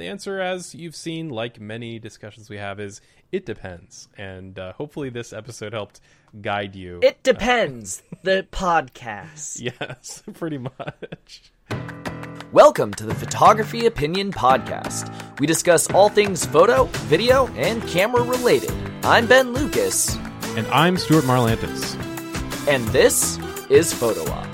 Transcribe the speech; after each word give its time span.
the 0.00 0.08
answer, 0.08 0.40
as 0.40 0.74
you've 0.74 0.96
seen, 0.96 1.28
like 1.28 1.60
many 1.60 1.98
discussions 1.98 2.48
we 2.50 2.56
have, 2.56 2.80
is 2.80 3.00
it 3.30 3.44
depends. 3.46 4.08
And 4.16 4.58
uh, 4.58 4.72
hopefully, 4.72 5.10
this 5.10 5.32
episode 5.32 5.72
helped 5.72 6.00
guide 6.40 6.74
you. 6.74 7.00
It 7.02 7.22
depends. 7.22 8.02
the 8.22 8.46
podcast. 8.50 9.60
yes, 9.60 10.22
pretty 10.34 10.58
much. 10.58 11.52
Welcome 12.50 12.94
to 12.94 13.04
the 13.04 13.14
Photography 13.14 13.86
Opinion 13.86 14.32
Podcast. 14.32 15.38
We 15.38 15.46
discuss 15.46 15.88
all 15.90 16.08
things 16.08 16.44
photo, 16.46 16.84
video, 17.06 17.46
and 17.48 17.86
camera 17.86 18.22
related. 18.22 18.72
I'm 19.04 19.26
Ben 19.26 19.52
Lucas, 19.52 20.16
And 20.56 20.66
I'm 20.68 20.96
Stuart 20.96 21.24
Marlantis. 21.24 21.94
and 22.66 22.86
this 22.88 23.38
is 23.68 23.92
Photo 23.92 24.28
Op. 24.32 24.49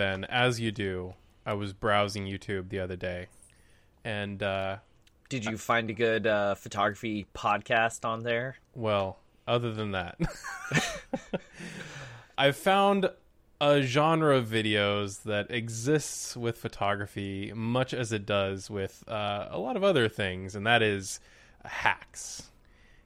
Ben, 0.00 0.24
as 0.24 0.58
you 0.58 0.72
do, 0.72 1.12
I 1.44 1.52
was 1.52 1.74
browsing 1.74 2.24
YouTube 2.24 2.70
the 2.70 2.80
other 2.80 2.96
day, 2.96 3.26
and 4.02 4.42
uh, 4.42 4.76
Did 5.28 5.44
you 5.44 5.58
find 5.58 5.90
a 5.90 5.92
good 5.92 6.26
uh, 6.26 6.54
photography 6.54 7.26
podcast 7.34 8.06
on 8.06 8.22
there? 8.22 8.56
well, 8.74 9.18
other 9.46 9.74
than 9.74 9.90
that, 9.90 10.18
I 12.38 12.52
found 12.52 13.10
a 13.60 13.82
genre 13.82 14.38
of 14.38 14.46
videos 14.46 15.24
that 15.24 15.50
exists 15.50 16.34
with 16.34 16.56
photography 16.56 17.52
much 17.54 17.92
as 17.92 18.10
it 18.10 18.24
does 18.24 18.70
with 18.70 19.04
uh, 19.06 19.48
a 19.50 19.58
lot 19.58 19.76
of 19.76 19.84
other 19.84 20.08
things, 20.08 20.54
and 20.54 20.66
that 20.66 20.80
is 20.82 21.20
hacks. 21.62 22.44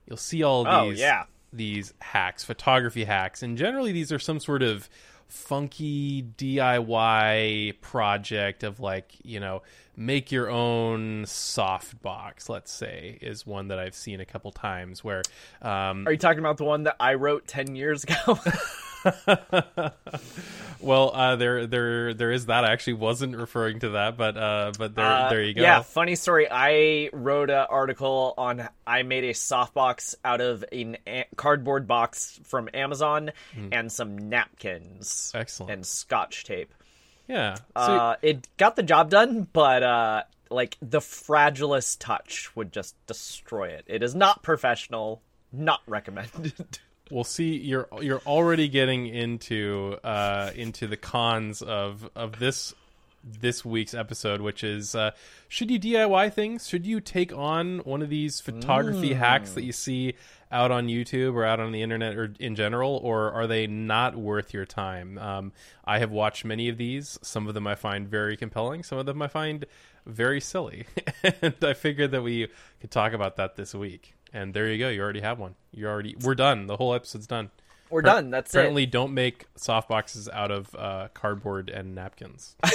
You'll 0.06 0.16
see 0.16 0.44
all 0.44 0.64
Oh, 0.68 0.90
these 0.90 1.00
yeah. 1.00 1.24
these 1.52 1.92
hacks, 2.00 2.44
photography 2.44 3.02
hacks, 3.02 3.42
and 3.42 3.58
generally 3.58 3.90
these 3.90 4.12
are 4.12 4.20
some 4.20 4.38
sort 4.38 4.62
of 4.62 4.88
funky 5.28 6.23
DIY 6.23 7.80
project 7.80 8.62
of 8.62 8.80
like, 8.80 9.12
you 9.23 9.41
know, 9.41 9.62
make 9.97 10.33
your 10.33 10.50
own 10.50 11.25
softbox, 11.25 12.48
let's 12.48 12.72
say, 12.72 13.19
is 13.20 13.47
one 13.47 13.69
that 13.69 13.78
I've 13.78 13.94
seen 13.94 14.20
a 14.20 14.25
couple 14.25 14.50
times 14.53 15.03
where 15.03 15.22
um 15.62 16.06
Are 16.06 16.12
you 16.12 16.19
talking 16.19 16.41
about 16.41 16.56
the 16.56 16.64
one 16.64 16.84
that 16.84 16.97
I 17.00 17.14
wrote 17.14 17.47
10 17.47 17.77
years 17.77 18.05
ago? 18.05 18.39
well, 20.80 21.10
uh 21.14 21.36
there 21.36 21.66
there 21.66 22.14
there 22.14 22.30
is 22.30 22.47
that. 22.47 22.64
I 22.64 22.72
actually 22.72 22.94
wasn't 22.94 23.36
referring 23.36 23.80
to 23.80 23.91
that, 23.91 24.16
but 24.16 24.36
uh 24.36 24.72
but 24.78 24.94
there 24.94 25.05
Uh, 25.05 25.28
there 25.30 25.42
you 25.42 25.55
go. 25.55 25.62
Yeah, 25.62 25.83
funny 25.83 26.14
story. 26.14 26.47
I 26.50 27.10
wrote 27.12 27.50
an 27.50 27.66
article 27.70 28.34
on 28.36 28.69
I 28.86 29.02
made 29.02 29.25
a 29.25 29.32
softbox 29.32 30.14
out 30.25 30.41
of 30.41 30.64
a 30.72 30.97
a- 31.06 31.27
cardboard 31.36 31.86
box 31.86 32.38
from 32.44 32.69
Amazon 32.75 33.32
and 33.72 33.91
some 33.91 34.28
napkins. 34.28 35.32
Excellent. 35.34 35.72
and 35.72 35.86
scotch 35.86 36.44
tape. 36.44 36.72
yeah. 37.28 37.56
So 37.56 37.62
Uh, 37.77 38.16
it 38.22 38.48
got 38.56 38.77
the 38.77 38.82
job 38.82 39.10
done, 39.10 39.47
but 39.52 39.82
uh, 39.82 40.22
like 40.50 40.77
the 40.82 41.00
fragilest 41.00 41.97
touch 42.00 42.55
would 42.55 42.72
just 42.72 42.94
destroy 43.06 43.69
it. 43.69 43.84
It 43.86 44.02
is 44.02 44.14
not 44.14 44.42
professional. 44.42 45.22
Not 45.52 45.80
recommended. 45.86 46.52
we'll 47.10 47.24
see 47.24 47.56
you're 47.56 47.88
you're 48.00 48.22
already 48.27 48.69
getting 48.69 49.06
into 49.06 49.97
uh 50.05 50.50
into 50.55 50.86
the 50.86 50.97
cons 50.97 51.62
of 51.62 52.08
of 52.14 52.38
this 52.38 52.74
this 53.22 53.64
week's 53.64 53.94
episode 53.94 54.41
which 54.41 54.62
is 54.62 54.94
uh 54.94 55.10
should 55.48 55.70
you 55.70 55.78
DIY 55.78 56.32
things? 56.32 56.69
Should 56.69 56.84
you 56.86 57.00
take 57.00 57.32
on 57.32 57.78
one 57.80 58.02
of 58.02 58.10
these 58.10 58.41
photography 58.41 59.12
hacks 59.14 59.52
that 59.52 59.62
you 59.62 59.72
see 59.72 60.14
out 60.50 60.70
on 60.70 60.88
YouTube 60.88 61.34
or 61.34 61.44
out 61.44 61.60
on 61.60 61.72
the 61.72 61.82
internet 61.82 62.16
or 62.16 62.32
in 62.41 62.55
general 62.55 63.00
or 63.02 63.32
are 63.32 63.47
they 63.47 63.66
not 63.66 64.16
worth 64.16 64.52
your 64.52 64.66
time? 64.66 65.19
Um 65.19 65.52
I 65.84 65.98
have 65.98 66.10
watched 66.10 66.44
many 66.44 66.69
of 66.69 66.77
these. 66.77 67.19
Some 67.22 67.47
of 67.47 67.55
them 67.55 67.66
I 67.66 67.77
find 67.77 68.08
very 68.08 68.36
compelling. 68.36 68.82
Some 68.82 68.98
of 68.98 69.06
them 69.06 69.22
I 69.22 69.28
find 69.28 69.64
very 70.06 70.41
silly. 70.41 70.86
And 71.41 71.55
I 71.62 71.72
figured 71.72 72.10
that 72.10 72.22
we 72.22 72.48
could 72.80 72.91
talk 72.91 73.12
about 73.12 73.36
that 73.36 73.56
this 73.56 73.75
week 73.75 74.15
and 74.34 74.53
there 74.53 74.71
you 74.71 74.78
go. 74.78 74.91
You 74.91 75.00
already 75.00 75.21
have 75.21 75.39
one. 75.39 75.55
You're 75.72 75.91
already 75.91 76.17
we're 76.21 76.34
done. 76.34 76.67
The 76.67 76.77
whole 76.77 76.93
episode's 76.93 77.27
done. 77.27 77.50
We're 77.89 78.03
done. 78.03 78.31
That's 78.31 78.53
apparently 78.53 78.87
don't 78.87 79.15
make 79.15 79.47
soft 79.55 79.89
boxes 79.89 80.28
out 80.28 80.50
of 80.50 80.75
uh, 80.75 81.09
cardboard 81.15 81.71
and 81.71 81.95
napkins. 81.95 82.56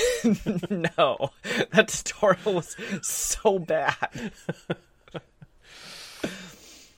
No, 0.70 1.31
that 1.72 1.88
tutorial 1.88 2.56
was 2.56 2.75
so 3.02 3.58
bad. 3.58 4.31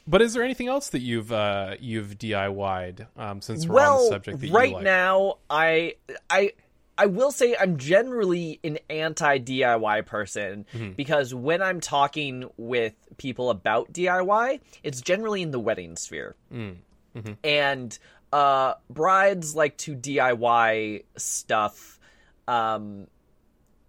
but 0.08 0.22
is 0.24 0.34
there 0.34 0.44
anything 0.44 0.68
else 0.68 0.90
that 0.90 1.02
you've 1.02 1.32
uh, 1.32 1.76
you've 1.80 2.18
DIY'd 2.18 3.06
um, 3.16 3.42
since 3.42 3.68
we're 3.68 3.80
on 3.80 3.98
the 3.98 4.10
subject 4.10 4.40
that 4.40 4.52
right 4.52 4.70
you 4.70 4.76
like? 4.76 4.84
now, 4.84 5.38
I 5.50 5.96
I 6.30 6.54
I 7.02 7.08
will 7.08 7.32
say 7.32 7.56
I'm 7.60 7.78
generally 7.78 8.60
an 8.64 8.78
anti 8.90 9.40
DIY 9.40 10.06
person 10.06 10.66
Mm-hmm. 10.72 10.92
because 10.92 11.34
when 11.34 11.62
I'm 11.64 11.80
talking 11.82 12.48
with 12.58 12.94
people 13.18 13.50
about 13.50 13.92
DIY, 13.92 14.60
it's 14.84 15.02
generally 15.02 15.42
in 15.42 15.50
the 15.50 15.60
wedding 15.60 15.96
sphere, 15.96 16.36
Mm, 16.54 16.76
mm-hmm. 17.16 17.34
and 17.44 17.98
uh, 18.32 18.76
brides 18.90 19.56
like 19.56 19.78
to 19.80 19.96
DIY 19.96 21.04
stuff. 21.18 22.00
Um, 22.48 23.08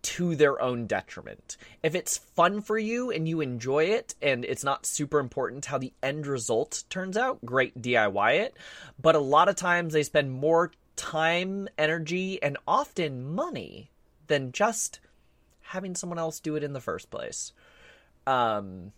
to 0.02 0.34
their 0.34 0.60
own 0.60 0.88
detriment. 0.88 1.56
If 1.84 1.94
it's 1.94 2.18
fun 2.18 2.60
for 2.60 2.76
you 2.76 3.12
and 3.12 3.28
you 3.28 3.40
enjoy 3.40 3.84
it 3.84 4.16
and 4.20 4.44
it's 4.44 4.64
not 4.64 4.84
super 4.84 5.20
important 5.20 5.64
how 5.66 5.78
the 5.78 5.92
end 6.02 6.26
result 6.26 6.82
turns 6.90 7.16
out, 7.16 7.38
great 7.44 7.80
DIY 7.80 8.40
it. 8.40 8.56
But 9.00 9.14
a 9.14 9.20
lot 9.20 9.48
of 9.48 9.54
times 9.54 9.92
they 9.92 10.02
spend 10.02 10.32
more 10.32 10.72
time, 10.96 11.68
energy, 11.78 12.42
and 12.42 12.56
often 12.66 13.34
money 13.34 13.90
than 14.26 14.52
just 14.52 15.00
having 15.60 15.94
someone 15.94 16.18
else 16.18 16.40
do 16.40 16.56
it 16.56 16.62
in 16.62 16.72
the 16.72 16.80
first 16.80 17.10
place. 17.10 17.52
Um 18.26 18.92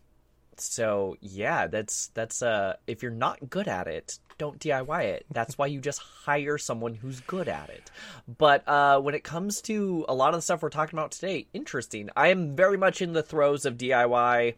so 0.56 1.16
yeah, 1.20 1.66
that's 1.66 2.08
that's 2.08 2.42
uh 2.42 2.74
if 2.86 3.02
you're 3.02 3.12
not 3.12 3.50
good 3.50 3.68
at 3.68 3.86
it, 3.86 4.18
don't 4.38 4.58
DIY 4.58 5.04
it. 5.04 5.26
That's 5.30 5.56
why 5.58 5.66
you 5.66 5.80
just 5.80 6.00
hire 6.00 6.58
someone 6.58 6.94
who's 6.94 7.20
good 7.20 7.48
at 7.48 7.70
it. 7.70 7.90
But 8.38 8.66
uh 8.68 9.00
when 9.00 9.14
it 9.14 9.24
comes 9.24 9.62
to 9.62 10.04
a 10.08 10.14
lot 10.14 10.34
of 10.34 10.38
the 10.38 10.42
stuff 10.42 10.62
we're 10.62 10.70
talking 10.70 10.98
about 10.98 11.12
today, 11.12 11.46
interesting. 11.52 12.10
I 12.16 12.28
am 12.28 12.56
very 12.56 12.76
much 12.76 13.02
in 13.02 13.12
the 13.12 13.22
throes 13.22 13.64
of 13.66 13.78
DIY 13.78 14.54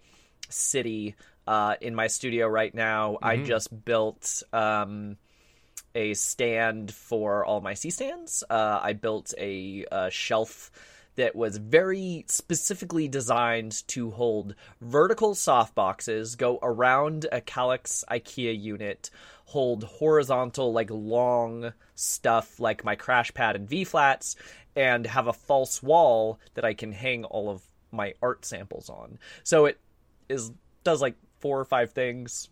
city 0.48 1.14
uh 1.46 1.76
in 1.80 1.94
my 1.94 2.06
studio 2.08 2.46
right 2.46 2.74
now. 2.74 3.18
I 3.22 3.36
just 3.38 3.84
built 3.84 4.42
um 4.52 5.16
a 5.96 6.14
stand 6.14 6.92
for 6.92 7.44
all 7.44 7.60
my 7.60 7.74
C 7.74 7.90
stands. 7.90 8.44
Uh, 8.48 8.78
I 8.82 8.92
built 8.92 9.34
a, 9.38 9.84
uh 9.90 10.10
shelf 10.10 10.70
that 11.16 11.34
was 11.34 11.56
very 11.56 12.24
specifically 12.28 13.08
designed 13.08 13.86
to 13.88 14.10
hold 14.10 14.54
vertical 14.80 15.34
softboxes, 15.34 16.36
go 16.36 16.58
around 16.62 17.26
a 17.32 17.40
Kallax 17.40 18.04
IKEA 18.10 18.60
unit, 18.60 19.10
hold 19.46 19.84
horizontal, 19.84 20.72
like 20.72 20.90
long 20.90 21.72
stuff 21.94 22.60
like 22.60 22.84
my 22.84 22.94
crash 22.94 23.32
pad 23.32 23.56
and 23.56 23.68
V 23.68 23.84
flats, 23.84 24.36
and 24.76 25.06
have 25.06 25.26
a 25.26 25.32
false 25.32 25.82
wall 25.82 26.38
that 26.54 26.64
I 26.64 26.74
can 26.74 26.92
hang 26.92 27.24
all 27.24 27.48
of 27.48 27.62
my 27.90 28.12
art 28.20 28.44
samples 28.44 28.90
on. 28.90 29.18
So 29.42 29.64
it 29.66 29.80
is 30.28 30.52
does 30.84 31.00
like 31.00 31.16
four 31.40 31.58
or 31.58 31.64
five 31.64 31.92
things 31.92 32.48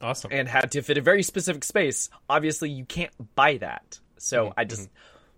awesome 0.00 0.30
and 0.32 0.48
had 0.48 0.72
to 0.72 0.82
fit 0.82 0.98
a 0.98 1.00
very 1.00 1.22
specific 1.22 1.64
space. 1.64 2.10
Obviously, 2.28 2.70
you 2.70 2.84
can't 2.84 3.12
buy 3.34 3.58
that. 3.58 3.98
So 4.18 4.52
I 4.56 4.64
just 4.64 4.88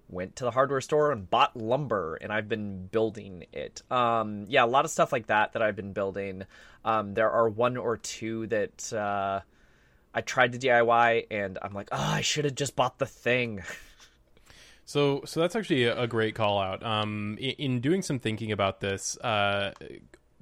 went 0.09 0.37
to 0.37 0.45
the 0.45 0.51
hardware 0.51 0.81
store 0.81 1.11
and 1.11 1.29
bought 1.29 1.57
lumber 1.57 2.17
and 2.17 2.33
I've 2.33 2.49
been 2.49 2.87
building 2.87 3.47
it. 3.53 3.83
Um 3.91 4.45
yeah, 4.49 4.65
a 4.65 4.67
lot 4.67 4.85
of 4.85 4.91
stuff 4.91 5.13
like 5.13 5.27
that 5.27 5.55
that 5.55 5.63
I've 5.63 5.75
been 5.75 5.93
building. 5.93 6.45
Um 6.85 7.15
there 7.15 7.31
are 7.31 7.49
one 7.49 7.77
or 7.77 7.97
two 7.97 8.47
that 8.49 8.93
uh 8.93 9.41
I 10.15 10.21
tried 10.21 10.53
to 10.53 10.59
DIY 10.59 11.27
and 11.31 11.59
I'm 11.61 11.75
like, 11.75 11.89
"Oh, 11.93 11.99
I 11.99 12.23
should 12.23 12.47
have 12.47 12.55
just 12.55 12.75
bought 12.75 12.99
the 12.99 13.07
thing." 13.07 13.63
So, 14.89 15.23
so 15.27 15.41
that's 15.41 15.57
actually 15.57 15.85
a, 15.85 16.03
a 16.03 16.07
great 16.07 16.37
call 16.37 16.61
out. 16.61 16.87
Um, 16.87 17.37
in, 17.41 17.51
in 17.51 17.81
doing 17.81 18.03
some 18.03 18.21
thinking 18.21 18.53
about 18.53 18.79
this, 18.79 19.19
uh, 19.19 19.73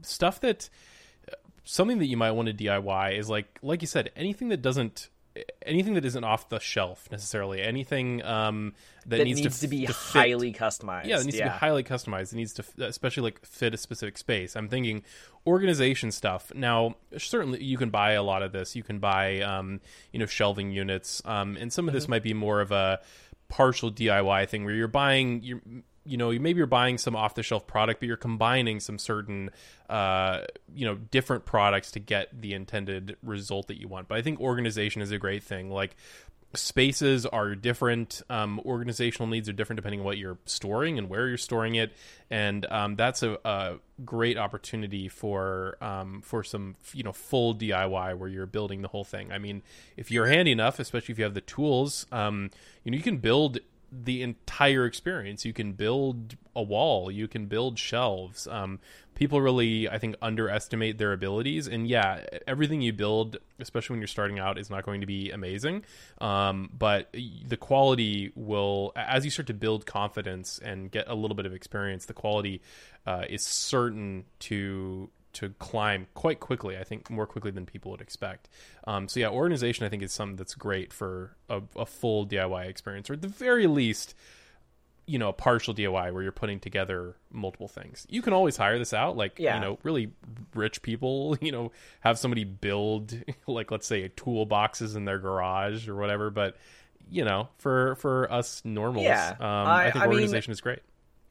stuff 0.03 0.41
that 0.41 0.69
something 1.65 1.99
that 1.99 2.07
you 2.07 2.17
might 2.17 2.33
want 2.33 2.49
to 2.49 2.55
DIY 2.55 3.19
is 3.19 3.29
like, 3.29 3.59
like 3.63 3.81
you 3.81 3.89
said, 3.89 4.11
anything 4.17 4.49
that 4.51 4.63
doesn't, 4.63 5.09
anything 5.67 5.95
that 5.95 6.05
isn't 6.05 6.23
off 6.23 6.49
the 6.49 6.61
shelf 6.61 7.09
necessarily. 7.11 7.61
Anything 7.61 8.25
um, 8.25 8.75
that, 9.07 9.19
That 9.19 9.25
needs, 9.25 9.41
needs, 9.41 9.61
to, 9.61 9.67
f- 9.67 9.71
be 9.71 9.87
fit- 9.87 9.97
highly 9.97 10.53
customized. 10.53 11.07
Yeah, 11.07 11.19
it 11.21 11.25
needs 11.25 11.39
to 11.39 11.43
be 11.45 11.49
highly 11.49 11.83
customized. 11.83 12.33
It 12.33 12.37
needs 12.37 12.53
to, 12.55 12.65
especially 12.79 13.25
like 13.25 13.45
fit 13.45 13.75
a 13.75 13.77
specific 13.77 14.17
space. 14.17 14.55
I'm 14.57 14.69
thinking 14.69 15.03
organization 15.47 16.13
stuff. 16.13 16.53
Now, 16.55 16.97
certainly 17.17 17.63
you 17.63 17.77
can 17.79 17.91
buy 17.91 18.13
a 18.13 18.23
lot 18.23 18.43
of 18.43 18.53
this. 18.53 18.77
You 18.77 18.83
can 18.83 18.99
buy, 18.99 19.41
um, 19.41 19.81
you 20.13 20.19
know, 20.21 20.27
shelving 20.27 20.71
units, 20.71 21.21
um, 21.25 21.57
and 21.57 21.73
some 21.73 21.89
of 21.89 21.95
this 21.95 22.07
might 22.07 22.23
be 22.23 22.35
more 22.35 22.61
of 22.61 22.71
a 22.71 23.01
partial 23.49 23.91
DIY 23.91 24.49
thing 24.49 24.65
where 24.65 24.75
you're 24.75 24.89
buying, 24.89 25.43
you 25.43 25.61
you 26.05 26.17
know, 26.17 26.31
maybe 26.31 26.59
you're 26.59 26.67
buying 26.67 26.99
some 26.99 27.17
off 27.17 27.35
the 27.35 27.43
shelf 27.43 27.67
product, 27.67 28.01
but 28.01 28.07
you're 28.07 28.17
combining 28.17 28.81
some 28.81 28.99
certain, 28.99 29.51
uh, 29.89 30.43
you 30.75 30.85
know, 30.85 30.97
different 30.97 31.45
products 31.45 31.91
to 31.93 32.01
get 32.01 32.29
the 32.41 32.53
intended 32.53 33.17
result 33.23 33.69
that 33.69 33.81
you 33.81 33.89
want. 33.89 34.09
But 34.09 34.19
I 34.19 34.23
think 34.23 34.41
organization 34.41 35.01
is 35.03 35.11
a 35.11 35.19
great 35.19 35.43
thing. 35.43 35.71
Like 35.71 35.97
spaces 36.57 37.27
are 37.27 37.55
different 37.55 38.23
um, 38.31 38.61
organizational 38.65 39.29
needs 39.29 39.49
are 39.49 39.53
different 39.53 39.77
depending 39.77 40.01
on 40.01 40.07
what 40.07 40.19
you're 40.19 40.39
storing 40.45 40.99
and 40.99 41.09
where 41.09 41.29
you're 41.29 41.37
storing 41.37 41.75
it 41.75 41.93
and 42.31 42.67
um, 42.67 42.97
that's 42.97 43.23
a, 43.23 43.39
a, 43.45 43.75
great 44.05 44.37
opportunity 44.37 45.09
for 45.09 45.77
um, 45.81 46.21
for 46.21 46.43
some 46.43 46.75
you 46.93 47.03
know 47.03 47.13
full 47.13 47.55
diy 47.55 48.17
where 48.17 48.29
you're 48.29 48.47
building 48.47 48.83
the 48.83 48.89
whole 48.89 49.05
thing 49.05 49.31
i 49.33 49.39
mean 49.39 49.63
if 49.97 50.11
you're 50.11 50.27
handy 50.27 50.53
enough 50.53 50.79
especially 50.79 51.13
if 51.13 51.19
you 51.19 51.25
have 51.25 51.35
the 51.35 51.41
tools 51.41 52.07
um, 52.13 52.51
you 52.83 52.91
know 52.91 52.97
you 52.97 53.03
can 53.03 53.19
build 53.19 53.59
the 54.03 54.23
entire 54.23 54.85
experience. 54.87 55.45
You 55.45 55.53
can 55.53 55.73
build 55.73 56.37
a 56.57 56.63
wall, 56.63 57.11
you 57.11 57.29
can 57.29 57.47
build 57.47 57.79
shelves. 57.79 58.47
Um, 58.47 58.81
people 59.15 59.41
really, 59.41 59.89
I 59.89 59.99
think, 59.99 60.17
underestimate 60.21 60.99
their 60.99 61.13
abilities. 61.13 61.67
And 61.67 61.87
yeah, 61.87 62.25
everything 62.47 62.81
you 62.81 62.93
build, 62.93 63.37
especially 63.59 63.95
when 63.95 64.01
you're 64.01 64.09
starting 64.09 64.39
out, 64.39 64.59
is 64.59 64.71
not 64.71 64.85
going 64.85 65.01
to 65.01 65.07
be 65.07 65.31
amazing. 65.31 65.85
Um, 66.19 66.71
but 66.77 67.13
the 67.13 67.57
quality 67.57 68.33
will, 68.35 68.93
as 68.97 69.25
you 69.25 69.31
start 69.31 69.47
to 69.49 69.55
build 69.55 69.87
confidence 69.87 70.59
and 70.59 70.91
get 70.91 71.09
a 71.09 71.15
little 71.15 71.37
bit 71.37 71.47
of 71.47 71.55
experience, 71.55 72.07
the 72.07 72.15
quality 72.15 72.61
uh, 73.07 73.25
is 73.29 73.43
certain 73.43 74.25
to 74.41 75.11
to 75.35 75.51
climb 75.59 76.07
quite 76.15 76.41
quickly. 76.41 76.77
I 76.77 76.85
think 76.85 77.11
more 77.11 77.27
quickly 77.27 77.51
than 77.51 77.67
people 77.67 77.91
would 77.91 78.01
expect. 78.01 78.49
Um, 78.87 79.09
so 79.09 79.21
yeah, 79.21 79.29
organization 79.29 79.85
I 79.87 79.89
think 79.89 80.03
is 80.03 80.13
something 80.13 80.37
that's 80.37 80.55
great 80.55 80.93
for 80.93 81.37
a, 81.49 81.63
a, 81.77 81.87
full 81.87 82.27
DIY 82.27 82.69
experience, 82.69 83.11
or 83.11 83.15
at 83.15 83.23
the 83.23 83.29
very 83.29 83.67
least, 83.67 84.15
you 85.07 85.19
know, 85.19 85.29
a 85.29 85.33
partial 85.33 85.75
DIY 85.75 86.13
where 86.13 86.23
you're 86.23 86.33
putting 86.33 86.61
together 86.61 87.17
multiple 87.31 87.69
things. 87.69 88.07
You 88.09 88.23
can 88.23 88.33
always 88.33 88.57
hire 88.57 88.79
this 88.79 88.93
out, 88.93 89.17
like 89.17 89.39
yeah. 89.39 89.57
you 89.57 89.61
know, 89.61 89.79
really 89.83 90.13
rich 90.55 90.83
people. 90.83 91.37
You 91.45 91.53
know, 91.53 91.73
have 92.01 92.19
somebody 92.19 92.45
build 92.45 93.15
like 93.47 93.71
let's 93.71 93.87
say 93.87 94.09
toolboxes 94.09 94.97
in 94.97 95.05
their 95.05 95.19
garage 95.19 95.89
or 95.89 95.97
whatever. 95.97 96.31
But 96.31 96.57
you 97.11 97.25
know, 97.25 97.49
for 97.59 97.97
for 97.97 98.31
us 98.33 98.63
normals, 98.65 99.05
yeah. 99.05 99.35
um, 99.39 99.47
I, 99.47 99.87
I, 99.87 99.91
think 99.91 100.05
I 100.05 100.07
organization 100.09 100.51
mean, 100.51 100.55
is 100.55 100.61
great. 100.61 100.81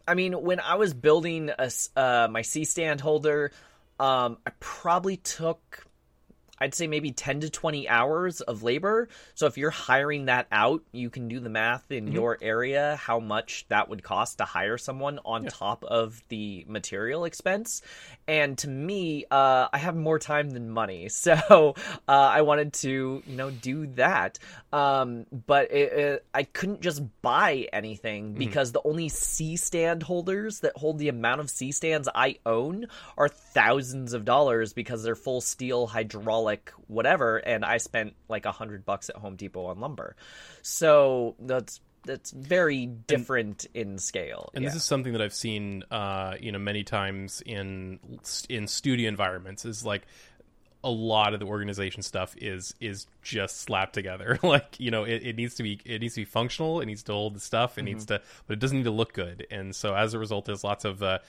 I 0.07 0.15
mean, 0.15 0.33
when 0.33 0.59
I 0.59 0.75
was 0.75 0.94
building 0.94 1.50
a, 1.57 1.71
uh, 1.95 2.27
my 2.29 2.41
C 2.41 2.65
stand 2.65 3.01
holder, 3.01 3.51
um, 4.00 4.38
I 4.45 4.51
probably 4.60 5.18
took 5.18 5.86
I'd 6.59 6.75
say 6.75 6.85
maybe 6.85 7.11
10 7.11 7.41
to 7.41 7.50
20 7.50 7.89
hours 7.89 8.41
of 8.41 8.61
labor. 8.61 9.09
So 9.33 9.47
if 9.47 9.57
you're 9.57 9.71
hiring 9.71 10.25
that 10.25 10.47
out, 10.51 10.83
you 10.91 11.09
can 11.09 11.27
do 11.27 11.39
the 11.39 11.50
math 11.50 11.91
in 11.91 12.05
mm-hmm. 12.05 12.13
your 12.13 12.38
area 12.41 12.95
how 13.01 13.19
much 13.19 13.65
that 13.69 13.89
would 13.89 14.03
cost 14.03 14.38
to 14.38 14.45
hire 14.45 14.77
someone 14.77 15.19
on 15.25 15.44
yeah. 15.44 15.50
top 15.51 15.83
of 15.83 16.21
the 16.29 16.63
material 16.67 17.25
expense. 17.25 17.81
And 18.27 18.55
to 18.59 18.69
me, 18.69 19.25
uh, 19.31 19.67
I 19.73 19.77
have 19.79 19.95
more 19.95 20.19
time 20.19 20.50
than 20.51 20.69
money. 20.69 21.09
So 21.23 21.75
uh, 22.07 22.11
I 22.11 22.41
wanted 22.41 22.73
to, 22.73 23.23
you 23.25 23.35
know, 23.38 23.50
do 23.50 23.88
that. 23.95 24.39
Um, 24.73 25.25
but 25.47 25.71
it, 25.71 25.94
it, 25.94 26.25
I 26.33 26.44
couldn't 26.44 26.81
just 26.81 27.01
buy 27.21 27.69
anything 27.71 28.31
mm-hmm. 28.31 28.39
because 28.39 28.69
mm-hmm. 28.69 28.83
the 28.83 28.89
only 28.89 29.09
C 29.09 29.55
stand 29.55 30.03
holders 30.03 30.59
that 30.61 30.75
hold 30.75 31.00
the 31.00 31.07
amount 31.07 31.39
of 31.39 31.50
C 31.50 31.71
stands 31.71 32.09
I 32.13 32.39
own 32.45 32.88
are 33.17 33.29
thousands 33.29 34.11
of 34.11 34.25
dollars 34.25 34.73
because 34.73 35.01
they're 35.01 35.15
full 35.15 35.39
steel 35.39 35.88
hydraulic 35.88 36.43
whatever, 36.88 37.38
and 37.38 37.66
I 37.66 37.78
spent 37.78 38.16
like 38.30 38.45
a 38.45 38.51
hundred 38.51 38.86
bucks 38.86 39.10
at 39.10 39.16
Home 39.16 39.36
Depot 39.36 39.66
on 39.66 39.80
lumber. 39.80 40.16
So 40.62 41.36
that's 41.40 41.81
that's 42.06 42.31
very 42.31 42.86
different 42.86 43.66
and, 43.74 43.94
in 43.94 43.98
scale. 43.98 44.50
And 44.54 44.63
yeah. 44.63 44.69
this 44.69 44.78
is 44.78 44.84
something 44.84 45.13
that 45.13 45.22
I've 45.22 45.34
seen, 45.34 45.84
uh, 45.90 46.36
you 46.40 46.51
know, 46.51 46.60
many 46.60 46.84
times 46.84 47.42
in 47.45 48.00
in 48.50 48.68
studio 48.68 49.07
environments. 49.07 49.66
Is 49.66 49.86
like 49.86 50.04
a 50.84 50.90
lot 50.90 51.34
of 51.34 51.40
the 51.40 51.45
organization 51.45 52.01
stuff 52.01 52.36
is 52.38 52.75
is 52.80 53.07
just 53.22 53.62
slapped 53.62 53.94
together. 53.94 54.38
like 54.44 54.80
you 54.80 54.92
know, 54.92 55.06
it, 55.06 55.24
it, 55.24 55.36
needs 55.36 55.56
to 55.56 55.63
be 55.63 55.80
it 55.86 56.01
needs 56.01 56.16
to 56.16 56.22
be 56.22 56.25
functional. 56.25 56.81
It 56.81 56.86
needs 56.86 57.04
to 57.04 57.13
hold 57.13 57.36
the 57.36 57.39
stuff. 57.39 57.78
It 57.78 57.81
mm-hmm. 57.81 57.86
needs 57.86 58.06
to, 58.07 58.22
but 58.48 58.54
it 58.54 58.60
doesn't 58.60 58.78
need 58.78 58.84
to 58.84 58.92
look 58.92 59.13
good. 59.13 59.48
And 59.50 59.75
so 59.75 59.96
as 59.96 60.13
a 60.13 60.19
result, 60.19 60.46
there's 60.46 60.63
lots 60.63 60.86
of 60.86 61.01
uh, 61.01 61.19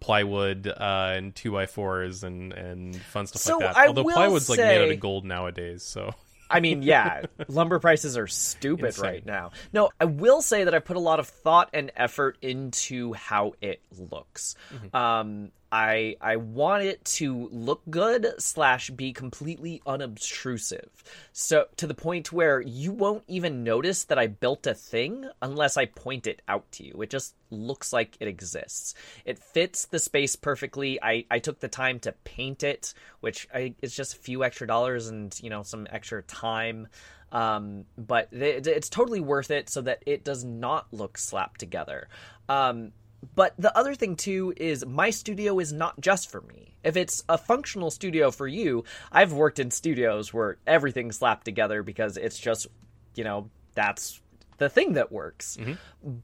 plywood 0.00 0.66
uh, 0.68 1.12
and 1.16 1.34
two 1.34 1.52
by 1.52 1.66
fours 1.66 2.24
and 2.24 2.52
and 2.52 2.96
fun 2.96 3.26
stuff 3.26 3.42
so 3.42 3.58
like 3.58 3.74
that. 3.74 3.76
I 3.76 3.86
Although 3.88 4.04
plywood's 4.04 4.46
say, 4.46 4.52
like 4.52 4.60
made 4.60 4.84
out 4.84 4.90
of 4.90 5.00
gold 5.00 5.24
nowadays, 5.24 5.82
so. 5.82 6.14
I 6.48 6.60
mean, 6.60 6.82
yeah, 6.82 7.22
lumber 7.48 7.80
prices 7.80 8.16
are 8.16 8.28
stupid 8.28 8.86
Insane. 8.86 9.04
right 9.04 9.26
now. 9.26 9.50
No, 9.72 9.90
I 10.00 10.04
will 10.04 10.42
say 10.42 10.62
that 10.62 10.74
I 10.74 10.78
put 10.78 10.96
a 10.96 11.00
lot 11.00 11.18
of 11.18 11.26
thought 11.26 11.70
and 11.72 11.90
effort 11.96 12.38
into 12.40 13.14
how 13.14 13.54
it 13.60 13.80
looks. 13.98 14.54
Mm-hmm. 14.72 14.96
Um, 14.96 15.50
I 15.76 16.16
I 16.22 16.36
want 16.36 16.84
it 16.84 17.04
to 17.16 17.50
look 17.52 17.82
good 17.90 18.26
slash 18.38 18.88
be 18.88 19.12
completely 19.12 19.82
unobtrusive. 19.86 21.04
So 21.34 21.66
to 21.76 21.86
the 21.86 21.92
point 21.92 22.32
where 22.32 22.62
you 22.62 22.92
won't 22.92 23.24
even 23.28 23.62
notice 23.62 24.04
that 24.04 24.18
I 24.18 24.26
built 24.26 24.66
a 24.66 24.72
thing 24.72 25.28
unless 25.42 25.76
I 25.76 25.84
point 25.84 26.26
it 26.26 26.40
out 26.48 26.64
to 26.72 26.84
you. 26.84 27.02
It 27.02 27.10
just 27.10 27.34
looks 27.50 27.92
like 27.92 28.16
it 28.20 28.26
exists. 28.26 28.94
It 29.26 29.38
fits 29.38 29.84
the 29.84 29.98
space 29.98 30.34
perfectly. 30.34 30.98
I, 31.02 31.26
I 31.30 31.40
took 31.40 31.60
the 31.60 31.68
time 31.68 32.00
to 32.00 32.12
paint 32.24 32.62
it, 32.62 32.94
which 33.20 33.46
I, 33.54 33.74
it's 33.82 33.94
just 33.94 34.14
a 34.14 34.18
few 34.18 34.44
extra 34.44 34.66
dollars 34.66 35.08
and 35.08 35.38
you 35.42 35.50
know 35.50 35.62
some 35.62 35.86
extra 35.90 36.22
time. 36.22 36.88
Um, 37.32 37.84
but 37.98 38.32
it, 38.32 38.66
it's 38.66 38.88
totally 38.88 39.20
worth 39.20 39.50
it 39.50 39.68
so 39.68 39.82
that 39.82 40.02
it 40.06 40.24
does 40.24 40.42
not 40.42 40.86
look 40.90 41.18
slapped 41.18 41.60
together. 41.60 42.08
Um, 42.48 42.92
but 43.34 43.54
the 43.58 43.76
other 43.76 43.94
thing 43.94 44.16
too 44.16 44.54
is 44.56 44.84
my 44.86 45.10
studio 45.10 45.58
is 45.58 45.72
not 45.72 46.00
just 46.00 46.30
for 46.30 46.40
me. 46.42 46.76
If 46.84 46.96
it's 46.96 47.24
a 47.28 47.38
functional 47.38 47.90
studio 47.90 48.30
for 48.30 48.46
you, 48.46 48.84
I've 49.10 49.32
worked 49.32 49.58
in 49.58 49.70
studios 49.70 50.32
where 50.32 50.58
everything's 50.66 51.16
slapped 51.16 51.44
together 51.44 51.82
because 51.82 52.16
it's 52.16 52.38
just, 52.38 52.66
you 53.14 53.24
know, 53.24 53.50
that's 53.74 54.20
the 54.58 54.68
thing 54.68 54.94
that 54.94 55.12
works. 55.12 55.56
Mm-hmm. 55.58 55.72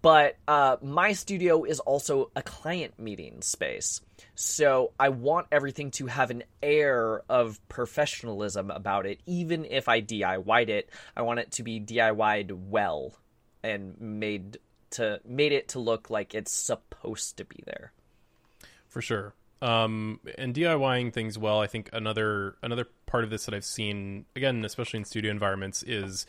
But 0.00 0.36
uh, 0.48 0.76
my 0.82 1.12
studio 1.12 1.64
is 1.64 1.80
also 1.80 2.30
a 2.36 2.42
client 2.42 2.98
meeting 2.98 3.42
space. 3.42 4.00
So 4.34 4.92
I 4.98 5.10
want 5.10 5.48
everything 5.52 5.90
to 5.92 6.06
have 6.06 6.30
an 6.30 6.44
air 6.62 7.22
of 7.28 7.60
professionalism 7.68 8.70
about 8.70 9.06
it, 9.06 9.20
even 9.26 9.64
if 9.64 9.88
I 9.88 10.00
DIY'd 10.00 10.70
it. 10.70 10.90
I 11.16 11.22
want 11.22 11.40
it 11.40 11.52
to 11.52 11.62
be 11.62 11.80
DIY'd 11.80 12.52
well 12.52 13.14
and 13.62 14.00
made 14.00 14.58
to 14.92 15.20
made 15.24 15.52
it 15.52 15.68
to 15.68 15.78
look 15.78 16.10
like 16.10 16.34
it's 16.34 16.52
supposed 16.52 17.36
to 17.38 17.44
be 17.44 17.62
there. 17.66 17.92
For 18.88 19.00
sure. 19.00 19.34
Um, 19.60 20.18
and 20.38 20.52
DIYing 20.54 21.12
things 21.12 21.38
well, 21.38 21.60
I 21.60 21.68
think 21.68 21.88
another 21.92 22.56
another 22.62 22.88
part 23.06 23.22
of 23.22 23.30
this 23.30 23.44
that 23.44 23.54
I've 23.54 23.64
seen 23.64 24.24
again, 24.34 24.64
especially 24.64 24.98
in 24.98 25.04
studio 25.04 25.30
environments, 25.30 25.84
is 25.84 26.26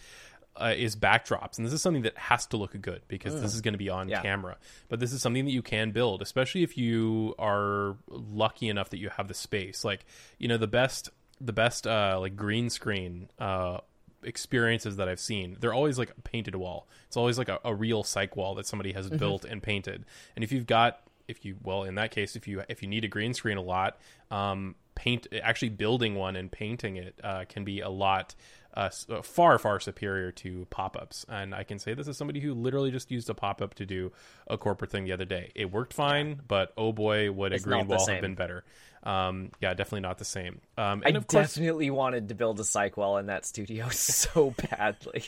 uh, 0.56 0.74
is 0.78 0.96
backdrops, 0.96 1.58
and 1.58 1.66
this 1.66 1.74
is 1.74 1.82
something 1.82 2.04
that 2.04 2.18
has 2.18 2.46
to 2.48 2.58
look 2.58 2.80
good 2.80 3.02
because 3.08 3.34
mm. 3.34 3.42
this 3.42 3.56
is 3.56 3.62
going 3.62 3.74
to 3.74 3.80
be 3.80 3.90
on 3.90 4.08
yeah. 4.08 4.22
camera. 4.22 4.58
But 4.88 5.00
this 5.00 5.14
is 5.14 5.22
something 5.22 5.46
that 5.46 5.52
you 5.52 5.64
can 5.64 5.92
build, 5.92 6.22
especially 6.22 6.62
if 6.62 6.78
you 6.78 7.34
are 7.40 7.98
lucky 8.08 8.70
enough 8.70 8.92
that 8.92 9.00
you 9.00 9.10
have 9.10 9.28
the 9.28 9.34
space. 9.34 9.84
Like 9.84 10.06
you 10.38 10.48
know, 10.48 10.58
the 10.58 10.68
best 10.68 11.10
the 11.42 11.54
best 11.54 11.88
uh, 11.88 12.18
like 12.20 12.36
green 12.36 12.70
screen 12.70 13.30
uh, 13.40 13.80
experiences 14.26 14.98
that 14.98 15.08
I've 15.08 15.20
seen, 15.20 15.58
they're 15.60 15.74
always 15.74 15.98
like 15.98 16.12
a 16.18 16.22
painted 16.22 16.56
wall. 16.56 16.88
It's 17.08 17.18
always 17.18 17.38
like 17.38 17.50
a, 17.50 17.60
a 17.64 17.74
real 17.74 18.04
cyc 18.04 18.36
wall 18.36 18.56
that 18.56 18.66
somebody 18.66 18.94
has 18.94 19.08
mm-hmm. 19.08 19.18
built 19.18 19.46
and 19.46 19.62
painted. 19.62 20.06
And 20.36 20.44
if 20.44 20.52
you've 20.52 20.68
got 20.68 21.02
if 21.28 21.46
you 21.46 21.56
well 21.64 21.84
in 21.84 21.96
that 21.96 22.12
case 22.12 22.36
if 22.36 22.48
you 22.48 22.64
if 22.70 22.82
you 22.82 22.88
need 22.88 23.04
a 23.04 23.08
green 23.08 23.34
screen 23.34 23.58
a 23.58 23.62
lot 23.62 23.98
um, 24.32 24.76
paint 24.96 25.28
actually 25.42 25.70
building 25.70 26.16
one 26.16 26.36
and 26.36 26.52
painting 26.52 26.98
it 26.98 27.20
uh, 27.24 27.46
can 27.48 27.64
be 27.64 27.80
a 27.80 27.90
lot 27.90 28.36
uh, 28.76 28.90
uh, 29.10 29.22
far 29.22 29.58
far 29.60 29.80
superior 29.80 30.32
to 30.32 30.66
pop-ups 30.70 31.26
and 31.30 31.54
i 31.54 31.64
can 31.64 31.80
say 31.80 31.94
this 31.94 32.08
as 32.08 32.18
somebody 32.18 32.40
who 32.40 32.54
literally 32.54 32.92
just 32.92 33.12
used 33.12 33.30
a 33.30 33.34
pop-up 33.34 33.74
to 33.74 33.86
do 33.86 34.12
a 34.48 34.58
corporate 34.58 34.92
thing 34.92 35.04
the 35.04 35.12
other 35.12 35.26
day 35.26 35.52
it 35.56 35.72
worked 35.72 35.94
fine 35.94 36.42
but 36.48 36.74
oh 36.78 36.92
boy 36.92 37.32
would 37.32 37.54
a 37.54 37.60
green 37.60 37.88
wall 37.88 38.06
have 38.08 38.22
been 38.22 38.36
better 38.36 38.64
um, 39.04 39.52
yeah 39.60 39.74
definitely 39.74 40.02
not 40.02 40.18
the 40.18 40.26
same 40.26 40.62
um, 40.78 41.04
and 41.06 41.16
I 41.16 41.18
of 41.18 41.28
course, 41.28 41.56
definitely 41.56 41.90
wanted 41.90 42.30
to 42.30 42.36
build 42.36 42.60
a 42.60 42.64
cyc 42.64 42.98
wall 42.98 43.18
in 43.18 43.28
that 43.28 43.46
studio 43.46 43.88
so 43.92 44.54
badly 44.70 45.26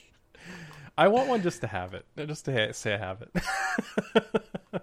I 0.98 1.10
want 1.10 1.28
one 1.28 1.42
just 1.42 1.60
to 1.60 1.68
have 1.68 1.94
it, 1.94 2.06
just 2.26 2.46
to 2.46 2.72
say 2.72 2.94
I 2.94 2.98
have 2.98 3.22
it. 3.22 3.30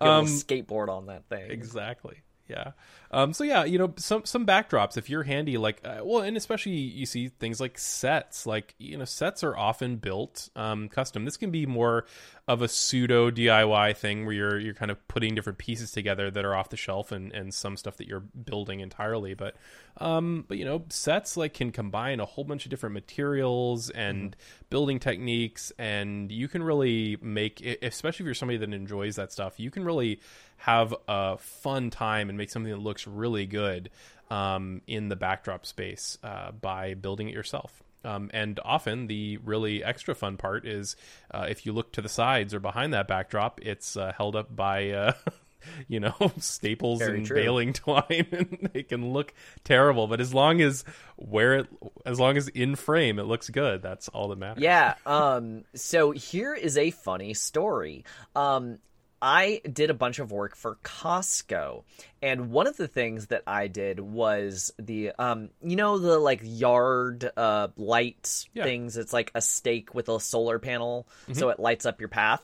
um, 0.00 0.26
skateboard 0.26 0.88
on 0.88 1.06
that 1.06 1.28
thing. 1.28 1.52
Exactly 1.52 2.16
yeah. 2.52 2.72
Um, 3.10 3.34
so 3.34 3.44
yeah, 3.44 3.64
you 3.64 3.78
know, 3.78 3.92
some 3.96 4.24
some 4.24 4.46
backdrops 4.46 4.96
if 4.96 5.10
you're 5.10 5.22
handy, 5.22 5.58
like 5.58 5.80
uh, 5.84 6.00
well, 6.02 6.22
and 6.22 6.34
especially 6.34 6.72
you 6.72 7.04
see 7.04 7.28
things 7.28 7.60
like 7.60 7.78
sets. 7.78 8.46
Like 8.46 8.74
you 8.78 8.96
know, 8.96 9.04
sets 9.04 9.44
are 9.44 9.56
often 9.56 9.96
built 9.96 10.48
um, 10.56 10.88
custom. 10.88 11.26
This 11.26 11.36
can 11.36 11.50
be 11.50 11.66
more 11.66 12.06
of 12.48 12.62
a 12.62 12.68
pseudo 12.68 13.30
DIY 13.30 13.96
thing 13.96 14.24
where 14.24 14.34
you're 14.34 14.58
you're 14.58 14.74
kind 14.74 14.90
of 14.90 15.06
putting 15.08 15.34
different 15.34 15.58
pieces 15.58 15.92
together 15.92 16.30
that 16.30 16.44
are 16.44 16.54
off 16.54 16.70
the 16.70 16.76
shelf 16.76 17.12
and 17.12 17.32
and 17.32 17.52
some 17.52 17.76
stuff 17.76 17.98
that 17.98 18.08
you're 18.08 18.20
building 18.20 18.80
entirely. 18.80 19.34
But 19.34 19.56
um, 19.98 20.46
but 20.48 20.56
you 20.56 20.64
know, 20.64 20.84
sets 20.88 21.36
like 21.36 21.52
can 21.52 21.70
combine 21.70 22.18
a 22.18 22.24
whole 22.24 22.44
bunch 22.44 22.64
of 22.64 22.70
different 22.70 22.94
materials 22.94 23.90
and 23.90 24.30
mm-hmm. 24.30 24.64
building 24.70 24.98
techniques, 24.98 25.70
and 25.78 26.32
you 26.32 26.48
can 26.48 26.62
really 26.62 27.18
make, 27.20 27.60
especially 27.82 28.24
if 28.24 28.26
you're 28.26 28.34
somebody 28.34 28.56
that 28.56 28.72
enjoys 28.72 29.16
that 29.16 29.32
stuff, 29.32 29.60
you 29.60 29.70
can 29.70 29.84
really 29.84 30.18
have 30.62 30.94
a 31.08 31.36
fun 31.38 31.90
time 31.90 32.28
and 32.28 32.38
make 32.38 32.48
something 32.48 32.70
that 32.70 32.78
looks 32.78 33.04
really 33.04 33.46
good 33.46 33.90
um, 34.30 34.80
in 34.86 35.08
the 35.08 35.16
backdrop 35.16 35.66
space 35.66 36.18
uh, 36.22 36.52
by 36.52 36.94
building 36.94 37.28
it 37.28 37.34
yourself. 37.34 37.82
Um, 38.04 38.30
and 38.32 38.60
often 38.64 39.08
the 39.08 39.38
really 39.38 39.82
extra 39.82 40.14
fun 40.14 40.36
part 40.36 40.64
is 40.64 40.94
uh, 41.32 41.46
if 41.48 41.66
you 41.66 41.72
look 41.72 41.90
to 41.92 42.00
the 42.00 42.08
sides 42.08 42.54
or 42.54 42.60
behind 42.60 42.92
that 42.94 43.08
backdrop, 43.08 43.60
it's 43.60 43.96
uh, 43.96 44.12
held 44.16 44.36
up 44.36 44.54
by. 44.54 44.90
Uh, 44.90 45.12
you 45.88 46.00
know, 46.00 46.14
staples 46.38 47.00
Very 47.00 47.18
and 47.18 47.26
true. 47.26 47.36
baling 47.36 47.72
twine, 47.72 48.26
and 48.32 48.70
they 48.72 48.82
can 48.82 49.12
look 49.12 49.34
terrible. 49.64 50.06
But 50.06 50.20
as 50.20 50.32
long 50.32 50.60
as 50.60 50.84
where 51.16 51.54
it, 51.54 51.66
as 52.06 52.18
long 52.18 52.36
as 52.36 52.48
in 52.48 52.76
frame, 52.76 53.18
it 53.18 53.24
looks 53.24 53.48
good. 53.48 53.82
That's 53.82 54.08
all 54.08 54.28
that 54.28 54.38
matters. 54.38 54.62
Yeah. 54.62 54.94
Um. 55.06 55.64
So 55.74 56.12
here 56.12 56.54
is 56.54 56.76
a 56.78 56.90
funny 56.90 57.34
story. 57.34 58.04
Um. 58.34 58.78
I 59.22 59.60
did 59.72 59.88
a 59.88 59.94
bunch 59.94 60.18
of 60.18 60.32
work 60.32 60.56
for 60.56 60.78
Costco, 60.82 61.84
and 62.20 62.50
one 62.50 62.66
of 62.66 62.76
the 62.76 62.88
things 62.88 63.28
that 63.28 63.44
I 63.46 63.68
did 63.68 64.00
was 64.00 64.72
the 64.80 65.12
um, 65.16 65.50
you 65.62 65.76
know, 65.76 65.98
the 65.98 66.18
like 66.18 66.40
yard 66.42 67.30
uh 67.36 67.68
light 67.76 68.46
Yeah. 68.52 68.64
things. 68.64 68.96
It's 68.96 69.12
like 69.12 69.30
a 69.34 69.40
stake 69.40 69.94
with 69.94 70.08
a 70.08 70.18
solar 70.18 70.58
panel, 70.58 71.06
so 71.32 71.50
it 71.50 71.60
lights 71.60 71.86
up 71.86 72.00
your 72.00 72.08
path. 72.08 72.42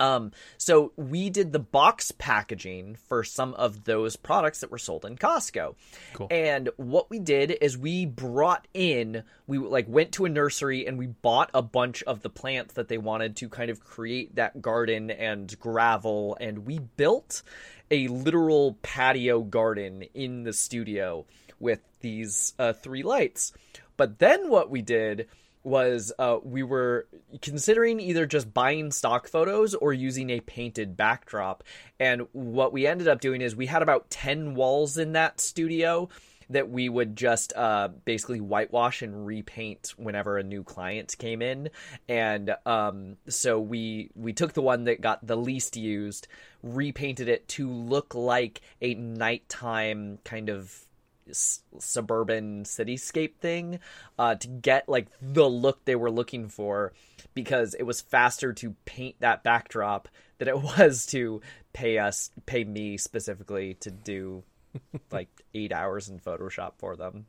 Um, 0.00 0.32
so 0.56 0.92
we 0.96 1.30
did 1.30 1.52
the 1.52 1.58
box 1.58 2.10
packaging 2.10 2.96
for 3.06 3.22
some 3.22 3.54
of 3.54 3.84
those 3.84 4.16
products 4.16 4.60
that 4.60 4.70
were 4.70 4.78
sold 4.78 5.04
in 5.04 5.16
Costco. 5.16 5.74
Cool. 6.14 6.28
And 6.30 6.70
what 6.76 7.10
we 7.10 7.18
did 7.18 7.56
is 7.60 7.76
we 7.76 8.06
brought 8.06 8.66
in, 8.72 9.22
we 9.46 9.58
like 9.58 9.86
went 9.88 10.12
to 10.12 10.24
a 10.24 10.30
nursery 10.30 10.86
and 10.86 10.98
we 10.98 11.06
bought 11.06 11.50
a 11.52 11.62
bunch 11.62 12.02
of 12.04 12.22
the 12.22 12.30
plants 12.30 12.74
that 12.74 12.88
they 12.88 12.98
wanted 12.98 13.36
to 13.36 13.48
kind 13.48 13.70
of 13.70 13.84
create 13.84 14.34
that 14.36 14.62
garden 14.62 15.10
and 15.10 15.56
gravel. 15.60 16.36
And 16.40 16.66
we 16.66 16.78
built 16.78 17.42
a 17.90 18.08
literal 18.08 18.78
patio 18.82 19.42
garden 19.42 20.04
in 20.14 20.44
the 20.44 20.54
studio 20.54 21.26
with 21.58 21.80
these 22.00 22.54
uh, 22.58 22.72
three 22.72 23.02
lights. 23.02 23.52
But 23.98 24.18
then 24.18 24.48
what 24.48 24.70
we 24.70 24.80
did 24.80 25.28
was 25.62 26.12
uh, 26.18 26.38
we 26.42 26.62
were 26.62 27.06
considering 27.42 28.00
either 28.00 28.26
just 28.26 28.52
buying 28.52 28.90
stock 28.90 29.28
photos 29.28 29.74
or 29.74 29.92
using 29.92 30.30
a 30.30 30.40
painted 30.40 30.96
backdrop. 30.96 31.62
And 31.98 32.26
what 32.32 32.72
we 32.72 32.86
ended 32.86 33.08
up 33.08 33.20
doing 33.20 33.42
is 33.42 33.54
we 33.54 33.66
had 33.66 33.82
about 33.82 34.10
10 34.10 34.54
walls 34.54 34.96
in 34.96 35.12
that 35.12 35.40
studio 35.40 36.08
that 36.50 36.68
we 36.68 36.88
would 36.88 37.16
just 37.16 37.52
uh, 37.56 37.88
basically 38.04 38.40
whitewash 38.40 39.02
and 39.02 39.24
repaint 39.24 39.94
whenever 39.96 40.36
a 40.36 40.42
new 40.42 40.64
client 40.64 41.14
came 41.16 41.40
in. 41.40 41.70
And 42.08 42.54
um, 42.66 43.16
so 43.28 43.60
we 43.60 44.10
we 44.14 44.32
took 44.32 44.52
the 44.52 44.62
one 44.62 44.84
that 44.84 45.00
got 45.00 45.24
the 45.24 45.36
least 45.36 45.76
used, 45.76 46.26
repainted 46.62 47.28
it 47.28 47.46
to 47.48 47.70
look 47.70 48.14
like 48.14 48.60
a 48.82 48.94
nighttime 48.94 50.18
kind 50.24 50.48
of 50.48 50.86
s- 51.30 51.62
suburban 51.78 52.64
cityscape 52.64 53.36
thing 53.36 53.78
uh, 54.18 54.34
to 54.34 54.48
get 54.48 54.88
like 54.88 55.08
the 55.20 55.48
look 55.48 55.84
they 55.84 55.96
were 55.96 56.10
looking 56.10 56.48
for 56.48 56.92
because 57.34 57.74
it 57.74 57.84
was 57.84 58.00
faster 58.00 58.52
to 58.52 58.74
paint 58.84 59.16
that 59.20 59.42
backdrop 59.42 60.08
than 60.38 60.48
it 60.48 60.60
was 60.62 61.06
to 61.06 61.40
pay 61.72 61.98
us 61.98 62.30
pay 62.46 62.64
me 62.64 62.96
specifically 62.96 63.74
to 63.74 63.90
do 63.90 64.42
like 65.10 65.28
eight 65.54 65.72
hours 65.72 66.08
in 66.08 66.18
photoshop 66.18 66.72
for 66.78 66.96
them 66.96 67.26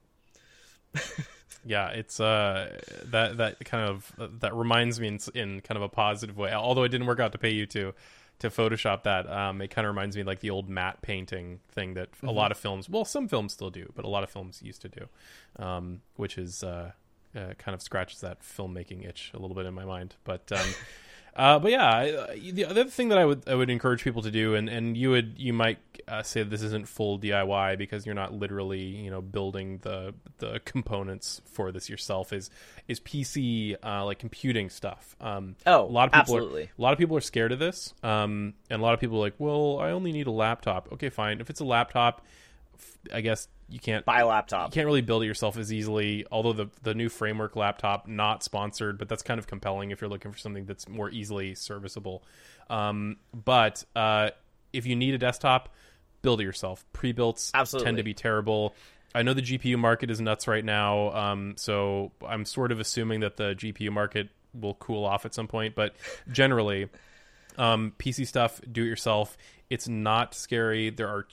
Yeah, 1.63 1.89
it's 1.89 2.19
uh 2.19 2.79
that 3.05 3.37
that 3.37 3.63
kind 3.65 3.87
of 3.87 4.11
that 4.39 4.55
reminds 4.55 4.99
me 4.99 5.07
in, 5.09 5.19
in 5.35 5.61
kind 5.61 5.75
of 5.77 5.83
a 5.83 5.89
positive 5.89 6.37
way. 6.37 6.51
Although 6.53 6.83
it 6.83 6.89
didn't 6.89 7.05
work 7.07 7.19
out 7.19 7.33
to 7.33 7.37
pay 7.37 7.51
you 7.51 7.67
to 7.67 7.93
to 8.41 8.49
Photoshop 8.49 9.03
that, 9.03 9.31
um, 9.31 9.61
it 9.61 9.69
kind 9.69 9.85
of 9.85 9.93
reminds 9.93 10.15
me 10.15 10.21
of 10.21 10.27
like 10.27 10.39
the 10.39 10.49
old 10.49 10.69
matte 10.69 11.01
painting 11.01 11.59
thing 11.71 11.93
that 11.93 12.09
a 12.23 12.31
lot 12.31 12.51
of 12.51 12.57
films, 12.57 12.89
well, 12.89 13.05
some 13.05 13.27
films 13.27 13.53
still 13.53 13.69
do, 13.69 13.91
but 13.95 14.03
a 14.03 14.07
lot 14.07 14.23
of 14.23 14.29
films 14.29 14.61
used 14.63 14.81
to 14.81 14.89
do, 14.89 15.07
um, 15.57 16.01
which 16.15 16.37
is 16.37 16.63
uh, 16.63 16.91
uh, 17.35 17.53
kind 17.57 17.75
of 17.75 17.81
scratches 17.81 18.21
that 18.21 18.41
filmmaking 18.41 19.07
itch 19.07 19.31
a 19.33 19.39
little 19.39 19.55
bit 19.55 19.65
in 19.65 19.73
my 19.73 19.85
mind. 19.85 20.15
But 20.23 20.51
um, 20.51 20.67
uh, 21.35 21.59
but 21.59 21.71
yeah, 21.71 21.89
I- 21.89 22.51
the 22.51 22.65
other 22.65 22.85
thing 22.85 23.09
that 23.09 23.17
I 23.17 23.25
would 23.25 23.47
I 23.47 23.55
would 23.55 23.69
encourage 23.69 24.03
people 24.03 24.21
to 24.23 24.31
do, 24.31 24.55
and, 24.55 24.67
and 24.69 24.97
you 24.97 25.09
would 25.11 25.35
you 25.37 25.53
might 25.53 25.79
uh, 26.07 26.23
say 26.23 26.43
this 26.43 26.61
isn't 26.61 26.87
full 26.87 27.19
DIY 27.19 27.77
because 27.77 28.05
you're 28.05 28.15
not 28.15 28.33
literally 28.33 28.81
you 28.81 29.09
know 29.09 29.21
building 29.21 29.79
the 29.83 30.13
the 30.39 30.59
components 30.65 31.41
for 31.45 31.71
this 31.71 31.89
yourself 31.89 32.33
is 32.33 32.49
is 32.87 32.99
PC 32.99 33.75
uh, 33.83 34.03
like 34.05 34.19
computing 34.19 34.69
stuff. 34.69 35.15
Um, 35.21 35.55
Oh, 35.65 35.83
a 35.83 35.85
lot 35.85 36.05
of 36.07 36.11
people 36.13 36.35
absolutely. 36.35 36.63
Are, 36.63 36.69
a 36.77 36.81
lot 36.81 36.93
of 36.93 36.99
people 36.99 37.15
are 37.15 37.21
scared 37.21 37.51
of 37.51 37.59
this, 37.59 37.93
um, 38.03 38.53
and 38.69 38.81
a 38.81 38.83
lot 38.83 38.93
of 38.93 38.99
people 38.99 39.17
are 39.17 39.21
like, 39.21 39.35
well, 39.37 39.79
I 39.79 39.91
only 39.91 40.11
need 40.11 40.27
a 40.27 40.31
laptop. 40.31 40.89
Okay, 40.93 41.09
fine. 41.09 41.39
If 41.39 41.49
it's 41.49 41.59
a 41.61 41.65
laptop, 41.65 42.25
I 43.13 43.21
guess 43.21 43.47
you 43.69 43.79
can't 43.79 44.05
buy 44.05 44.19
a 44.19 44.27
laptop. 44.27 44.69
you 44.69 44.73
can't 44.73 44.85
really 44.85 45.01
build 45.01 45.23
it 45.23 45.25
yourself 45.25 45.57
as 45.57 45.71
easily. 45.71 46.25
Although 46.31 46.53
the 46.53 46.69
the 46.83 46.93
new 46.93 47.09
framework 47.09 47.55
laptop 47.55 48.07
not 48.07 48.43
sponsored, 48.43 48.97
but 48.97 49.09
that's 49.09 49.23
kind 49.23 49.39
of 49.39 49.47
compelling 49.47 49.91
if 49.91 50.01
you're 50.01 50.09
looking 50.09 50.31
for 50.31 50.37
something 50.37 50.65
that's 50.65 50.87
more 50.87 51.09
easily 51.09 51.55
serviceable. 51.55 52.23
Um, 52.69 53.17
but 53.33 53.83
uh, 53.95 54.31
if 54.73 54.85
you 54.85 54.95
need 54.95 55.13
a 55.13 55.17
desktop, 55.17 55.69
build 56.21 56.41
it 56.41 56.43
yourself. 56.43 56.85
Pre-builts 56.93 57.51
Absolutely. 57.53 57.85
tend 57.85 57.97
to 57.97 58.03
be 58.03 58.13
terrible. 58.13 58.75
I 59.13 59.23
know 59.23 59.33
the 59.33 59.41
GPU 59.41 59.77
market 59.77 60.09
is 60.09 60.21
nuts 60.21 60.47
right 60.47 60.63
now, 60.63 61.11
um, 61.11 61.55
so 61.57 62.11
I'm 62.25 62.45
sort 62.45 62.71
of 62.71 62.79
assuming 62.79 63.21
that 63.21 63.35
the 63.35 63.55
GPU 63.55 63.91
market 63.91 64.29
will 64.53 64.75
cool 64.75 65.05
off 65.05 65.25
at 65.25 65.33
some 65.33 65.47
point. 65.47 65.75
But 65.75 65.95
generally, 66.31 66.87
um, 67.57 67.93
PC 67.99 68.25
stuff, 68.25 68.61
do 68.71 68.83
it 68.83 68.87
yourself. 68.87 69.37
It's 69.69 69.87
not 69.87 70.33
scary. 70.33 70.89
There 70.89 71.09
are 71.09 71.25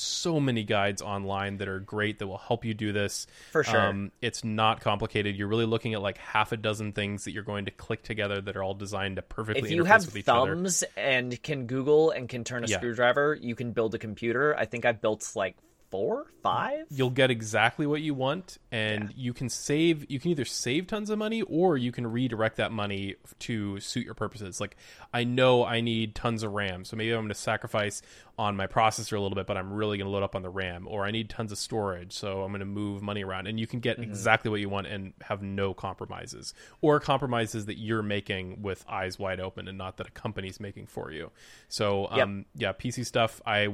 so 0.00 0.40
many 0.40 0.64
guides 0.64 1.02
online 1.02 1.58
that 1.58 1.68
are 1.68 1.80
great 1.80 2.18
that 2.18 2.26
will 2.26 2.38
help 2.38 2.64
you 2.64 2.74
do 2.74 2.92
this. 2.92 3.26
For 3.52 3.64
sure. 3.64 3.80
Um, 3.80 4.12
it's 4.20 4.44
not 4.44 4.80
complicated. 4.80 5.36
You're 5.36 5.48
really 5.48 5.66
looking 5.66 5.94
at 5.94 6.02
like 6.02 6.18
half 6.18 6.52
a 6.52 6.56
dozen 6.56 6.92
things 6.92 7.24
that 7.24 7.32
you're 7.32 7.42
going 7.42 7.64
to 7.66 7.70
click 7.70 8.02
together 8.02 8.40
that 8.40 8.56
are 8.56 8.62
all 8.62 8.74
designed 8.74 9.16
to 9.16 9.22
perfectly 9.22 9.62
if 9.68 9.70
you 9.70 9.84
have 9.84 10.04
with 10.06 10.16
each 10.16 10.28
other. 10.28 10.54
thumbs 10.54 10.84
and 10.96 11.42
can 11.42 11.66
google 11.66 12.10
and 12.10 12.28
can 12.28 12.44
turn 12.44 12.64
a 12.64 12.66
Yeah. 12.66 12.76
screwdriver 12.78 13.34
you 13.40 13.54
can 13.54 13.72
build 13.72 13.94
a 13.94 13.98
computer 13.98 14.56
i 14.56 14.64
think 14.64 14.84
i 14.84 14.92
built 14.92 15.28
like 15.34 15.56
four 15.94 16.26
five 16.42 16.86
You'll 16.90 17.10
get 17.10 17.30
exactly 17.30 17.86
what 17.86 18.00
you 18.00 18.14
want, 18.14 18.58
and 18.72 19.14
you 19.16 19.32
can 19.32 19.48
save. 19.48 20.10
You 20.10 20.18
can 20.18 20.32
either 20.32 20.44
save 20.44 20.88
tons 20.88 21.08
of 21.08 21.18
money, 21.18 21.42
or 21.42 21.76
you 21.76 21.92
can 21.92 22.04
redirect 22.06 22.56
that 22.56 22.72
money 22.72 23.14
to 23.40 23.78
suit 23.78 24.04
your 24.04 24.14
purposes. 24.14 24.60
Like, 24.60 24.76
I 25.12 25.22
know 25.22 25.64
I 25.64 25.80
need 25.80 26.16
tons 26.16 26.42
of 26.42 26.52
RAM, 26.52 26.84
so 26.84 26.96
maybe 26.96 27.12
I'm 27.12 27.20
going 27.20 27.28
to 27.28 27.34
sacrifice 27.34 28.02
on 28.36 28.56
my 28.56 28.66
processor 28.66 29.16
a 29.16 29.20
little 29.20 29.36
bit, 29.36 29.46
but 29.46 29.56
I'm 29.56 29.72
really 29.72 29.96
going 29.96 30.06
to 30.06 30.10
load 30.10 30.24
up 30.24 30.34
on 30.34 30.42
the 30.42 30.50
RAM. 30.50 30.88
Or 30.88 31.04
I 31.04 31.12
need 31.12 31.30
tons 31.30 31.52
of 31.52 31.58
storage, 31.58 32.12
so 32.12 32.42
I'm 32.42 32.50
going 32.50 32.58
to 32.58 32.66
move 32.66 33.00
money 33.00 33.22
around, 33.22 33.46
and 33.46 33.60
you 33.60 33.68
can 33.68 33.78
get 33.78 34.00
exactly 34.00 34.50
what 34.50 34.58
you 34.58 34.68
want 34.68 34.88
and 34.88 35.12
have 35.22 35.42
no 35.42 35.74
compromises, 35.74 36.54
or 36.80 36.98
compromises 36.98 37.66
that 37.66 37.78
you're 37.78 38.02
making 38.02 38.62
with 38.62 38.84
eyes 38.88 39.16
wide 39.16 39.38
open, 39.38 39.68
and 39.68 39.78
not 39.78 39.96
that 39.98 40.08
a 40.08 40.10
company's 40.10 40.58
making 40.58 40.86
for 40.86 41.12
you. 41.12 41.30
So, 41.68 42.08
um, 42.10 42.46
yeah, 42.56 42.72
PC 42.72 43.06
stuff. 43.06 43.40
I 43.46 43.68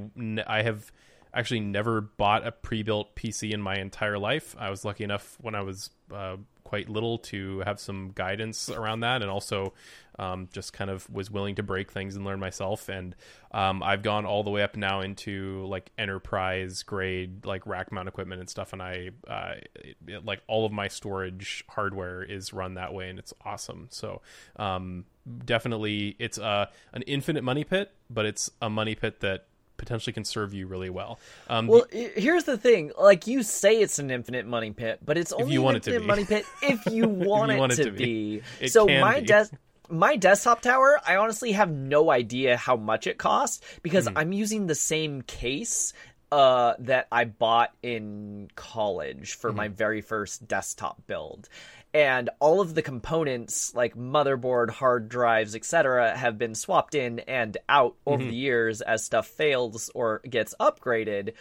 I 0.46 0.62
have 0.62 0.92
actually 1.34 1.60
never 1.60 2.00
bought 2.00 2.46
a 2.46 2.52
pre-built 2.52 3.14
PC 3.16 3.52
in 3.52 3.60
my 3.62 3.76
entire 3.76 4.18
life. 4.18 4.54
I 4.58 4.70
was 4.70 4.84
lucky 4.84 5.04
enough 5.04 5.36
when 5.40 5.54
I 5.54 5.62
was 5.62 5.90
uh, 6.12 6.36
quite 6.64 6.88
little 6.88 7.18
to 7.18 7.60
have 7.60 7.78
some 7.80 8.12
guidance 8.14 8.68
around 8.70 9.00
that, 9.00 9.22
and 9.22 9.30
also 9.30 9.72
um, 10.18 10.48
just 10.52 10.72
kind 10.72 10.90
of 10.90 11.08
was 11.10 11.30
willing 11.30 11.54
to 11.54 11.62
break 11.62 11.90
things 11.90 12.14
and 12.14 12.24
learn 12.24 12.38
myself. 12.40 12.88
And 12.88 13.16
um, 13.52 13.82
I've 13.82 14.02
gone 14.02 14.26
all 14.26 14.42
the 14.44 14.50
way 14.50 14.62
up 14.62 14.76
now 14.76 15.00
into 15.00 15.64
like 15.66 15.90
enterprise 15.98 16.82
grade, 16.82 17.46
like 17.46 17.66
rack 17.66 17.90
mount 17.90 18.06
equipment 18.08 18.40
and 18.40 18.50
stuff. 18.50 18.72
And 18.72 18.82
I 18.82 19.10
uh, 19.26 19.54
it- 19.76 19.96
it- 20.06 20.24
like 20.24 20.42
all 20.46 20.66
of 20.66 20.72
my 20.72 20.88
storage 20.88 21.64
hardware 21.68 22.22
is 22.22 22.52
run 22.52 22.74
that 22.74 22.92
way, 22.92 23.08
and 23.08 23.18
it's 23.18 23.32
awesome. 23.44 23.86
So 23.90 24.20
um, 24.56 25.06
definitely, 25.44 26.16
it's 26.18 26.38
uh, 26.38 26.66
an 26.92 27.02
infinite 27.02 27.42
money 27.44 27.64
pit, 27.64 27.92
but 28.08 28.26
it's 28.26 28.50
a 28.60 28.68
money 28.68 28.94
pit 28.94 29.20
that 29.20 29.46
potentially 29.80 30.12
can 30.12 30.24
serve 30.24 30.54
you 30.54 30.68
really 30.68 30.90
well. 30.90 31.18
Um, 31.48 31.66
Well, 31.66 31.86
i- 31.92 32.12
here's 32.14 32.44
the 32.44 32.56
thing. 32.56 32.92
Like 33.00 33.26
you 33.26 33.42
say, 33.42 33.80
it's 33.80 33.98
an 33.98 34.10
infinite 34.12 34.46
money 34.46 34.70
pit, 34.70 35.00
but 35.04 35.18
it's 35.18 35.32
only 35.32 35.52
you 35.52 35.60
an 35.60 35.64
want 35.64 35.76
it 35.78 35.82
to 35.84 35.90
infinite 35.94 36.02
be. 36.02 36.06
money 36.06 36.24
pit 36.26 36.44
if 36.62 36.86
you 36.92 37.08
want, 37.08 37.56
want 37.58 37.72
it, 37.72 37.80
it 37.80 37.84
to 37.84 37.90
to 37.90 37.96
be. 37.96 38.42
be. 38.60 38.68
So 38.68 38.86
my 38.86 39.20
desk. 39.20 39.52
My 39.92 40.14
desktop 40.14 40.60
tower, 40.60 41.00
I 41.04 41.16
honestly 41.16 41.50
have 41.50 41.68
no 41.68 42.12
idea 42.12 42.56
how 42.56 42.76
much 42.76 43.08
it 43.08 43.18
costs 43.18 43.60
because 43.82 44.06
Hmm. 44.06 44.16
I'm 44.18 44.32
using 44.32 44.68
the 44.68 44.76
same 44.76 45.22
case 45.22 45.92
uh, 46.30 46.74
that 46.78 47.08
I 47.10 47.24
bought 47.24 47.72
in 47.82 48.48
college 48.54 49.34
for 49.34 49.50
Hmm. 49.50 49.56
my 49.56 49.66
very 49.68 50.00
first 50.00 50.46
desktop 50.46 51.04
build. 51.08 51.48
And 51.92 52.30
all 52.38 52.60
of 52.60 52.74
the 52.74 52.82
components 52.82 53.74
like 53.74 53.96
motherboard, 53.96 54.70
hard 54.70 55.08
drives, 55.08 55.56
etc., 55.56 56.16
have 56.16 56.38
been 56.38 56.54
swapped 56.54 56.94
in 56.94 57.18
and 57.20 57.56
out 57.68 57.96
over 58.06 58.22
Mm-hmm. 58.22 58.30
the 58.30 58.36
years 58.36 58.80
as 58.80 59.04
stuff 59.04 59.26
fails 59.26 59.90
or 59.94 60.20
gets 60.20 60.54
upgraded. 60.60 61.32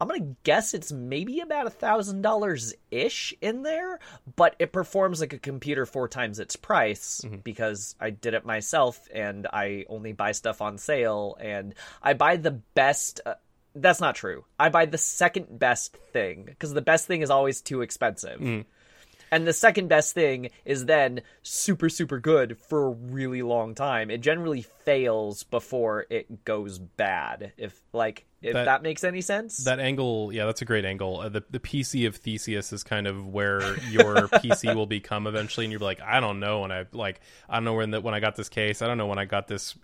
I'm 0.00 0.08
gonna 0.08 0.34
guess 0.44 0.74
it's 0.74 0.92
maybe 0.92 1.40
about 1.40 1.66
a 1.66 1.70
thousand 1.70 2.20
dollars 2.20 2.74
ish 2.90 3.32
in 3.40 3.62
there, 3.62 3.98
but 4.36 4.54
it 4.58 4.70
performs 4.70 5.20
like 5.20 5.32
a 5.32 5.38
computer 5.38 5.86
four 5.86 6.06
times 6.06 6.38
its 6.38 6.54
price 6.54 7.22
Mm-hmm. 7.24 7.36
because 7.36 7.96
I 7.98 8.10
did 8.10 8.34
it 8.34 8.44
myself 8.44 9.08
and 9.12 9.46
I 9.50 9.86
only 9.88 10.12
buy 10.12 10.32
stuff 10.32 10.60
on 10.60 10.76
sale 10.78 11.36
and 11.40 11.74
I 12.02 12.12
buy 12.12 12.36
the 12.36 12.50
best. 12.50 13.22
Uh, 13.24 13.34
that's 13.74 14.00
not 14.00 14.14
true. 14.14 14.44
I 14.60 14.68
buy 14.68 14.84
the 14.86 14.98
second 14.98 15.58
best 15.58 15.96
thing 16.12 16.44
because 16.44 16.72
the 16.74 16.82
best 16.82 17.06
thing 17.06 17.22
is 17.22 17.30
always 17.30 17.60
too 17.62 17.80
expensive. 17.82 18.38
Mm. 18.40 18.64
And 19.30 19.46
the 19.46 19.52
second 19.52 19.88
best 19.88 20.14
thing 20.14 20.50
is 20.64 20.86
then 20.86 21.22
super, 21.42 21.88
super 21.88 22.18
good 22.18 22.58
for 22.58 22.86
a 22.86 22.90
really 22.90 23.42
long 23.42 23.74
time. 23.74 24.10
It 24.10 24.20
generally 24.20 24.62
fails 24.84 25.42
before 25.42 26.06
it 26.10 26.44
goes 26.44 26.78
bad. 26.78 27.52
If 27.56 27.80
like 27.92 28.24
if 28.42 28.52
that, 28.52 28.64
That- 28.64 28.82
makes 28.82 29.02
any 29.02 29.20
sense. 29.22 29.64
That 29.64 29.80
angle, 29.80 30.32
yeah, 30.32 30.44
that's 30.44 30.62
a 30.62 30.64
great 30.64 30.84
angle. 30.84 31.20
Uh, 31.20 31.28
the 31.28 31.42
the 31.50 31.58
PC 31.58 32.06
of 32.06 32.16
Theseus 32.16 32.72
is 32.72 32.84
kind 32.84 33.06
of 33.06 33.26
where 33.26 33.76
your 33.90 34.14
PC 34.28 34.74
will 34.74 34.86
become 34.86 35.26
eventually, 35.26 35.66
and 35.66 35.72
you're 35.72 35.80
like, 35.80 36.00
I 36.00 36.20
don't 36.20 36.38
know 36.38 36.60
when 36.60 36.70
I 36.70 36.84
like, 36.92 37.20
I 37.48 37.56
don't 37.56 37.64
know 37.64 37.74
when 37.74 37.90
that 37.92 38.02
when 38.02 38.14
I 38.14 38.20
got 38.20 38.36
this 38.36 38.48
case, 38.48 38.82
I 38.82 38.86
don't 38.86 38.98
know 38.98 39.06
when 39.06 39.18
I 39.18 39.24
got 39.24 39.48
this, 39.48 39.74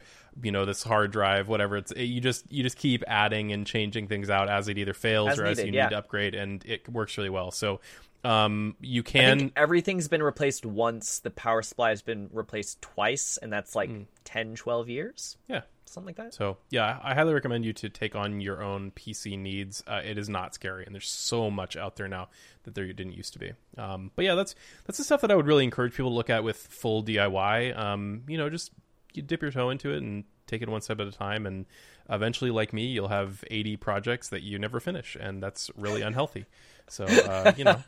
you 0.43 0.53
know, 0.53 0.65
this 0.65 0.83
hard 0.83 1.11
drive, 1.11 1.49
whatever. 1.49 1.77
It's 1.77 1.93
it, 1.93 2.05
you 2.05 2.21
just 2.21 2.51
you 2.53 2.63
just 2.63 2.77
keep 2.77 3.03
adding 3.09 3.53
and 3.53 3.67
changing 3.67 4.07
things 4.07 4.31
out 4.31 4.49
as 4.49 4.69
it 4.69 4.79
either 4.79 4.95
fails 4.95 5.31
As 5.31 5.39
or 5.41 5.47
as 5.47 5.59
you 5.59 5.73
yeah. 5.73 5.85
need 5.85 5.91
to 5.91 5.99
upgrade, 5.99 6.35
and 6.35 6.65
it 6.65 6.89
works 6.89 7.17
really 7.19 7.31
well. 7.31 7.51
So, 7.51 7.81
um, 8.25 8.77
you 8.81 9.03
can 9.03 9.53
everything's 9.57 10.09
been 10.09 10.23
replaced 10.23 10.65
once. 10.65 11.19
The 11.21 11.31
power 11.31 11.63
supply 11.63 11.91
has 11.91 12.03
been 12.03 12.31
replaced 12.33 12.81
twice, 12.81 13.39
and 13.41 13.53
that's 13.53 13.75
like 13.75 13.91
10, 14.25 14.55
12 14.55 14.89
years, 14.89 15.37
yeah. 15.49 15.63
something 15.87 16.07
like 16.07 16.17
that. 16.17 16.35
So 16.35 16.59
yeah, 16.71 17.01
I 17.03 17.15
highly 17.15 17.35
recommend 17.35 17.65
you 17.65 17.73
to 17.75 17.89
take 17.89 18.15
on 18.15 18.41
your 18.41 18.63
own 18.63 18.93
PC 18.93 19.37
needs. 19.37 19.83
Uh, 19.87 20.03
it 20.05 20.19
is 20.19 20.29
not 20.29 20.55
scary, 20.55 20.85
and 20.87 20.95
there's 20.95 21.09
so 21.09 21.51
much 21.51 21.77
out 21.77 21.97
there 21.97 22.07
now 22.07 22.29
that 22.63 22.75
there 22.75 22.87
didn't 22.87 23.15
used 23.15 23.33
to 23.33 23.41
be. 23.41 23.53
Um, 23.77 24.13
but 24.15 24.25
yeah, 24.25 24.37
that's 24.37 24.55
that's 24.85 24.99
the 24.99 25.05
stuff 25.05 25.21
that 25.23 25.33
I 25.33 25.35
would 25.35 25.47
really 25.47 25.65
encourage 25.65 25.93
people 25.93 26.11
to 26.11 26.17
look 26.17 26.31
at 26.31 26.45
with 26.45 26.57
full 26.57 27.03
DIY. 27.03 27.77
Um, 27.77 28.23
you 28.29 28.39
know, 28.39 28.49
just 28.49 28.71
you 29.15 29.23
dip 29.23 29.43
your 29.43 29.51
toe 29.51 29.71
into 29.71 29.91
it 29.93 30.03
and 30.03 30.25
take 30.47 30.63
it 30.63 30.69
one 30.69 30.81
step 30.81 31.01
at 31.01 31.09
a 31.09 31.13
time, 31.13 31.45
and 31.45 31.67
eventually, 32.09 32.53
like 32.53 32.73
me, 32.73 32.87
you'll 32.87 33.09
have 33.09 33.43
80 33.51 33.79
projects 33.79 34.29
that 34.29 34.43
you 34.43 34.61
never 34.61 34.79
finish, 34.79 35.17
and 35.19 35.43
that's 35.43 35.73
really 35.77 36.03
unhealthy. 36.03 36.47
So 36.89 37.05
uh, 37.05 37.53
you 37.57 37.65
know, 37.65 37.81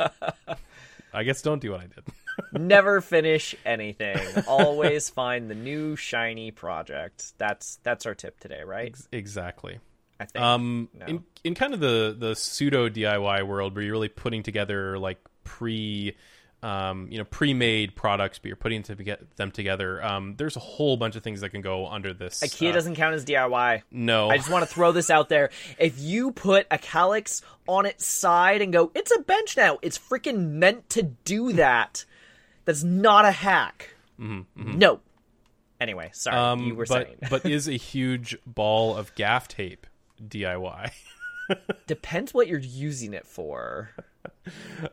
I 1.13 1.25
guess 1.25 1.43
don't 1.43 1.61
do 1.61 1.73
what 1.73 1.81
I 1.81 1.87
did. 1.87 2.05
Never 2.53 3.01
finish 3.01 3.55
anything. 3.65 4.19
Always 4.49 5.09
find 5.09 5.49
the 5.49 5.55
new 5.55 5.95
shiny 5.97 6.51
project. 6.51 7.33
That's 7.39 7.79
that's 7.83 8.07
our 8.07 8.15
tip 8.15 8.41
today, 8.41 8.63
right? 8.65 8.95
exactly. 9.13 9.79
I 10.19 10.25
think. 10.27 10.45
Um, 10.45 10.89
No. 10.99 11.07
in 11.07 11.25
in 11.45 11.55
kind 11.55 11.75
of 11.75 11.81
the 11.81 12.15
the 12.19 12.35
pseudo 12.35 12.89
DIY 12.89 13.47
world, 13.47 13.75
where 13.75 13.85
you're 13.85 13.93
really 13.93 14.09
putting 14.09 14.43
together 14.43 14.99
like 14.99 15.19
pre, 15.45 16.17
um, 16.65 17.09
you 17.11 17.19
know, 17.19 17.25
pre-made 17.25 17.95
products, 17.95 18.39
but 18.39 18.47
you're 18.49 18.57
putting 18.57 18.83
them 19.37 19.51
together. 19.51 20.03
Um, 20.03 20.35
there's 20.37 20.57
a 20.57 20.61
whole 20.61 20.97
bunch 20.97 21.15
of 21.15 21.23
things 21.23 21.43
that 21.43 21.51
can 21.51 21.61
go 21.61 21.87
under 21.87 22.15
this. 22.15 22.41
IKEA 22.41 22.71
uh, 22.71 22.73
doesn't 22.73 22.95
count 22.95 23.15
as 23.15 23.25
DIY. 23.25 23.83
No, 23.91 24.31
I 24.31 24.39
just 24.39 24.51
want 24.51 24.67
to 24.67 24.75
throw 24.75 24.91
this 24.93 25.11
out 25.11 25.29
there. 25.29 25.51
If 25.79 26.01
you 26.01 26.33
put 26.33 26.67
a 26.71 26.79
Kallax 26.79 27.43
on 27.69 27.85
its 27.85 28.07
side 28.07 28.63
and 28.63 28.73
go, 28.73 28.91
it's 28.95 29.15
a 29.15 29.21
bench 29.21 29.57
now, 29.57 29.79
it's 29.83 29.99
freaking 29.99 30.53
meant 30.53 30.89
to 30.91 31.03
do 31.03 31.53
that. 31.53 32.05
That's 32.65 32.83
not 32.83 33.27
a 33.27 33.31
hack. 33.31 33.91
No. 34.19 35.01
Anyway, 35.81 36.11
sorry, 36.15 36.37
Mm-hmm, 36.37 36.61
um, 36.63 36.67
you 36.67 36.75
were 36.77 36.87
but 36.87 37.07
saying. 37.07 37.17
but 37.29 37.45
is 37.51 37.69
a 37.69 37.73
huge 37.73 38.39
ball 38.47 38.97
of 38.97 39.15
gaff 39.17 39.49
tape 39.49 39.87
DIY? 40.27 40.91
Depends 41.87 42.33
what 42.35 42.49
you're 42.49 42.59
using 42.59 43.15
it 43.15 43.27
for. 43.27 43.91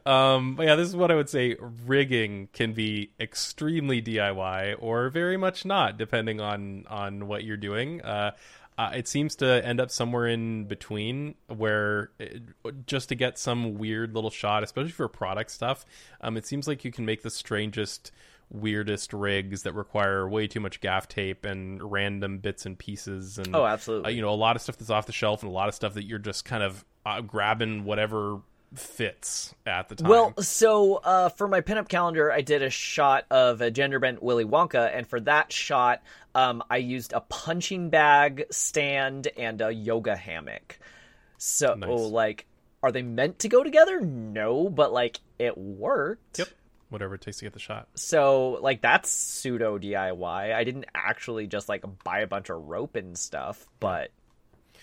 Um, 0.05 0.55
but 0.55 0.65
yeah, 0.65 0.75
this 0.75 0.87
is 0.87 0.95
what 0.95 1.11
I 1.11 1.15
would 1.15 1.29
say. 1.29 1.57
Rigging 1.85 2.49
can 2.53 2.73
be 2.73 3.11
extremely 3.19 4.01
DIY 4.01 4.75
or 4.79 5.09
very 5.09 5.37
much 5.37 5.65
not, 5.65 5.97
depending 5.97 6.39
on 6.39 6.85
on 6.89 7.27
what 7.27 7.43
you're 7.43 7.57
doing. 7.57 8.01
Uh, 8.01 8.31
uh, 8.77 8.91
it 8.95 9.07
seems 9.07 9.35
to 9.35 9.65
end 9.65 9.79
up 9.79 9.91
somewhere 9.91 10.27
in 10.27 10.65
between, 10.65 11.35
where 11.47 12.09
it, 12.17 12.41
just 12.87 13.09
to 13.09 13.15
get 13.15 13.37
some 13.37 13.77
weird 13.77 14.15
little 14.15 14.29
shot, 14.29 14.63
especially 14.63 14.91
for 14.91 15.07
product 15.07 15.51
stuff, 15.51 15.85
um, 16.21 16.37
it 16.37 16.45
seems 16.45 16.67
like 16.67 16.85
you 16.85 16.91
can 16.91 17.05
make 17.05 17.21
the 17.21 17.29
strangest, 17.29 18.11
weirdest 18.51 19.13
rigs 19.13 19.63
that 19.63 19.73
require 19.73 20.27
way 20.27 20.45
too 20.45 20.59
much 20.59 20.81
gaff 20.81 21.07
tape 21.07 21.45
and 21.45 21.81
random 21.91 22.37
bits 22.39 22.65
and 22.65 22.77
pieces. 22.77 23.37
And 23.37 23.55
Oh, 23.55 23.65
absolutely. 23.65 24.11
uh, 24.11 24.15
you 24.15 24.21
know, 24.21 24.29
a 24.29 24.35
lot 24.35 24.55
of 24.55 24.61
stuff 24.61 24.77
that's 24.77 24.89
off 24.89 25.05
the 25.05 25.13
shelf 25.13 25.41
and 25.41 25.49
a 25.49 25.53
lot 25.53 25.69
of 25.69 25.73
stuff 25.75 25.93
that 25.93 26.03
you're 26.03 26.19
just 26.19 26.43
kind 26.45 26.61
of 26.61 26.83
uh, 27.05 27.21
grabbing 27.21 27.85
whatever 27.85 28.41
fits 28.75 29.53
at 29.65 29.89
the 29.89 29.95
time. 29.95 30.09
Well, 30.09 30.33
so 30.41 30.95
uh, 30.95 31.29
for 31.29 31.47
my 31.47 31.61
pinup 31.61 31.87
calendar, 31.89 32.31
I 32.31 32.41
did 32.41 32.61
a 32.61 32.69
shot 32.69 33.25
of 33.31 33.61
a 33.61 33.71
gender 33.71 33.99
bent 33.99 34.21
Willy 34.23 34.45
Wonka, 34.45 34.89
and 34.95 35.07
for 35.07 35.19
that 35.21 35.51
shot, 35.51 36.01
um, 36.35 36.63
I 36.69 36.77
used 36.77 37.13
a 37.13 37.21
punching 37.21 37.89
bag 37.89 38.45
stand 38.51 39.27
and 39.37 39.61
a 39.61 39.71
yoga 39.73 40.15
hammock. 40.15 40.79
So, 41.37 41.73
Nice. 41.73 41.89
like, 41.89 42.45
are 42.83 42.91
they 42.91 43.01
meant 43.01 43.39
to 43.39 43.49
go 43.49 43.63
together? 43.63 43.99
No, 44.01 44.69
but 44.69 44.93
like, 44.93 45.19
it 45.39 45.57
worked. 45.57 46.39
Yep. 46.39 46.47
Whatever 46.91 47.15
it 47.15 47.21
takes 47.21 47.37
to 47.37 47.45
get 47.45 47.53
the 47.53 47.59
shot. 47.59 47.87
So, 47.95 48.59
like, 48.61 48.81
that's 48.81 49.09
pseudo 49.09 49.79
DIY. 49.79 50.53
I 50.53 50.63
didn't 50.63 50.85
actually 50.93 51.47
just 51.47 51.67
like 51.67 51.83
buy 52.03 52.19
a 52.19 52.27
bunch 52.27 52.49
of 52.49 52.63
rope 52.63 52.95
and 52.95 53.17
stuff, 53.17 53.65
but 53.79 54.11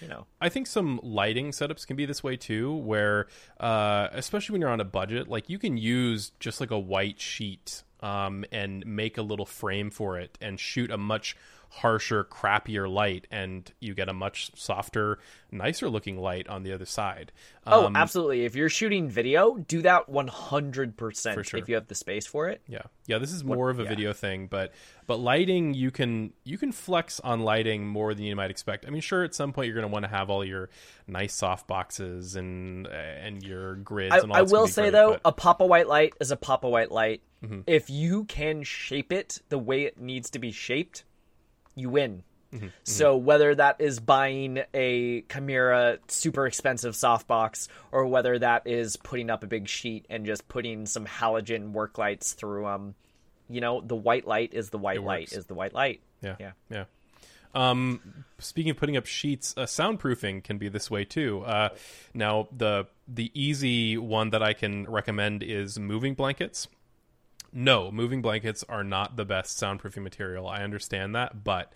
you 0.00 0.08
know, 0.08 0.26
I 0.40 0.48
think 0.48 0.66
some 0.66 1.00
lighting 1.02 1.50
setups 1.50 1.86
can 1.86 1.96
be 1.96 2.06
this 2.06 2.22
way 2.22 2.36
too, 2.36 2.74
where 2.74 3.26
uh, 3.60 4.08
especially 4.12 4.54
when 4.54 4.60
you're 4.60 4.70
on 4.70 4.80
a 4.80 4.84
budget, 4.84 5.28
like 5.28 5.48
you 5.48 5.58
can 5.58 5.76
use 5.76 6.32
just 6.40 6.60
like 6.60 6.70
a 6.70 6.78
white 6.78 7.20
sheet 7.20 7.82
um, 8.00 8.44
and 8.52 8.86
make 8.86 9.18
a 9.18 9.22
little 9.22 9.46
frame 9.46 9.90
for 9.90 10.18
it 10.18 10.38
and 10.40 10.60
shoot 10.60 10.90
a 10.90 10.98
much 10.98 11.36
harsher, 11.70 12.24
crappier 12.24 12.90
light, 12.90 13.26
and 13.30 13.70
you 13.80 13.94
get 13.94 14.08
a 14.08 14.12
much 14.14 14.50
softer, 14.54 15.18
nicer 15.50 15.88
looking 15.88 16.18
light 16.18 16.48
on 16.48 16.62
the 16.62 16.72
other 16.72 16.86
side. 16.86 17.30
oh, 17.66 17.86
Um, 17.86 17.96
absolutely. 17.96 18.44
If 18.44 18.56
you're 18.56 18.70
shooting 18.70 19.08
video, 19.08 19.56
do 19.56 19.82
that 19.82 20.08
100% 20.10 21.34
For 21.34 21.44
sure. 21.44 21.60
if 21.60 21.68
you 21.68 21.74
have 21.74 21.86
the 21.86 21.94
space 21.94 22.26
for 22.26 22.48
it. 22.48 22.62
Yeah, 22.66 22.82
yeah. 23.06 23.18
This 23.18 23.32
is 23.32 23.44
more 23.44 23.70
of 23.70 23.78
a 23.80 23.82
yeah. 23.82 23.88
video 23.88 24.12
thing, 24.12 24.46
but 24.46 24.72
but 25.06 25.16
lighting 25.18 25.74
you 25.74 25.90
can 25.90 26.32
you 26.44 26.58
can 26.58 26.72
flex 26.72 27.20
on 27.20 27.40
lighting 27.40 27.86
more 27.86 28.14
than 28.14 28.24
you 28.24 28.36
might 28.36 28.50
expect. 28.50 28.86
I 28.86 28.90
mean, 28.90 29.00
sure, 29.02 29.24
at 29.24 29.34
some 29.34 29.52
point 29.52 29.66
you're 29.66 29.74
going 29.74 29.86
to 29.86 29.92
want 29.92 30.04
to 30.04 30.10
have 30.10 30.30
all 30.30 30.44
your 30.44 30.70
nice 31.06 31.34
soft 31.34 31.66
boxes 31.66 32.36
and 32.36 32.86
and 32.86 33.42
your 33.42 33.76
grids. 33.76 34.14
I, 34.14 34.18
and 34.18 34.30
all 34.32 34.36
I 34.38 34.42
will 34.42 34.66
say 34.66 34.82
great, 34.82 34.92
though, 34.92 35.10
but- 35.12 35.20
a 35.24 35.32
pop 35.32 35.60
a 35.60 35.66
white 35.66 35.88
light 35.88 36.14
is 36.20 36.30
a 36.30 36.36
pop 36.36 36.64
a 36.64 36.68
white 36.68 36.90
light. 36.90 37.22
Mm-hmm. 37.44 37.60
If 37.66 37.88
you 37.88 38.24
can 38.24 38.62
shape 38.64 39.12
it 39.12 39.40
the 39.48 39.58
way 39.58 39.84
it 39.84 40.00
needs 40.00 40.30
to 40.30 40.38
be 40.38 40.50
shaped, 40.50 41.04
you 41.78 41.90
win. 41.90 42.22
Mm-hmm. 42.52 42.68
So 42.84 43.16
whether 43.16 43.54
that 43.54 43.76
is 43.80 44.00
buying 44.00 44.62
a 44.72 45.22
Chimera 45.22 45.98
super 46.08 46.46
expensive 46.46 46.94
softbox 46.94 47.68
or 47.92 48.06
whether 48.06 48.38
that 48.38 48.66
is 48.66 48.96
putting 48.96 49.28
up 49.28 49.44
a 49.44 49.46
big 49.46 49.68
sheet 49.68 50.06
and 50.08 50.24
just 50.24 50.48
putting 50.48 50.86
some 50.86 51.04
halogen 51.04 51.72
work 51.72 51.98
lights 51.98 52.32
through 52.32 52.62
them, 52.62 52.94
you 53.50 53.60
know, 53.60 53.82
the 53.82 53.96
white 53.96 54.26
light 54.26 54.54
is 54.54 54.70
the 54.70 54.78
white 54.78 55.02
light 55.02 55.32
is 55.32 55.44
the 55.46 55.54
white 55.54 55.74
light. 55.74 56.00
Yeah. 56.22 56.36
Yeah. 56.40 56.52
Yeah. 56.70 56.84
Um, 57.54 58.24
speaking 58.38 58.70
of 58.70 58.76
putting 58.76 58.96
up 58.96 59.06
sheets, 59.06 59.54
uh, 59.56 59.62
soundproofing 59.62 60.44
can 60.44 60.58
be 60.58 60.68
this 60.68 60.90
way 60.90 61.04
too. 61.04 61.42
Uh, 61.44 61.70
now 62.14 62.48
the 62.56 62.86
the 63.06 63.30
easy 63.34 63.96
one 63.96 64.30
that 64.30 64.42
I 64.42 64.52
can 64.52 64.84
recommend 64.84 65.42
is 65.42 65.78
moving 65.78 66.14
blankets. 66.14 66.68
No, 67.52 67.90
moving 67.90 68.22
blankets 68.22 68.64
are 68.68 68.84
not 68.84 69.16
the 69.16 69.24
best 69.24 69.60
soundproofing 69.60 70.02
material. 70.02 70.46
I 70.48 70.62
understand 70.62 71.14
that, 71.14 71.42
but 71.44 71.72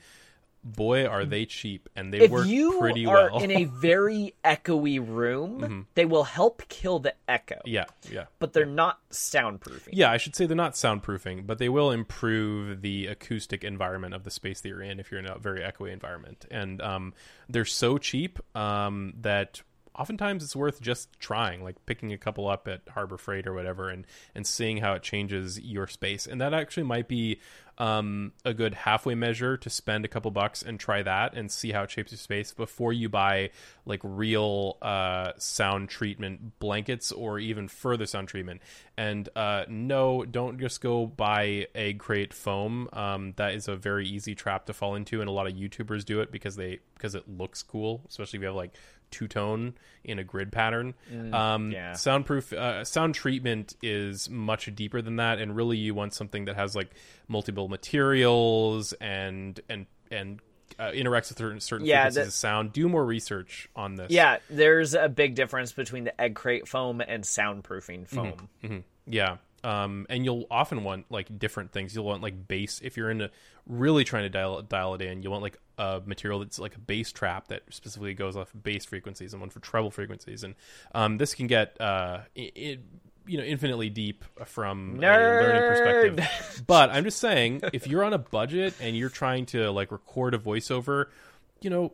boy, 0.65 1.07
are 1.07 1.25
they 1.25 1.45
cheap 1.45 1.89
and 1.97 2.13
they 2.15 2.21
If 2.21 2.31
work 2.31 2.47
you 2.47 2.79
pretty 2.79 3.05
are 3.05 3.31
well. 3.33 3.43
in 3.43 3.51
a 3.51 3.65
very 3.81 4.35
echoey 4.45 5.05
room, 5.05 5.89
they 5.95 6.05
will 6.05 6.23
help 6.23 6.63
kill 6.69 7.01
the 7.01 7.15
echo. 7.27 7.61
yeah, 7.65 7.87
yeah. 8.11 8.27
But 8.39 8.53
they're 8.53 8.65
not 8.65 9.01
soundproofing. 9.11 9.89
Yeah, 9.93 10.11
I 10.13 10.19
should 10.19 10.37
say 10.37 10.47
they're 10.47 10.57
not 10.57 10.75
soundproofing, 10.75 11.47
but 11.49 11.59
they 11.59 11.69
will 11.69 11.91
improve 11.91 12.81
the 12.81 13.09
acoustic 13.09 13.65
environment 13.65 14.15
of 14.15 14.23
the 14.23 14.31
space 14.31 14.61
that 14.61 14.69
you're 14.69 14.83
in 14.83 15.01
if 15.01 15.11
you're 15.11 15.19
in 15.21 15.27
a 15.27 15.37
very 15.39 15.63
echoey 15.63 15.93
environment. 15.93 16.47
And 16.51 16.81
um, 16.81 17.15
they're 17.49 17.65
so 17.65 17.99
cheap 17.99 18.39
um, 18.57 19.15
that 19.23 19.63
oftentimes 19.97 20.43
it's 20.43 20.57
worth 20.57 20.81
just 20.81 21.19
trying, 21.21 21.63
like 21.63 21.85
picking 21.87 22.13
a 22.13 22.19
couple 22.19 22.49
up 22.49 22.69
at 22.69 22.83
Harbor 22.91 23.17
Freight 23.17 23.47
or 23.47 23.55
whatever, 23.55 23.89
and 23.89 24.07
and 24.35 24.47
seeing 24.47 24.79
how 24.79 24.95
it 24.95 25.03
changes 25.03 25.61
your 25.61 25.87
space. 25.87 26.27
And 26.27 26.41
that 26.41 26.55
actually 26.55 26.85
might 26.85 27.09
be 27.09 27.41
um, 27.79 28.33
a 28.45 28.53
good 28.53 28.75
halfway 28.75 29.15
measure 29.15 29.57
to 29.57 29.71
spend 29.71 30.05
a 30.05 30.09
couple 30.09 30.31
bucks 30.31 30.63
and 30.63 30.79
try 30.79 31.03
that 31.03 31.35
and 31.35 31.51
see 31.51 31.73
how 31.73 31.83
it 31.83 31.91
shapes 31.91 32.13
your 32.13 32.19
space 32.19 32.53
before 32.53 32.93
you 32.93 33.09
buy 33.09 33.51
like 33.87 34.01
real 34.05 34.77
uh, 34.83 35.33
sound 35.39 35.89
treatment 35.89 36.59
blankets 36.59 37.13
or 37.13 37.39
even 37.39 37.69
further 37.69 38.07
sound 38.07 38.29
treatment. 38.29 38.61
And 38.97 39.29
uh, 39.35 39.65
no, 39.69 40.25
don't 40.25 40.61
just 40.61 40.81
go 40.81 41.07
buy 41.07 41.67
egg 41.75 41.99
crate 41.99 42.35
foam. 42.35 42.89
Um, 42.93 43.33
that 43.37 43.55
is 43.55 43.69
a 43.69 43.77
very 43.77 44.07
easy 44.07 44.35
trap 44.35 44.67
to 44.67 44.73
fall 44.73 44.95
into, 44.95 45.21
and 45.21 45.29
a 45.29 45.33
lot 45.33 45.47
of 45.47 45.55
YouTubers 45.55 46.05
do 46.05 46.21
it 46.21 46.31
because 46.31 46.57
they 46.57 46.81
because 46.95 47.15
it 47.15 47.29
looks 47.29 47.63
cool, 47.63 48.03
especially 48.09 48.37
if 48.39 48.43
you 48.43 48.47
have 48.47 48.57
like 48.57 48.75
two 49.13 49.29
tone 49.29 49.75
in 50.03 50.19
a 50.19 50.25
grid 50.25 50.51
pattern. 50.51 50.95
um, 51.33 51.71
yeah. 51.71 51.93
Soundproof 51.93 52.53
uh, 52.53 52.85
sound 52.85 53.15
treatment 53.15 53.77
is 53.83 54.29
much 54.29 54.75
deeper 54.75 55.01
than 55.01 55.17
that, 55.17 55.39
and 55.39 55.55
really 55.55 55.77
you 55.77 55.95
want 55.95 56.15
something 56.15 56.47
that 56.47 56.57
has 56.57 56.75
like 56.75 56.91
multiple 57.29 57.69
materials 57.69 58.93
and 58.95 59.61
and 59.69 59.87
and 60.11 60.41
uh, 60.79 60.85
interacts 60.91 61.29
with 61.29 61.39
certain, 61.39 61.61
certain 61.61 61.87
Yeah, 61.87 62.05
frequencies 62.05 62.15
that- 62.17 62.27
of 62.29 62.33
sound. 62.33 62.73
Do 62.73 62.89
more 62.89 63.05
research 63.05 63.69
on 63.77 63.95
this. 63.97 64.11
Yeah, 64.11 64.39
there's 64.51 64.95
a 64.95 65.09
big 65.09 65.35
difference 65.35 65.73
between 65.73 66.05
the 66.05 66.19
egg 66.21 66.35
crate 66.35 66.67
foam 66.67 67.01
and 67.01 67.23
soundproofing 67.25 68.09
foam. 68.09 68.49
Mhm. 68.65 68.83
Yeah. 69.07 69.37
um, 69.65 70.07
and 70.11 70.25
you'll 70.25 70.47
often 70.51 70.83
want 70.83 71.07
like 71.11 71.39
different 71.39 71.71
things. 71.73 71.95
You'll 71.95 72.05
want 72.07 72.21
like 72.23 72.49
bass 72.49 72.81
if 72.83 72.97
you're 72.97 73.11
into 73.11 73.31
really 73.67 74.03
trying 74.03 74.25
to 74.25 74.29
dial 74.29 74.61
dial 74.63 74.95
it 74.95 75.03
in. 75.03 75.23
You 75.23 75.31
want 75.31 75.43
like 75.43 75.57
a 75.83 76.03
material 76.07 76.39
that's 76.41 76.59
like 76.59 76.77
a 76.77 76.79
bass 76.79 77.11
trap 77.13 77.49
that 77.49 77.63
specifically 77.71 78.15
goes 78.15 78.37
off 78.37 78.53
bass 78.63 78.85
frequencies 78.85 79.33
and 79.33 79.41
one 79.41 79.51
for 79.51 79.61
treble 79.61 79.91
frequencies. 79.91 80.45
And 80.45 80.55
um, 80.95 81.19
this 81.19 81.35
can 81.35 81.47
get 81.49 81.81
uh, 81.81 82.21
it, 82.35 82.81
you 83.27 83.39
know 83.39 83.45
infinitely 83.45 83.91
deep 83.91 84.25
from 84.47 84.99
Nerd. 84.99 85.41
a 85.41 85.43
learning 85.43 86.17
perspective. 86.17 86.65
but 86.67 86.91
I'm 86.91 87.05
just 87.05 87.19
saying, 87.19 87.63
if 87.73 87.87
you're 87.87 88.05
on 88.05 88.13
a 88.13 88.19
budget 88.19 88.75
and 88.81 88.97
you're 88.97 89.09
trying 89.09 89.47
to 89.47 89.71
like 89.71 89.91
record 89.91 90.35
a 90.35 90.39
voiceover, 90.39 91.07
you 91.61 91.71
know, 91.71 91.93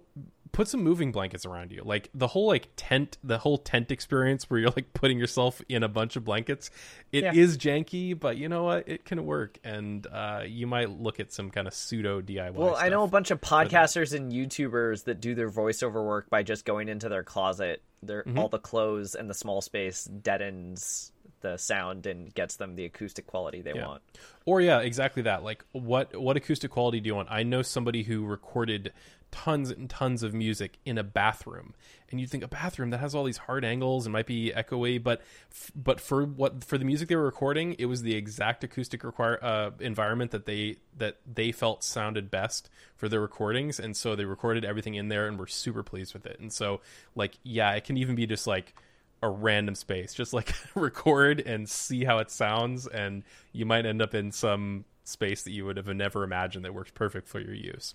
put 0.53 0.69
some 0.69 0.83
moving 0.83 1.13
blankets 1.13 1.45
around 1.47 1.73
you. 1.73 1.83
Like 1.85 2.11
the 2.15 2.27
whole 2.29 2.47
like 2.47 2.69
tent, 2.77 3.19
the 3.23 3.39
whole 3.39 3.59
tent 3.59 3.91
experience 3.91 4.49
where 4.51 4.61
you're 4.61 4.71
like 4.77 4.93
putting 4.95 5.19
yourself 5.19 5.61
in 5.69 5.83
a 5.83 5.89
bunch 5.89 6.17
of 6.17 6.25
blankets. 6.25 6.71
It 7.13 7.25
is 7.37 7.57
Yeah. 7.65 7.73
janky, 7.79 8.19
but 8.19 8.37
you 8.37 8.49
know 8.49 8.65
what? 8.65 8.89
It 8.89 9.05
can 9.05 9.25
work, 9.25 9.59
and 9.65 10.07
uh, 10.07 10.43
you 10.47 10.67
might 10.67 10.91
look 10.91 11.21
at 11.21 11.33
some 11.33 11.51
kind 11.51 11.67
of 11.67 11.75
pseudo 11.75 12.21
DIY. 12.21 12.53
Well, 12.55 12.77
I 12.77 12.89
know 12.89 13.03
a 13.05 13.09
bunch 13.09 13.31
of 13.31 13.41
podcasters 13.41 14.15
and 14.15 14.33
YouTubers 14.33 15.05
that 15.05 15.21
do 15.21 15.35
their 15.35 15.51
voiceover 15.51 16.05
work 16.05 16.29
by 16.31 16.43
just 16.43 16.65
going 16.65 16.89
into 16.89 17.09
their 17.09 17.23
closet. 17.23 17.83
Their 18.03 18.23
Mm-hmm. 18.23 18.39
all 18.39 18.49
the 18.49 18.61
clothes 18.61 19.15
and 19.17 19.29
the 19.29 19.35
small 19.35 19.61
space 19.61 20.05
deadens 20.05 21.11
the 21.40 21.57
sound 21.57 22.07
and 22.07 22.33
gets 22.35 22.57
them 22.57 22.77
the 22.77 22.85
acoustic 22.85 23.27
quality 23.27 23.61
they 23.62 23.74
Yeah. 23.74 23.87
want. 23.88 24.03
Or 24.44 24.61
yeah, 24.61 24.81
exactly 24.81 25.22
that. 25.22 25.42
Like 25.44 25.64
what 25.72 26.16
what 26.16 26.37
acoustic 26.37 26.70
quality 26.70 27.01
do 27.01 27.07
you 27.09 27.14
want? 27.14 27.29
I 27.31 27.42
know 27.42 27.62
somebody 27.62 28.03
who 28.03 28.24
recorded 28.24 28.92
tons 29.31 29.70
and 29.70 29.90
tons 29.90 30.22
of 30.22 30.33
music 30.33 30.79
in 30.87 30.96
a 30.96 31.03
bathroom. 31.03 31.74
And 32.11 32.18
you'd 32.18 32.31
think 32.31 32.42
a 32.42 32.48
bathroom 32.48 32.88
that 32.90 32.98
has 32.98 33.14
all 33.14 33.24
these 33.24 33.37
hard 33.37 33.62
angles 33.62 34.07
and 34.07 34.12
might 34.14 34.24
be 34.24 34.51
echoey, 34.57 35.03
but 35.03 35.20
f- 35.51 35.70
but 35.77 36.01
for 36.01 36.24
what 36.24 36.64
for 36.64 36.79
the 36.79 36.87
music 36.87 37.09
they 37.11 37.16
were 37.16 37.24
recording, 37.27 37.77
it 37.79 37.85
was 37.85 38.01
the 38.01 38.14
exact 38.14 38.64
acoustic 38.64 39.05
require 39.05 39.38
uh, 39.44 39.70
environment 39.81 40.31
that 40.31 40.46
they 40.46 40.77
that 40.96 41.18
they 41.31 41.53
felt 41.53 41.85
sounded 41.85 42.31
best 42.31 42.70
for 42.96 43.11
their 43.11 43.20
recordings, 43.20 43.79
and 43.79 43.94
so 43.94 44.16
they 44.16 44.24
recorded 44.24 44.64
everything 44.64 44.94
in 44.94 45.09
there 45.09 45.29
and 45.29 45.38
were 45.38 45.46
super 45.46 45.83
pleased 45.83 46.14
with 46.14 46.24
it. 46.24 46.40
And 46.40 46.51
so 46.51 46.81
like 47.14 47.38
yeah, 47.42 47.72
it 47.74 47.85
can 47.85 47.98
even 47.98 48.14
be 48.14 48.27
just 48.27 48.46
like 48.46 48.74
a 49.23 49.29
random 49.29 49.75
space. 49.75 50.15
Just 50.15 50.33
like 50.33 50.55
record 50.75 51.41
and 51.41 51.69
see 51.69 52.05
how 52.05 52.19
it 52.19 52.31
sounds, 52.31 52.87
and 52.87 53.23
you 53.53 53.67
might 53.67 53.87
end 53.87 54.03
up 54.03 54.15
in 54.15 54.33
some 54.33 54.85
space 55.05 55.43
that 55.43 55.53
you 55.53 55.65
would 55.65 55.77
have 55.77 55.89
never 55.89 56.23
imagined 56.23 56.65
that 56.65 56.75
works 56.75 56.91
perfect 56.95 57.29
for 57.29 57.41
your 57.41 57.55
use. 57.55 57.95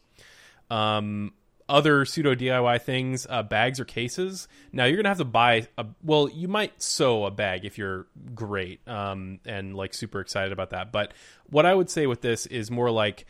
Um, 0.70 1.34
other 1.70 2.04
pseudo 2.06 2.36
DIY 2.36 2.82
things, 2.82 3.26
uh, 3.30 3.44
bags 3.44 3.80
or 3.80 3.86
cases. 3.86 4.48
Now 4.72 4.86
you're 4.86 4.98
gonna 4.98 5.10
have 5.10 5.18
to 5.20 5.26
buy 5.26 5.68
a. 5.78 5.86
Well, 6.04 6.30
you 6.30 6.48
might 6.48 6.82
sew 6.82 7.26
a 7.26 7.32
bag 7.32 7.66
if 7.66 7.78
you're 7.78 8.08
great 8.36 8.86
um, 8.88 9.40
and 9.46 9.76
like 9.76 9.94
super 9.94 10.20
excited 10.20 10.52
about 10.52 10.72
that. 10.72 10.92
But 10.92 11.14
what 11.50 11.66
I 11.66 11.74
would 11.74 11.90
say 11.90 12.06
with 12.08 12.22
this 12.22 12.46
is 12.48 12.70
more 12.70 12.92
like 12.92 13.26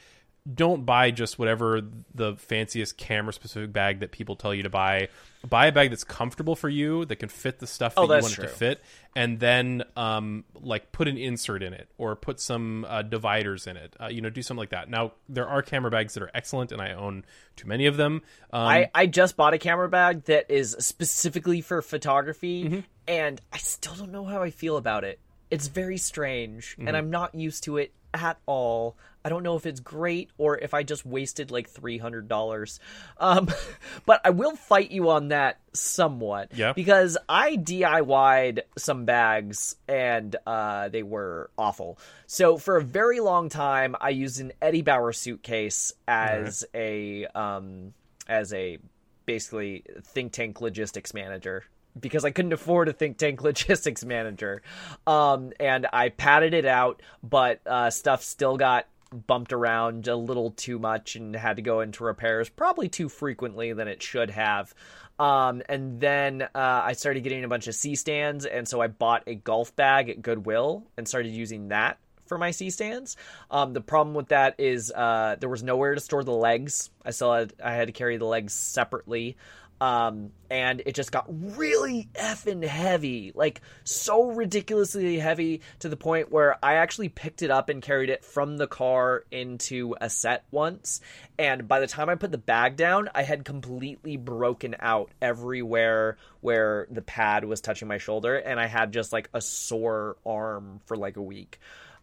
don't 0.52 0.86
buy 0.86 1.12
just 1.12 1.40
whatever 1.40 1.82
the 2.14 2.36
fanciest 2.36 2.98
camera 2.98 3.32
specific 3.32 3.72
bag 3.72 4.00
that 4.02 4.12
people 4.12 4.36
tell 4.36 4.54
you 4.54 4.64
to 4.64 4.70
buy. 4.70 5.08
Buy 5.48 5.68
a 5.68 5.72
bag 5.72 5.90
that's 5.90 6.04
comfortable 6.06 6.56
for 6.56 6.70
you, 6.70 7.04
that 7.06 7.18
can 7.18 7.28
fit 7.30 7.60
the 7.60 7.68
stuff 7.68 7.96
that 7.96 8.02
Oh, 8.02 8.04
you 8.04 8.10
want 8.22 8.38
it 8.38 8.42
to 8.42 8.48
fit, 8.48 8.82
and 9.16 9.40
then 9.40 9.84
um, 9.98 10.46
like 10.62 10.92
put 10.94 11.08
an 11.10 11.18
insert 11.18 11.64
in 11.64 11.74
it 11.74 11.90
or 11.98 12.16
put 12.16 12.40
some 12.40 12.86
uh, 12.88 13.02
dividers 13.02 13.68
in 13.68 13.76
it. 13.76 13.94
Uh, 14.02 14.08
you 14.08 14.22
know, 14.22 14.30
do 14.30 14.42
something 14.42 14.60
like 14.60 14.70
that. 14.70 14.90
Now 14.90 15.14
there 15.28 15.48
are 15.48 15.62
camera 15.62 15.92
bags 15.92 16.14
that 16.14 16.24
are 16.24 16.32
excellent, 16.34 16.72
and 16.72 16.82
I 16.82 16.94
own 16.94 17.26
too 17.58 17.68
many 17.68 17.86
of 17.88 17.98
them. 17.98 18.22
Um, 18.52 18.62
I, 18.68 18.90
I 18.96 19.06
just 19.06 19.36
bought 19.36 19.54
a 19.54 19.58
camera 19.58 19.90
bag 19.90 20.24
that 20.26 20.50
is 20.50 20.76
specifically 20.80 21.62
for 21.62 21.82
photography, 21.82 22.64
Mm-hmm. 22.66 22.80
and 23.08 23.42
I 23.52 23.58
still 23.58 23.96
don't 23.96 24.12
know 24.12 24.24
how 24.26 24.42
I 24.44 24.50
feel 24.50 24.78
about 24.78 25.04
it. 25.04 25.20
It's 25.54 25.68
very 25.68 25.98
strange, 25.98 26.76
Mm-hmm. 26.78 26.88
and 26.88 26.98
I'm 26.98 27.10
not 27.10 27.36
used 27.36 27.64
to 27.66 27.78
it 27.78 27.94
at 28.14 28.38
all. 28.46 28.96
I 29.26 29.30
don't 29.30 29.42
know 29.44 29.56
if 29.56 29.66
it's 29.66 29.80
great 29.80 30.30
or 30.38 30.58
if 30.58 30.74
I 30.74 30.84
just 30.84 31.06
wasted 31.06 31.50
like 31.50 31.70
three 31.70 31.98
hundred 31.98 32.28
dollars. 32.28 32.80
Um, 33.18 33.48
but 34.06 34.20
I 34.26 34.32
will 34.32 34.56
fight 34.56 34.92
you 34.92 35.10
on 35.10 35.30
that 35.30 35.60
somewhat. 35.72 36.52
Yeah. 36.54 36.74
Because 36.74 37.18
I 37.30 37.56
DIY'd 37.56 38.64
some 38.78 39.06
bags 39.06 39.78
and 39.88 40.36
uh, 40.46 40.90
they 40.90 41.04
were 41.04 41.50
awful. 41.58 41.98
So 42.28 42.58
for 42.58 42.76
a 42.78 42.84
very 42.84 43.20
long 43.22 43.48
time, 43.50 43.96
I 44.00 44.10
used 44.10 44.42
an 44.42 44.52
Eddie 44.62 44.82
Bauer 44.82 45.14
suitcase 45.14 45.94
as 46.08 46.66
a 46.76 47.26
um, 47.28 47.94
as 48.28 48.54
a 48.54 48.78
basically 49.26 49.84
think 50.04 50.34
tank 50.34 50.60
logistics 50.60 51.14
manager 51.14 51.64
because 52.00 52.26
I 52.26 52.32
couldn't 52.32 52.54
afford 52.54 52.90
a 52.90 52.94
think 52.94 53.18
tank 53.18 53.42
logistics 53.44 54.04
manager. 54.04 54.62
Um, 55.06 55.54
and 55.60 55.88
I 55.92 56.10
padded 56.10 56.54
it 56.54 56.66
out, 56.66 57.02
but 57.24 57.66
uh, 57.66 57.90
stuff 57.90 58.24
still 58.24 58.58
got 58.58 58.88
bumped 59.28 59.54
around 59.54 60.08
a 60.08 60.16
little 60.16 60.52
too 60.52 60.80
much 60.80 61.16
and 61.16 61.36
had 61.36 61.58
to 61.58 61.62
go 61.62 61.82
into 61.82 62.04
repairs 62.04 62.50
probably 62.50 62.90
too 62.90 63.10
frequently 63.10 63.72
than 63.74 63.88
it 63.88 64.02
should 64.02 64.32
have. 64.32 64.74
Um, 65.20 65.62
and 65.70 66.00
then 66.00 66.42
uh, 66.42 66.48
I 66.56 66.94
started 66.94 67.22
getting 67.22 67.44
a 67.44 67.48
bunch 67.48 67.68
of 67.68 67.76
C 67.76 67.96
stands, 67.96 68.46
and 68.46 68.68
so 68.68 68.82
I 68.82 68.88
bought 68.88 69.24
a 69.28 69.36
golf 69.36 69.76
bag 69.76 70.10
at 70.10 70.22
Goodwill 70.22 70.84
and 70.98 71.08
started 71.08 71.30
using 71.30 71.68
that 71.68 72.00
for 72.26 72.38
my 72.38 72.52
C 72.52 72.72
stands. 72.72 73.16
Um, 73.52 73.74
the 73.74 73.82
problem 73.82 74.16
with 74.16 74.30
that 74.30 74.56
is 74.58 74.92
uh, 74.92 75.36
there 75.40 75.50
was 75.50 75.62
nowhere 75.62 75.94
to 75.94 76.02
store 76.02 76.24
the 76.24 76.32
legs. 76.32 76.90
I 77.06 77.12
still 77.12 77.34
had 77.34 77.54
I 77.64 77.74
had 77.74 77.88
to 77.88 77.94
carry 77.94 78.18
the 78.18 78.26
legs 78.26 78.54
separately. 78.54 79.38
Um, 79.84 80.32
and 80.50 80.82
it 80.86 80.96
just 80.96 81.12
got 81.12 81.26
really 81.28 82.08
effing 82.14 82.64
heavy, 82.64 83.34
like 83.36 83.60
so 83.84 84.32
ridiculously 84.32 85.20
heavy 85.20 85.60
to 85.80 85.90
the 85.90 85.98
point 85.98 86.32
where 86.32 86.58
I 86.64 86.76
actually 86.76 87.10
picked 87.10 87.42
it 87.42 87.52
up 87.52 87.68
and 87.68 87.82
carried 87.82 88.10
it 88.10 88.24
from 88.24 88.56
the 88.56 88.66
car 88.66 89.26
into 89.30 89.98
a 90.00 90.10
set 90.10 90.46
once. 90.52 91.02
And 91.38 91.68
by 91.68 91.82
the 91.82 91.88
time 91.88 92.08
I 92.08 92.16
put 92.16 92.32
the 92.32 92.38
bag 92.38 92.78
down, 92.78 93.10
I 93.14 93.24
had 93.24 93.44
completely 93.44 94.16
broken 94.16 94.78
out 94.80 95.12
everywhere 95.22 96.16
where 96.40 96.88
the 96.90 97.02
pad 97.02 97.44
was 97.44 97.60
touching 97.60 97.90
my 97.90 97.98
shoulder, 97.98 98.38
and 98.38 98.62
I 98.62 98.68
had 98.68 98.94
just 98.94 99.12
like 99.12 99.30
a 99.34 99.42
sore 99.42 100.16
arm 100.26 100.80
for 100.86 100.96
like 100.96 101.18
a 101.18 101.22
week. 101.22 101.60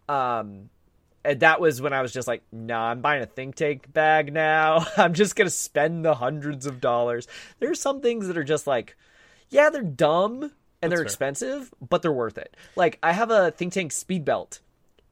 Um, 0.07 0.69
and 1.25 1.41
that 1.41 1.61
was 1.61 1.81
when 1.83 1.93
I 1.93 2.03
was 2.03 2.13
just 2.13 2.29
like, 2.29 2.43
nah, 2.53 2.91
I'm 2.91 3.01
buying 3.01 3.23
a 3.23 3.27
think 3.27 3.55
tank 3.55 3.93
bag 3.93 4.33
now. 4.33 4.87
I'm 4.97 5.15
just 5.15 5.37
gonna 5.37 5.51
spend 5.51 6.05
the 6.05 6.15
hundreds 6.15 6.67
of 6.67 6.81
dollars. 6.81 7.29
There 7.59 7.71
are 7.71 7.75
some 7.75 8.01
things 8.01 8.27
that 8.29 8.39
are 8.39 8.45
just 8.45 8.67
like, 8.67 8.97
yeah, 9.51 9.71
they're 9.71 9.83
dumb 9.83 10.53
and 10.83 10.91
they're 10.91 10.99
fair. 10.99 11.05
expensive, 11.05 11.73
but 11.87 12.03
they're 12.03 12.13
worth 12.13 12.39
it. 12.39 12.57
Like 12.77 12.99
I 13.03 13.13
have 13.13 13.31
a 13.31 13.51
think 13.51 13.73
tank 13.73 13.93
speed 13.93 14.25
belt. 14.25 14.61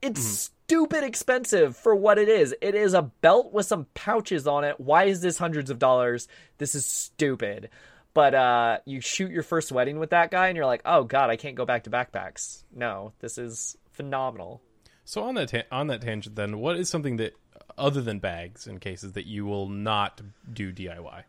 It's 0.00 0.50
stupid 0.68 1.02
expensive 1.02 1.76
for 1.76 1.94
what 1.94 2.18
it 2.18 2.28
is. 2.28 2.54
It 2.60 2.74
is 2.74 2.94
a 2.94 3.02
belt 3.02 3.52
with 3.52 3.66
some 3.66 3.86
pouches 3.94 4.46
on 4.46 4.62
it. 4.64 4.78
Why 4.78 5.04
is 5.04 5.20
this 5.20 5.38
hundreds 5.38 5.70
of 5.70 5.78
dollars? 5.78 6.28
This 6.58 6.74
is 6.74 6.86
stupid. 6.86 7.70
But 8.14 8.34
uh, 8.34 8.78
you 8.84 9.00
shoot 9.00 9.30
your 9.30 9.42
first 9.42 9.70
wedding 9.72 9.98
with 9.98 10.10
that 10.10 10.30
guy, 10.30 10.48
and 10.48 10.56
you're 10.56 10.66
like, 10.66 10.82
oh 10.84 11.04
god, 11.04 11.30
I 11.30 11.36
can't 11.36 11.54
go 11.54 11.64
back 11.64 11.84
to 11.84 11.90
backpacks. 11.90 12.64
No, 12.74 13.12
this 13.20 13.38
is 13.38 13.76
phenomenal. 13.92 14.60
So 15.08 15.22
on 15.22 15.36
that 15.36 15.48
ta- 15.48 15.62
on 15.72 15.86
that 15.86 16.02
tangent, 16.02 16.36
then, 16.36 16.58
what 16.58 16.76
is 16.76 16.90
something 16.90 17.16
that 17.16 17.34
other 17.78 18.02
than 18.02 18.18
bags 18.18 18.66
and 18.66 18.78
cases 18.78 19.12
that 19.12 19.24
you 19.24 19.46
will 19.46 19.66
not 19.66 20.20
do 20.52 20.70
DIY? 20.70 21.22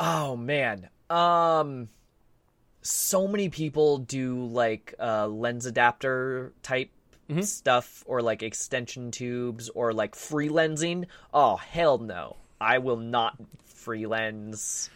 Oh 0.00 0.36
man. 0.36 0.88
Um 1.08 1.88
so 2.82 3.28
many 3.28 3.48
people 3.48 3.98
do 3.98 4.46
like 4.46 4.94
uh 4.98 5.28
lens 5.28 5.64
adapter 5.64 6.52
type 6.64 6.90
stuff 7.42 8.02
or 8.08 8.20
like 8.20 8.42
extension 8.42 9.12
tubes 9.12 9.68
or 9.68 9.92
like 9.92 10.16
free 10.16 10.48
lensing. 10.48 11.06
Oh 11.32 11.54
hell 11.54 11.98
no. 11.98 12.34
I 12.60 12.78
will 12.78 12.96
not 12.96 13.36
free 13.64 14.06
lens. 14.06 14.90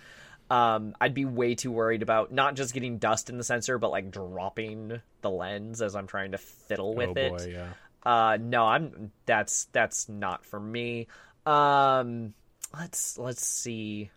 Um 0.50 0.96
I'd 1.00 1.14
be 1.14 1.24
way 1.24 1.54
too 1.54 1.70
worried 1.70 2.02
about 2.02 2.32
not 2.32 2.56
just 2.56 2.74
getting 2.74 2.98
dust 2.98 3.30
in 3.30 3.38
the 3.38 3.44
sensor 3.44 3.78
but 3.78 3.92
like 3.92 4.10
dropping 4.10 5.00
the 5.20 5.30
lens 5.30 5.80
as 5.80 5.94
I'm 5.94 6.08
trying 6.08 6.32
to 6.32 6.38
fiddle 6.38 6.96
with 6.96 7.16
oh 7.16 7.36
it. 7.36 7.52
yeah. 7.52 7.68
Uh 8.04 8.38
no, 8.40 8.66
I'm 8.66 9.12
that's 9.26 9.66
that's 9.72 10.08
not 10.08 10.44
for 10.44 10.60
me. 10.60 11.06
Um 11.46 12.34
let's 12.78 13.18
let's 13.18 13.44
see. 13.44 14.10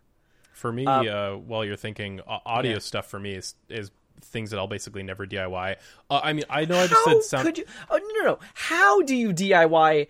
For 0.54 0.72
me, 0.72 0.88
uh, 0.88 1.36
while 1.36 1.64
you're 1.64 1.76
thinking, 1.76 2.20
uh, 2.28 2.40
audio 2.44 2.74
yeah. 2.74 2.80
stuff 2.80 3.06
for 3.06 3.20
me 3.20 3.36
is 3.36 3.54
is 3.70 3.92
things 4.22 4.50
that 4.50 4.58
I'll 4.58 4.68
basically 4.68 5.04
never 5.04 5.28
DIY. 5.28 5.76
Uh, 6.10 6.20
I 6.24 6.34
mean, 6.34 6.46
I 6.50 6.66
know 6.66 6.80
I 6.80 6.88
just 6.88 7.06
How 7.06 7.14
said 7.14 7.24
sound 7.24 7.46
could 7.46 7.58
you? 7.60 7.66
Oh 7.90 7.98
no, 7.98 8.24
no, 8.24 8.30
no! 8.32 8.40
How 8.56 9.02
do 9.04 9.16
you 9.16 9.34
DIY 9.34 10.08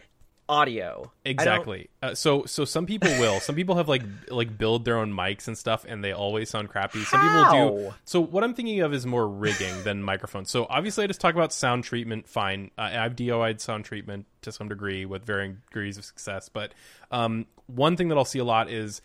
audio? 0.49 1.12
Exactly. 1.25 1.89
Uh, 2.01 2.15
so 2.15 2.45
so 2.45 2.65
some 2.65 2.86
people 2.86 3.10
will. 3.19 3.39
Some 3.39 3.55
people 3.55 3.75
have 3.75 3.88
like 3.88 4.03
like 4.29 4.57
build 4.57 4.86
their 4.86 4.97
own 4.97 5.13
mics 5.13 5.47
and 5.47 5.57
stuff, 5.57 5.86
and 5.88 6.03
they 6.03 6.12
always 6.12 6.49
sound 6.49 6.69
crappy. 6.69 7.03
Some 7.03 7.21
people 7.21 7.51
do. 7.51 7.93
So 8.05 8.21
what 8.21 8.43
I'm 8.43 8.53
thinking 8.53 8.81
of 8.81 8.93
is 8.93 9.05
more 9.05 9.27
rigging 9.27 9.83
than 9.83 10.01
microphones. 10.03 10.49
So 10.49 10.65
obviously, 10.69 11.03
I 11.03 11.07
just 11.07 11.21
talk 11.21 11.36
about 11.36 11.53
sound 11.53 11.83
treatment. 11.83 12.27
Fine, 12.27 12.71
uh, 12.77 12.89
I've 12.93 13.15
DIY'd 13.15 13.62
sound 13.62 13.86
treatment 13.86 14.25
to 14.41 14.51
some 14.51 14.69
degree 14.69 15.05
with 15.05 15.25
varying 15.25 15.57
degrees 15.69 15.97
of 15.97 16.05
success. 16.05 16.49
But 16.49 16.73
um, 17.12 17.45
one 17.67 17.97
thing 17.97 18.07
that 18.10 18.17
I'll 18.17 18.25
see 18.25 18.39
a 18.39 18.45
lot 18.45 18.69
is 18.69 19.01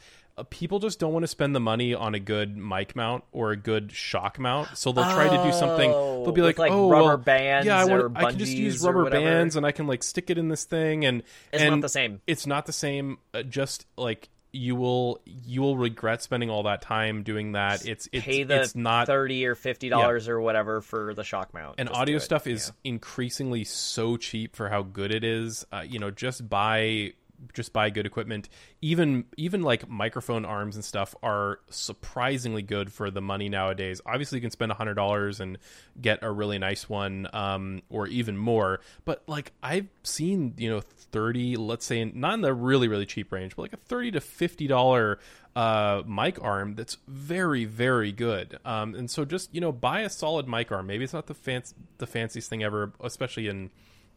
people 0.50 0.78
just 0.78 0.98
don't 0.98 1.12
want 1.12 1.24
to 1.24 1.28
spend 1.28 1.54
the 1.54 1.60
money 1.60 1.94
on 1.94 2.14
a 2.14 2.20
good 2.20 2.56
mic 2.56 2.96
mount 2.96 3.24
or 3.32 3.52
a 3.52 3.56
good 3.56 3.92
shock 3.92 4.38
mount, 4.38 4.76
so 4.76 4.92
they'll 4.92 5.04
try 5.04 5.28
to 5.28 5.42
do 5.44 5.52
something. 5.52 5.92
Oh, 5.92 6.24
They'll 6.24 6.32
be 6.32 6.42
like, 6.42 6.58
like, 6.58 6.72
"Oh, 6.72 6.88
rubber 6.88 7.04
well, 7.04 7.16
bands 7.18 7.66
yeah, 7.66 7.78
I, 7.78 7.84
want, 7.84 8.02
or 8.02 8.12
I 8.14 8.30
can 8.30 8.38
just 8.38 8.52
use 8.52 8.82
rubber 8.82 9.10
bands 9.10 9.56
and 9.56 9.66
I 9.66 9.72
can 9.72 9.86
like 9.86 10.02
stick 10.02 10.30
it 10.30 10.38
in 10.38 10.48
this 10.48 10.64
thing." 10.64 11.04
And 11.04 11.22
It's 11.52 11.62
and 11.62 11.70
not 11.76 11.80
the 11.82 11.88
same. 11.88 12.20
It's 12.26 12.46
not 12.46 12.66
the 12.66 12.72
same. 12.72 13.18
Uh, 13.34 13.42
just 13.42 13.86
like 13.96 14.28
you 14.52 14.76
will, 14.76 15.20
you 15.24 15.62
will 15.62 15.76
regret 15.76 16.22
spending 16.22 16.50
all 16.50 16.64
that 16.64 16.82
time 16.82 17.22
doing 17.22 17.52
that. 17.52 17.86
It's 17.86 18.08
it's 18.12 18.24
Pay 18.24 18.42
the 18.44 18.62
it's 18.62 18.74
not 18.76 19.06
thirty 19.06 19.46
or 19.46 19.54
fifty 19.54 19.88
dollars 19.88 20.28
or 20.28 20.40
whatever 20.40 20.80
for 20.80 21.14
the 21.14 21.24
shock 21.24 21.54
mount. 21.54 21.76
and 21.78 21.88
audio 21.88 22.18
stuff 22.18 22.46
is 22.46 22.72
increasingly 22.84 23.64
so 23.64 24.16
cheap 24.16 24.54
for 24.54 24.68
how 24.68 24.82
good 24.82 25.12
it 25.12 25.24
is. 25.24 25.66
Uh, 25.72 25.84
you 25.86 25.98
know, 25.98 26.10
just 26.10 26.48
buy 26.48 27.12
just 27.52 27.72
buy 27.72 27.90
good 27.90 28.06
equipment. 28.06 28.48
Even 28.80 29.24
even 29.36 29.62
like 29.62 29.88
microphone 29.88 30.44
arms 30.44 30.76
and 30.76 30.84
stuff 30.84 31.14
are 31.22 31.60
surprisingly 31.70 32.62
good 32.62 32.92
for 32.92 33.10
the 33.10 33.20
money 33.20 33.48
nowadays. 33.48 34.00
Obviously, 34.06 34.38
you 34.38 34.42
can 34.42 34.50
spend 34.50 34.72
hundred 34.72 34.94
dollars 34.94 35.40
and 35.40 35.58
get 36.00 36.20
a 36.22 36.30
really 36.30 36.58
nice 36.58 36.88
one, 36.88 37.28
um, 37.32 37.82
or 37.90 38.06
even 38.06 38.36
more. 38.36 38.80
But 39.04 39.22
like 39.26 39.52
I've 39.62 39.88
seen, 40.02 40.54
you 40.56 40.70
know, 40.70 40.80
thirty, 40.80 41.56
let's 41.56 41.86
say, 41.86 42.04
not 42.04 42.34
in 42.34 42.40
the 42.40 42.54
really 42.54 42.88
really 42.88 43.06
cheap 43.06 43.32
range, 43.32 43.56
but 43.56 43.62
like 43.62 43.72
a 43.72 43.78
thirty 43.78 44.10
to 44.12 44.20
fifty 44.20 44.66
dollar 44.66 45.18
uh, 45.54 46.02
mic 46.06 46.42
arm 46.42 46.74
that's 46.74 46.96
very 47.06 47.64
very 47.64 48.12
good. 48.12 48.58
Um, 48.64 48.94
and 48.94 49.10
so 49.10 49.24
just 49.24 49.54
you 49.54 49.60
know 49.60 49.72
buy 49.72 50.00
a 50.00 50.10
solid 50.10 50.48
mic 50.48 50.72
arm. 50.72 50.86
Maybe 50.86 51.04
it's 51.04 51.12
not 51.12 51.26
the 51.26 51.34
fancy 51.34 51.74
the 51.98 52.06
fanciest 52.06 52.48
thing 52.48 52.62
ever, 52.62 52.92
especially 53.00 53.48
in 53.48 53.70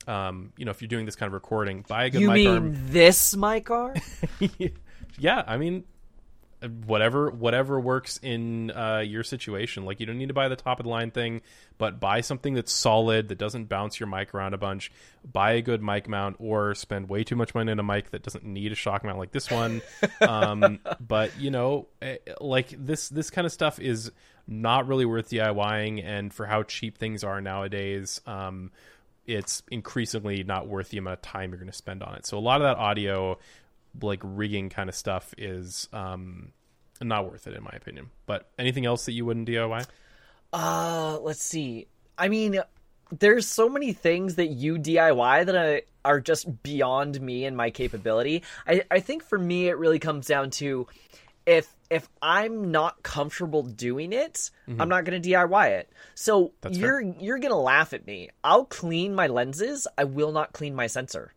um, 0.07 0.53
you 0.57 0.65
know 0.65 0.71
if 0.71 0.81
you're 0.81 0.89
doing 0.89 1.05
this 1.05 1.15
kind 1.15 1.27
of 1.27 1.33
recording. 1.33 1.85
Buy 1.87 2.05
a 2.05 2.09
good 2.09 2.21
You 2.21 2.27
mic 2.27 2.35
mean 2.35 2.47
arm. 2.47 2.73
this 2.87 3.35
mic 3.35 3.69
arm? 3.71 3.95
yeah, 5.19 5.43
I 5.45 5.57
mean 5.57 5.83
whatever 6.85 7.29
whatever 7.29 7.79
works 7.79 8.19
in 8.21 8.71
uh, 8.71 8.99
your 9.05 9.23
situation. 9.23 9.85
Like 9.85 9.99
you 9.99 10.05
don't 10.05 10.17
need 10.17 10.29
to 10.29 10.33
buy 10.33 10.47
the 10.47 10.55
top 10.55 10.79
of 10.79 10.85
the 10.85 10.89
line 10.89 11.11
thing, 11.11 11.41
but 11.77 11.99
buy 11.99 12.21
something 12.21 12.53
that's 12.53 12.71
solid 12.71 13.27
that 13.29 13.37
doesn't 13.37 13.65
bounce 13.69 13.99
your 13.99 14.07
mic 14.07 14.33
around 14.33 14.53
a 14.53 14.57
bunch. 14.57 14.91
Buy 15.29 15.53
a 15.53 15.61
good 15.61 15.81
mic 15.81 16.07
mount, 16.07 16.37
or 16.39 16.75
spend 16.75 17.09
way 17.09 17.23
too 17.23 17.35
much 17.35 17.53
money 17.53 17.71
on 17.71 17.79
a 17.79 17.83
mic 17.83 18.11
that 18.11 18.23
doesn't 18.23 18.43
need 18.43 18.71
a 18.71 18.75
shock 18.75 19.03
mount 19.03 19.17
like 19.17 19.31
this 19.31 19.51
one. 19.51 19.81
um, 20.21 20.79
but 20.99 21.37
you 21.39 21.51
know, 21.51 21.87
eh, 22.01 22.17
like 22.39 22.69
this 22.77 23.09
this 23.09 23.29
kind 23.29 23.45
of 23.45 23.51
stuff 23.51 23.79
is 23.79 24.11
not 24.47 24.87
really 24.87 25.05
worth 25.05 25.29
DIYing, 25.29 26.03
and 26.03 26.33
for 26.33 26.45
how 26.45 26.63
cheap 26.63 26.97
things 26.97 27.23
are 27.23 27.41
nowadays. 27.41 28.21
Um, 28.25 28.71
it's 29.27 29.63
increasingly 29.71 30.43
not 30.43 30.67
worth 30.67 30.89
the 30.89 30.97
amount 30.97 31.13
of 31.15 31.21
time 31.21 31.51
you're 31.51 31.59
going 31.59 31.71
to 31.71 31.77
spend 31.77 32.03
on 32.03 32.15
it. 32.15 32.25
So 32.25 32.37
a 32.37 32.39
lot 32.39 32.61
of 32.61 32.67
that 32.67 32.77
audio, 32.77 33.37
like 34.01 34.19
rigging 34.23 34.69
kind 34.69 34.89
of 34.89 34.95
stuff, 34.95 35.33
is 35.37 35.87
um, 35.93 36.51
not 37.01 37.29
worth 37.29 37.47
it 37.47 37.55
in 37.55 37.63
my 37.63 37.73
opinion. 37.73 38.09
But 38.25 38.49
anything 38.57 38.85
else 38.85 39.05
that 39.05 39.13
you 39.13 39.25
wouldn't 39.25 39.47
DIY? 39.47 39.85
Uh, 40.53 41.19
let's 41.19 41.43
see. 41.43 41.87
I 42.17 42.29
mean, 42.29 42.59
there's 43.11 43.47
so 43.47 43.69
many 43.69 43.93
things 43.93 44.35
that 44.35 44.47
you 44.47 44.77
DIY 44.77 45.45
that 45.45 45.57
I, 45.57 45.81
are 46.03 46.19
just 46.19 46.63
beyond 46.63 47.19
me 47.19 47.45
and 47.45 47.57
my 47.57 47.71
capability. 47.71 48.43
I, 48.67 48.83
I 48.89 48.99
think 48.99 49.23
for 49.23 49.37
me, 49.37 49.67
it 49.67 49.77
really 49.77 49.99
comes 49.99 50.27
down 50.27 50.51
to 50.51 50.87
if 51.45 51.73
if 51.89 52.09
I'm 52.21 52.71
not 52.71 53.03
comfortable 53.03 53.63
doing 53.63 54.11
it, 54.11 54.49
mm-hmm. 54.67 54.81
I'm 54.81 54.89
not 54.89 55.05
going 55.05 55.21
to 55.21 55.29
DIY 55.29 55.69
it. 55.69 55.89
So 56.15 56.53
That's 56.61 56.77
you're 56.77 57.01
you're 57.01 57.39
going 57.39 57.51
to 57.51 57.57
laugh 57.57 57.93
at 57.93 58.05
me. 58.07 58.29
I'll 58.43 58.65
clean 58.65 59.13
my 59.15 59.27
lenses. 59.27 59.87
I 59.97 60.05
will 60.05 60.31
not 60.31 60.53
clean 60.53 60.75
my 60.75 60.87
sensor. 60.87 61.33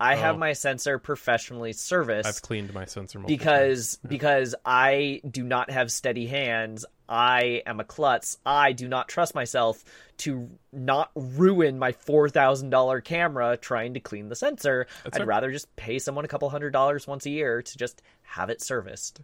I 0.00 0.16
have 0.16 0.34
Oh. 0.34 0.38
my 0.38 0.54
sensor 0.54 0.98
professionally 0.98 1.72
serviced 1.72 2.26
I've 2.26 2.42
cleaned 2.42 2.74
my 2.74 2.84
sensor 2.84 3.20
multiple 3.20 3.38
times. 3.44 3.96
because 3.98 3.98
because 4.08 4.54
I 4.64 5.20
do 5.28 5.44
not 5.44 5.70
have 5.70 5.92
steady 5.92 6.26
hands. 6.26 6.84
I 7.08 7.62
am 7.66 7.80
a 7.80 7.84
klutz. 7.84 8.38
I 8.46 8.72
do 8.72 8.88
not 8.88 9.08
trust 9.08 9.34
myself 9.34 9.84
to 10.18 10.48
not 10.72 11.10
ruin 11.14 11.78
my 11.78 11.92
four 11.92 12.28
thousand 12.28 12.70
dollar 12.70 13.00
camera 13.00 13.56
trying 13.56 13.94
to 13.94 14.00
clean 14.00 14.28
the 14.28 14.36
sensor. 14.36 14.86
I'd 15.04 15.14
fair. 15.16 15.26
rather 15.26 15.50
just 15.52 15.74
pay 15.76 15.98
someone 15.98 16.24
a 16.24 16.28
couple 16.28 16.48
hundred 16.50 16.70
dollars 16.72 17.06
once 17.06 17.26
a 17.26 17.30
year 17.30 17.62
to 17.62 17.78
just 17.78 18.00
have 18.22 18.48
it 18.50 18.62
serviced. 18.62 19.20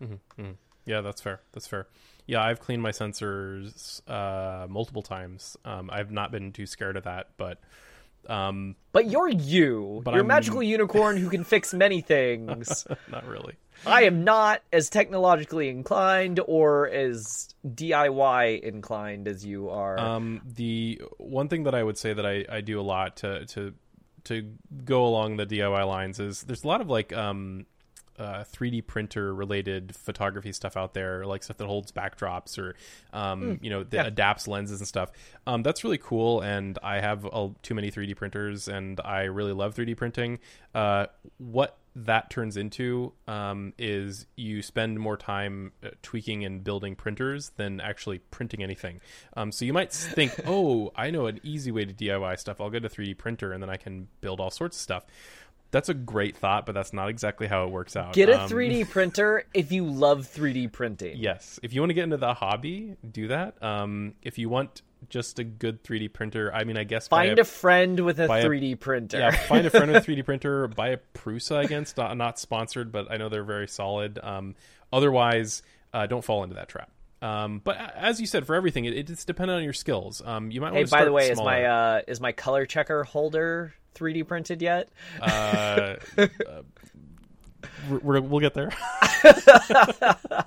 Yeah, 0.85 1.01
that's 1.01 1.21
fair. 1.21 1.41
That's 1.53 1.67
fair. 1.67 1.87
Yeah, 2.27 2.43
I've 2.43 2.61
cleaned 2.61 2.83
my 2.83 2.91
sensors 2.91 4.01
uh, 4.09 4.67
multiple 4.69 5.03
times. 5.03 5.57
Um, 5.65 5.91
I've 5.93 6.11
not 6.11 6.31
been 6.31 6.53
too 6.53 6.67
scared 6.67 6.97
of 6.97 7.05
that, 7.05 7.29
but 7.37 7.59
um, 8.29 8.77
But 8.93 9.11
you're 9.11 9.29
you. 9.29 10.01
But 10.05 10.13
you're 10.13 10.21
a 10.21 10.23
I'm- 10.23 10.27
magical 10.29 10.63
unicorn 10.63 11.17
who 11.17 11.29
can 11.31 11.45
fix 11.45 11.73
many 11.75 12.01
things. 12.03 12.87
not 13.11 13.27
really. 13.27 13.55
I 13.87 14.05
am 14.05 14.25
not 14.25 14.63
as 14.73 14.91
technologically 14.91 15.69
inclined 15.69 16.41
or 16.47 16.89
as 16.89 17.55
DIY 17.67 18.61
inclined 18.61 19.29
as 19.29 19.45
you 19.45 19.71
are. 19.71 19.99
Um, 19.99 20.43
the 20.45 21.01
one 21.19 21.49
thing 21.49 21.65
that 21.65 21.75
I 21.75 21.83
would 21.83 21.99
say 21.99 22.13
that 22.13 22.27
I, 22.27 22.45
I 22.49 22.61
do 22.61 22.81
a 22.81 22.83
lot 22.83 23.19
to 23.19 23.47
to 23.47 23.75
to 24.25 24.53
go 24.85 25.07
along 25.07 25.37
the 25.37 25.47
DIY 25.47 25.87
lines 25.87 26.21
is 26.21 26.43
there's 26.43 26.65
a 26.65 26.69
lot 26.69 26.81
of 26.81 26.89
like 26.89 27.13
um, 27.13 27.67
uh, 28.21 28.45
3D 28.45 28.87
printer 28.87 29.35
related 29.35 29.97
photography 29.97 30.53
stuff 30.53 30.77
out 30.77 30.93
there, 30.93 31.25
like 31.25 31.43
stuff 31.43 31.57
that 31.57 31.67
holds 31.67 31.91
backdrops 31.91 32.59
or 32.59 32.75
um, 33.13 33.59
you 33.63 33.71
know 33.71 33.83
that 33.85 33.93
yeah. 33.93 34.07
adapts 34.07 34.47
lenses 34.47 34.81
and 34.81 34.87
stuff. 34.87 35.11
Um, 35.47 35.63
that's 35.63 35.85
really 35.85 35.99
cool, 35.99 36.43
and 36.43 36.79
I 36.83 37.01
have 37.01 37.25
uh, 37.25 37.49
too 37.63 37.75
many 37.75 37.91
3D 37.91 38.17
printers, 38.17 38.69
and 38.69 39.01
I 39.01 39.23
really 39.23 39.53
love 39.53 39.75
3D 39.75 39.97
printing. 39.97 40.39
Uh, 40.75 41.07
what 41.39 41.79
that 41.97 42.31
turns 42.31 42.57
into 42.57 43.13
um, 43.27 43.73
is 43.79 44.27
you 44.37 44.63
spend 44.63 44.99
more 45.01 45.17
time 45.17 45.73
uh, 45.85 45.89
tweaking 46.03 46.45
and 46.45 46.63
building 46.63 46.95
printers 46.95 47.51
than 47.57 47.81
actually 47.81 48.19
printing 48.31 48.63
anything. 48.63 49.01
Um, 49.37 49.51
so 49.53 49.65
you 49.65 49.73
might 49.73 49.93
think, 49.93 50.33
oh, 50.47 50.93
I 50.95 51.11
know 51.11 51.27
an 51.27 51.41
easy 51.43 51.73
way 51.73 51.85
to 51.85 51.93
DIY 51.93 52.39
stuff. 52.39 52.61
I'll 52.61 52.71
get 52.71 52.85
a 52.85 52.89
3D 52.89 53.19
printer 53.19 53.53
and 53.53 53.63
then 53.63 53.71
I 53.71 53.77
can 53.77 54.09
build 54.21 54.41
all 54.41 54.51
sorts 54.51 54.77
of 54.77 54.81
stuff. 54.83 55.05
That's 55.73 55.89
a 55.89 55.95
great 55.95 56.37
thought, 56.37 56.67
but 56.67 56.73
that's 56.73 56.93
not 56.93 57.09
exactly 57.09 57.47
how 57.47 57.65
it 57.65 57.71
works 57.71 57.95
out. 57.95 58.13
Get 58.13 58.29
a 58.29 58.43
Um, 58.43 58.49
3D 58.51 58.89
printer 58.91 59.45
if 59.55 59.71
you 59.71 59.85
love 59.85 60.27
3D 60.27 60.73
printing. 60.73 61.17
Yes, 61.17 61.61
if 61.63 61.73
you 61.73 61.81
want 61.81 61.91
to 61.91 61.95
get 61.95 62.05
into 62.05 62.17
the 62.17 62.35
hobby, 62.35 62.97
do 63.09 63.29
that. 63.29 63.63
Um, 63.63 64.15
if 64.23 64.39
you 64.39 64.49
want 64.49 64.83
just 65.09 65.39
a 65.39 65.45
good 65.45 65.83
3D 65.83 66.13
printer, 66.13 66.53
I 66.53 66.65
mean, 66.65 66.77
I 66.77 66.85
guess 66.85 67.09
Find 67.09 67.39
a 67.39 67.45
friend 67.45 68.01
with 68.01 68.21
a 68.21 68.29
3D 68.29 68.79
printer. 68.79 69.19
yeah, 69.19 69.31
find 69.31 69.67
a 69.67 69.71
friend 69.71 69.91
with 69.91 70.07
a 70.07 70.11
3D 70.11 70.25
printer. 70.27 70.69
Buy 70.69 70.89
a 70.89 70.99
Prusa 71.15 71.65
against 71.65 71.97
not, 71.97 72.17
not 72.17 72.39
sponsored, 72.39 72.93
but 72.93 73.11
I 73.11 73.17
know 73.17 73.29
they're 73.29 73.45
very 73.45 73.69
solid. 73.69 74.19
Um, 74.23 74.55
otherwise, 74.93 75.63
uh, 75.93 76.07
don't 76.07 76.25
fall 76.25 76.43
into 76.45 76.57
that 76.57 76.69
trap. 76.69 76.91
Um, 77.23 77.61
but 77.63 77.77
as 77.97 78.21
you 78.21 78.27
said, 78.27 78.47
for 78.47 78.55
everything, 78.55 78.87
it, 78.87 79.11
it's 79.11 79.25
dependent 79.25 79.59
on 79.59 79.65
your 79.65 79.73
skills. 79.73 80.23
Um, 80.25 80.51
you 80.51 80.61
might 80.61 80.73
hey, 80.73 80.79
want 80.79 80.89
to 80.89 80.97
by 80.97 81.05
the 81.05 81.13
way, 81.13 81.31
is 81.31 81.39
my 81.39 81.65
uh, 81.65 82.03
is 82.09 82.21
my 82.21 82.33
color 82.33 82.65
checker 82.65 83.05
holder 83.05 83.75
3D 83.95 84.27
printed 84.27 84.63
yet? 84.63 84.89
uh, 85.21 85.97
uh, 86.17 86.27
we're, 88.03 88.21
we'll 88.21 88.41
get 88.41 88.55
there. 88.55 88.71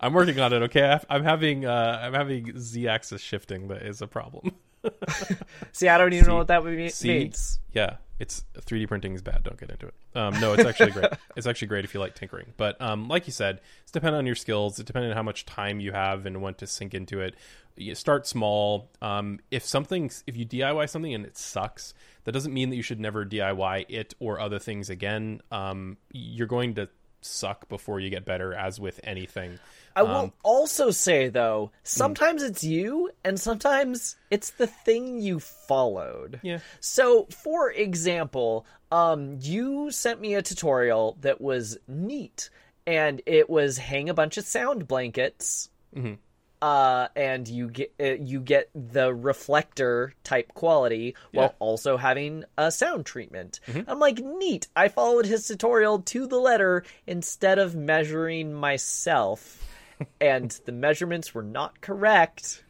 I'm 0.00 0.12
working 0.12 0.38
on 0.40 0.52
it. 0.52 0.62
Okay, 0.62 0.98
I'm 1.08 1.24
having 1.24 1.64
uh, 1.66 2.00
I'm 2.02 2.14
having 2.14 2.58
z-axis 2.58 3.20
shifting 3.20 3.68
that 3.68 3.82
is 3.82 4.02
a 4.02 4.06
problem. 4.06 4.52
See, 5.72 5.88
I 5.88 5.98
don't 5.98 6.12
even 6.12 6.24
See- 6.24 6.30
know 6.30 6.36
what 6.36 6.48
that 6.48 6.62
would 6.64 6.76
mean. 6.76 6.90
see? 6.90 7.08
means. 7.08 7.60
Yeah, 7.72 7.96
it's 8.18 8.44
3D 8.58 8.88
printing 8.88 9.14
is 9.14 9.22
bad. 9.22 9.42
Don't 9.44 9.58
get 9.58 9.70
into 9.70 9.86
it. 9.86 9.94
Um, 10.14 10.38
no, 10.40 10.52
it's 10.54 10.64
actually 10.64 10.90
great. 10.92 11.06
It's 11.36 11.46
actually 11.46 11.68
great 11.68 11.84
if 11.84 11.94
you 11.94 12.00
like 12.00 12.14
tinkering. 12.14 12.52
But 12.56 12.80
um, 12.80 13.08
like 13.08 13.26
you 13.26 13.32
said, 13.32 13.60
it's 13.82 13.92
dependent 13.92 14.18
on 14.18 14.26
your 14.26 14.34
skills. 14.34 14.78
It's 14.78 14.86
dependent 14.86 15.12
on 15.12 15.16
how 15.16 15.22
much 15.22 15.46
time 15.46 15.80
you 15.80 15.92
have 15.92 16.26
and 16.26 16.42
want 16.42 16.58
to 16.58 16.66
sink 16.66 16.94
into 16.94 17.20
it. 17.20 17.34
You 17.76 17.94
start 17.94 18.26
small. 18.26 18.90
Um, 19.00 19.40
if 19.50 19.64
something, 19.64 20.10
if 20.26 20.36
you 20.36 20.44
DIY 20.44 20.90
something 20.90 21.14
and 21.14 21.24
it 21.24 21.38
sucks, 21.38 21.94
that 22.24 22.32
doesn't 22.32 22.52
mean 22.52 22.68
that 22.70 22.76
you 22.76 22.82
should 22.82 23.00
never 23.00 23.24
DIY 23.24 23.86
it 23.88 24.14
or 24.18 24.38
other 24.40 24.58
things 24.58 24.90
again. 24.90 25.40
Um, 25.50 25.96
you're 26.12 26.46
going 26.46 26.74
to 26.74 26.88
suck 27.22 27.68
before 27.68 28.00
you 28.00 28.10
get 28.10 28.24
better, 28.24 28.52
as 28.52 28.78
with 28.78 29.00
anything. 29.04 29.58
I 29.96 30.02
will 30.02 30.10
Um, 30.16 30.32
also 30.42 30.90
say 30.90 31.28
though, 31.28 31.70
sometimes 31.82 32.42
it's 32.42 32.62
you, 32.64 33.10
and 33.24 33.38
sometimes 33.40 34.16
it's 34.30 34.50
the 34.50 34.66
thing 34.66 35.20
you 35.20 35.38
followed. 35.40 36.40
Yeah. 36.42 36.58
So, 36.80 37.26
for 37.42 37.70
example, 37.70 38.66
um, 38.90 39.38
you 39.40 39.90
sent 39.90 40.20
me 40.20 40.34
a 40.34 40.42
tutorial 40.42 41.16
that 41.20 41.40
was 41.40 41.78
neat, 41.88 42.50
and 42.86 43.22
it 43.26 43.48
was 43.50 43.78
hang 43.78 44.08
a 44.08 44.14
bunch 44.14 44.36
of 44.36 44.44
sound 44.44 44.86
blankets, 44.88 45.68
Mm-hmm. 45.94 46.14
Uh, 46.62 47.08
and 47.16 47.46
you 47.48 47.68
get 47.68 47.92
uh, 48.00 48.04
you 48.20 48.40
get 48.40 48.70
the 48.74 49.12
reflector 49.12 50.14
type 50.24 50.54
quality 50.54 51.16
while 51.32 51.46
Yeah. 51.48 51.52
also 51.58 51.96
having 51.96 52.44
a 52.56 52.70
sound 52.70 53.04
treatment. 53.04 53.58
Mm-hmm. 53.66 53.90
I'm 53.90 53.98
like, 53.98 54.18
neat. 54.18 54.68
I 54.76 54.88
followed 54.88 55.26
his 55.26 55.46
tutorial 55.46 55.98
to 56.02 56.26
the 56.26 56.38
letter 56.38 56.84
instead 57.06 57.58
of 57.58 57.74
measuring 57.74 58.54
myself, 58.54 59.66
and 60.20 60.50
the 60.64 60.72
measurements 60.72 61.34
were 61.34 61.42
not 61.42 61.80
correct, 61.80 62.62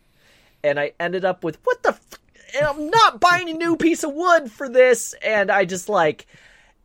and 0.65 0.81
I 0.81 0.93
ended 0.99 1.25
up 1.25 1.45
with 1.45 1.59
what 1.65 1.83
the. 1.83 1.91
F- 1.91 2.19
and 2.55 2.67
I'm 2.67 2.91
not 2.91 3.19
buying 3.21 3.49
a 3.49 3.55
new 3.55 3.77
piece 3.77 4.05
of 4.05 4.13
wood 4.13 4.51
for 4.51 4.69
this, 4.69 5.15
and 5.23 5.51
I 5.51 5.65
just 5.65 5.89
like 5.89 6.27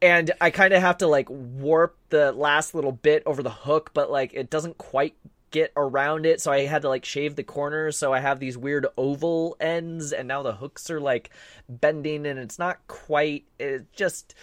and 0.01 0.31
I 0.39 0.49
kind 0.51 0.73
of 0.73 0.81
have 0.81 0.99
to 0.99 1.07
like 1.07 1.27
warp 1.29 1.97
the 2.09 2.31
last 2.31 2.75
little 2.75 2.91
bit 2.91 3.23
over 3.25 3.41
the 3.41 3.49
hook, 3.49 3.91
but 3.93 4.11
like 4.11 4.33
it 4.33 4.49
doesn't 4.49 4.77
quite 4.77 5.15
get 5.51 5.71
around 5.75 6.25
it, 6.25 6.41
so 6.41 6.51
I 6.51 6.65
had 6.65 6.81
to 6.83 6.89
like 6.89 7.05
shave 7.05 7.35
the 7.35 7.43
corners. 7.43 7.97
So 7.97 8.13
I 8.13 8.19
have 8.19 8.39
these 8.39 8.57
weird 8.57 8.87
oval 8.97 9.55
ends, 9.59 10.13
and 10.13 10.27
now 10.27 10.43
the 10.43 10.53
hooks 10.53 10.89
are 10.89 10.99
like 10.99 11.29
bending, 11.69 12.25
and 12.25 12.39
it's 12.39 12.59
not 12.59 12.85
quite. 12.87 13.45
It 13.59 13.91
just. 13.93 14.33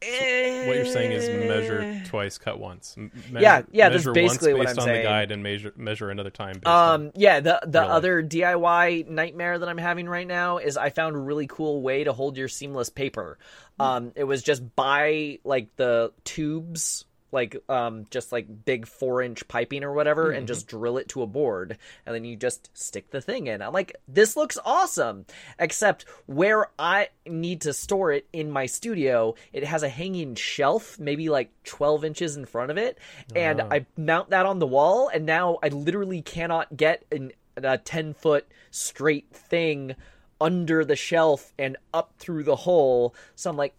what 0.00 0.10
you're 0.10 0.84
saying 0.84 1.12
is 1.12 1.28
eh. 1.28 1.46
measure 1.46 2.02
twice, 2.06 2.36
cut 2.36 2.58
once. 2.58 2.96
M- 2.98 3.12
measure, 3.30 3.40
Yeah, 3.40 3.62
yeah, 3.70 3.88
that's 3.88 4.04
basically 4.04 4.52
what 4.52 4.68
I'm 4.68 4.78
on 4.78 4.84
saying. 4.84 5.02
the 5.02 5.08
guide 5.08 5.30
and 5.30 5.44
measure 5.44 5.72
measure 5.76 6.10
another 6.10 6.30
time. 6.30 6.60
Um, 6.66 7.12
yeah, 7.14 7.38
the 7.38 7.60
the 7.66 7.80
other 7.82 8.20
DIY 8.22 9.08
nightmare 9.08 9.60
that 9.60 9.68
I'm 9.68 9.78
having 9.78 10.08
right 10.08 10.26
now 10.26 10.58
is 10.58 10.76
I 10.76 10.90
found 10.90 11.14
a 11.14 11.20
really 11.20 11.46
cool 11.46 11.82
way 11.82 12.02
to 12.02 12.12
hold 12.12 12.36
your 12.36 12.48
seamless 12.48 12.90
paper. 12.90 13.38
Um, 13.78 14.12
it 14.16 14.24
was 14.24 14.42
just 14.42 14.74
buy 14.74 15.38
like 15.44 15.74
the 15.76 16.12
tubes, 16.24 17.04
like 17.32 17.56
um, 17.68 18.04
just 18.10 18.30
like 18.30 18.46
big 18.64 18.86
four 18.86 19.22
inch 19.22 19.46
piping 19.48 19.82
or 19.84 19.92
whatever, 19.92 20.30
and 20.30 20.46
just 20.46 20.68
drill 20.68 20.98
it 20.98 21.08
to 21.10 21.22
a 21.22 21.26
board, 21.26 21.78
and 22.06 22.14
then 22.14 22.24
you 22.24 22.36
just 22.36 22.70
stick 22.76 23.10
the 23.10 23.20
thing 23.20 23.46
in. 23.46 23.62
I'm 23.62 23.72
like, 23.72 23.96
this 24.06 24.36
looks 24.36 24.58
awesome. 24.64 25.24
Except 25.58 26.04
where 26.26 26.68
I 26.78 27.08
need 27.26 27.62
to 27.62 27.72
store 27.72 28.12
it 28.12 28.26
in 28.32 28.50
my 28.50 28.66
studio, 28.66 29.34
it 29.52 29.64
has 29.64 29.82
a 29.82 29.88
hanging 29.88 30.34
shelf, 30.34 30.98
maybe 30.98 31.28
like 31.28 31.50
12 31.64 32.04
inches 32.04 32.36
in 32.36 32.44
front 32.44 32.70
of 32.70 32.76
it, 32.78 32.98
and 33.34 33.60
Ah. 33.60 33.68
I 33.70 33.86
mount 33.96 34.30
that 34.30 34.46
on 34.46 34.58
the 34.58 34.66
wall, 34.66 35.08
and 35.08 35.24
now 35.26 35.58
I 35.62 35.68
literally 35.68 36.20
cannot 36.22 36.76
get 36.76 37.04
an, 37.10 37.32
a 37.56 37.78
10 37.78 38.14
foot 38.14 38.46
straight 38.70 39.30
thing 39.32 39.94
under 40.40 40.84
the 40.84 40.96
shelf 40.96 41.52
and 41.58 41.76
up 41.94 42.12
through 42.18 42.42
the 42.44 42.56
hole. 42.56 43.14
So 43.36 43.48
I'm 43.48 43.56
like, 43.56 43.74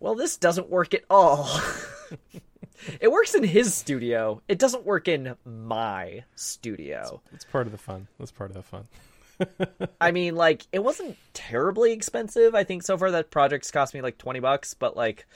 well, 0.00 0.14
this 0.14 0.36
doesn't 0.36 0.68
work 0.68 0.94
at 0.94 1.04
all. 1.08 1.48
it 3.00 3.10
works 3.10 3.34
in 3.34 3.42
his 3.44 3.74
studio. 3.74 4.40
It 4.48 4.58
doesn't 4.58 4.84
work 4.84 5.08
in 5.08 5.34
my 5.44 6.24
studio. 6.34 7.20
it's 7.32 7.44
part 7.44 7.66
of 7.66 7.72
the 7.72 7.78
fun. 7.78 8.08
That's 8.18 8.30
part 8.30 8.50
of 8.50 8.56
the 8.56 8.62
fun. 8.62 8.86
I 10.00 10.10
mean, 10.10 10.34
like, 10.34 10.66
it 10.72 10.82
wasn't 10.82 11.16
terribly 11.32 11.92
expensive. 11.92 12.54
I 12.54 12.64
think 12.64 12.82
so 12.82 12.98
far 12.98 13.10
that 13.12 13.30
project's 13.30 13.70
cost 13.70 13.94
me 13.94 14.02
like 14.02 14.18
20 14.18 14.40
bucks, 14.40 14.74
but 14.74 14.96
like, 14.96 15.26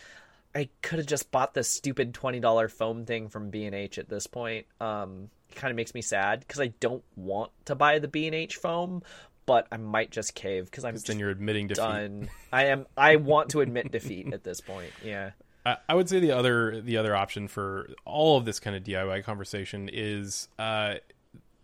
I 0.55 0.69
could 0.83 0.99
have 0.99 1.07
just 1.07 1.31
bought 1.31 1.55
the 1.55 1.63
stupid 1.65 2.13
$20 2.13 2.71
foam 2.71 3.05
thing 3.07 3.29
from 3.29 3.51
B&H 3.51 3.99
at 3.99 4.09
this 4.09 4.27
point. 4.27 4.67
Um, 4.81 5.31
it 5.51 5.57
kind 5.57 5.71
of 5.71 5.77
makes 5.77 5.95
me 5.95 6.03
sad 6.03 6.41
because 6.41 6.61
I 6.61 6.69
don't 6.81 7.05
want 7.17 7.53
to 7.67 7.75
buy 7.75 7.99
the 8.01 8.09
B&H 8.09 8.57
foam, 8.57 9.03
but 9.47 9.67
I 9.73 9.77
might 9.77 10.11
just 10.11 10.35
cave 10.35 10.65
because 10.67 10.85
I'm 10.85 10.95
Then 10.95 11.03
just 11.05 11.19
you're 11.19 11.31
admitting 11.31 11.69
defeat. 11.69 11.81
done. 11.81 12.29
I 12.53 12.67
am. 12.67 12.87
I 12.97 13.17
want 13.17 13.51
to 13.51 13.61
admit 13.61 13.91
defeat 13.93 14.33
at 14.33 14.45
this 14.45 14.61
point. 14.61 14.91
Yeah. 15.05 15.31
I, 15.65 15.77
I 15.89 15.95
would 15.95 16.09
say 16.09 16.21
the 16.21 16.33
other 16.33 16.81
the 16.81 16.97
other 16.97 17.15
option 17.15 17.49
for 17.49 17.89
all 18.05 18.37
of 18.37 18.45
this 18.45 18.61
kind 18.61 18.77
of 18.77 18.83
DIY 18.83 19.25
conversation 19.25 19.89
is 19.93 20.49
uh, 20.59 20.97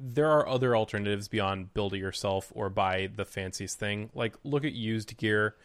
there 0.00 0.30
are 0.30 0.48
other 0.48 0.76
alternatives 0.76 1.28
beyond 1.28 1.74
build 1.74 1.94
it 1.94 1.98
yourself 1.98 2.52
or 2.54 2.70
buy 2.70 3.11
the 3.14 3.24
fanciest 3.24 3.78
thing. 3.78 4.11
Like 4.14 4.34
look 4.44 4.64
at 4.64 4.72
used 4.72 5.16
gear. 5.16 5.56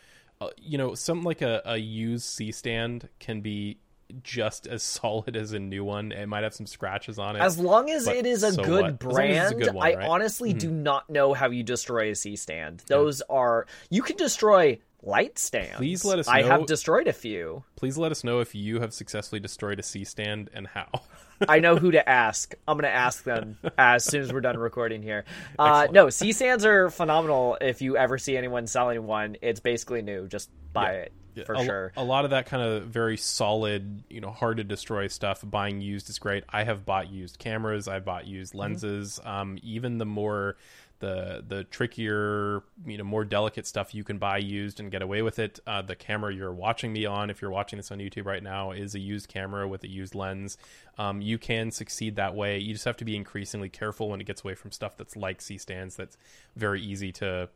Uh, 0.42 0.50
you 0.58 0.78
know, 0.78 0.96
something 0.96 1.24
like 1.24 1.42
a, 1.42 1.62
a 1.64 1.78
used 1.78 2.26
C 2.26 2.52
stand 2.52 3.08
can 3.20 3.42
be 3.42 3.78
just 4.24 4.68
as 4.68 4.84
solid 4.84 5.36
as 5.36 5.54
a 5.54 5.60
new 5.60 5.84
one. 5.84 6.12
It 6.12 6.28
might 6.28 6.44
have 6.44 6.54
some 6.54 6.66
scratches 6.66 7.20
on 7.20 7.36
it. 7.36 7.42
As 7.42 7.60
long 7.60 7.90
as 7.90 8.08
it 8.08 8.26
is 8.26 8.44
a 8.44 8.52
so 8.54 8.64
good 8.64 9.04
what? 9.04 9.12
As 9.12 9.18
long 9.18 9.30
as 9.30 9.52
it's 9.52 9.52
a 9.52 9.56
brand, 9.56 9.64
good 9.64 9.74
one, 9.76 9.88
I 9.88 9.96
right? 9.96 10.08
honestly 10.08 10.54
do 10.54 10.72
not 10.72 11.10
know 11.10 11.34
how 11.34 11.50
you 11.50 11.64
destroy 11.64 12.10
a 12.10 12.16
C 12.16 12.36
stand. 12.36 12.84
Those 12.88 13.22
are 13.30 13.68
you 13.90 14.02
can 14.02 14.18
destroy 14.18 14.80
light 15.04 15.38
stands. 15.38 15.76
Please 15.76 16.04
let 16.06 16.18
us 16.20 16.28
know. 16.28 16.34
I 16.34 16.44
have 16.44 16.66
destroyed 16.66 17.08
a 17.08 17.14
few. 17.14 17.64
Please 17.76 17.98
let 17.98 18.12
us 18.12 18.24
know 18.24 18.40
if 18.40 18.56
you 18.56 18.80
have 18.80 18.94
successfully 18.94 19.40
destroyed 19.40 19.80
a 19.80 19.84
C 19.84 20.04
stand 20.04 20.50
and 20.54 20.68
how. 20.68 20.88
I 21.48 21.60
know 21.60 21.76
who 21.76 21.92
to 21.92 22.08
ask. 22.10 22.54
I'm 22.68 22.78
going 22.78 22.90
to 22.90 22.96
ask 22.96 23.24
them 23.24 23.58
as 23.78 24.06
soon 24.06 24.22
as 24.22 24.32
we're 24.32 24.40
done 24.42 24.58
recording 24.58 25.02
here. 25.04 25.26
Uh, 25.60 25.88
no, 25.92 26.10
C 26.10 26.32
stands 26.32 26.66
are 26.66 26.90
phenomenal. 26.90 27.58
If 27.62 27.82
you 27.82 27.96
ever 27.98 28.18
see 28.18 28.36
anyone 28.38 28.66
selling 28.66 29.06
one, 29.06 29.38
it's 29.42 29.60
basically 29.60 30.02
new. 30.02 30.28
Just 30.28 30.50
buy 30.74 30.94
it 30.94 31.12
Yeah, 31.36 31.44
for 31.44 31.54
a, 31.54 31.64
sure. 31.64 31.92
A 31.96 32.04
lot 32.04 32.26
of 32.26 32.32
that 32.32 32.48
kind 32.48 32.64
of 32.64 32.84
very 32.88 33.18
solid, 33.18 34.04
you 34.10 34.20
know, 34.22 34.32
hard 34.32 34.58
to 34.58 34.64
destroy 34.64 35.08
stuff. 35.08 35.42
Buying 35.44 35.80
used 35.82 36.10
is 36.10 36.18
great. 36.18 36.44
I 36.50 36.64
have 36.64 36.86
bought 36.86 37.10
used 37.12 37.38
cameras. 37.40 37.88
I've 37.88 38.06
bought 38.06 38.26
used 38.26 38.54
Mm-hmm. 38.54 38.60
lenses. 38.62 39.20
Um, 39.24 39.58
even 39.62 39.98
the 40.00 40.06
more 40.06 40.56
the 41.04 41.44
the 41.46 41.66
trickier, 41.66 42.64
you 42.86 42.98
know, 42.98 43.04
more 43.04 43.26
delicate 43.26 43.68
stuff 43.68 43.94
you 43.94 44.06
can 44.06 44.18
buy 44.18 44.38
used 44.38 44.80
and 44.80 44.90
get 44.90 45.02
away 45.02 45.22
with 45.22 45.38
it. 45.38 45.60
Uh, 45.68 45.82
the 45.82 45.98
camera 45.98 46.34
you're 46.34 46.54
watching 46.54 46.94
me 46.94 47.06
on, 47.06 47.30
if 47.30 47.42
you're 47.42 47.52
watching 47.52 47.76
this 47.76 47.92
on 47.92 48.00
YouTube 48.00 48.26
right 48.26 48.42
now, 48.42 48.72
is 48.72 48.96
a 48.96 49.00
used 49.00 49.28
camera 49.28 49.68
with 49.68 49.84
a 49.84 49.90
used 49.90 50.16
lens. 50.16 50.58
Um, 50.98 51.22
you 51.22 51.38
can 51.38 51.72
succeed 51.72 52.16
that 52.16 52.36
way. 52.36 52.58
You 52.58 52.72
just 52.72 52.86
have 52.86 52.96
to 52.98 53.06
be 53.06 53.18
increasingly 53.18 53.68
careful 53.68 54.10
when 54.10 54.22
it 54.22 54.24
gets 54.24 54.46
away 54.46 54.56
from 54.56 54.72
stuff 54.72 54.96
that's 54.96 55.18
like 55.18 55.42
C 55.42 55.58
stands. 55.58 55.98
That's 55.98 56.16
very 56.56 56.82
easy 56.82 57.12
to 57.14 57.50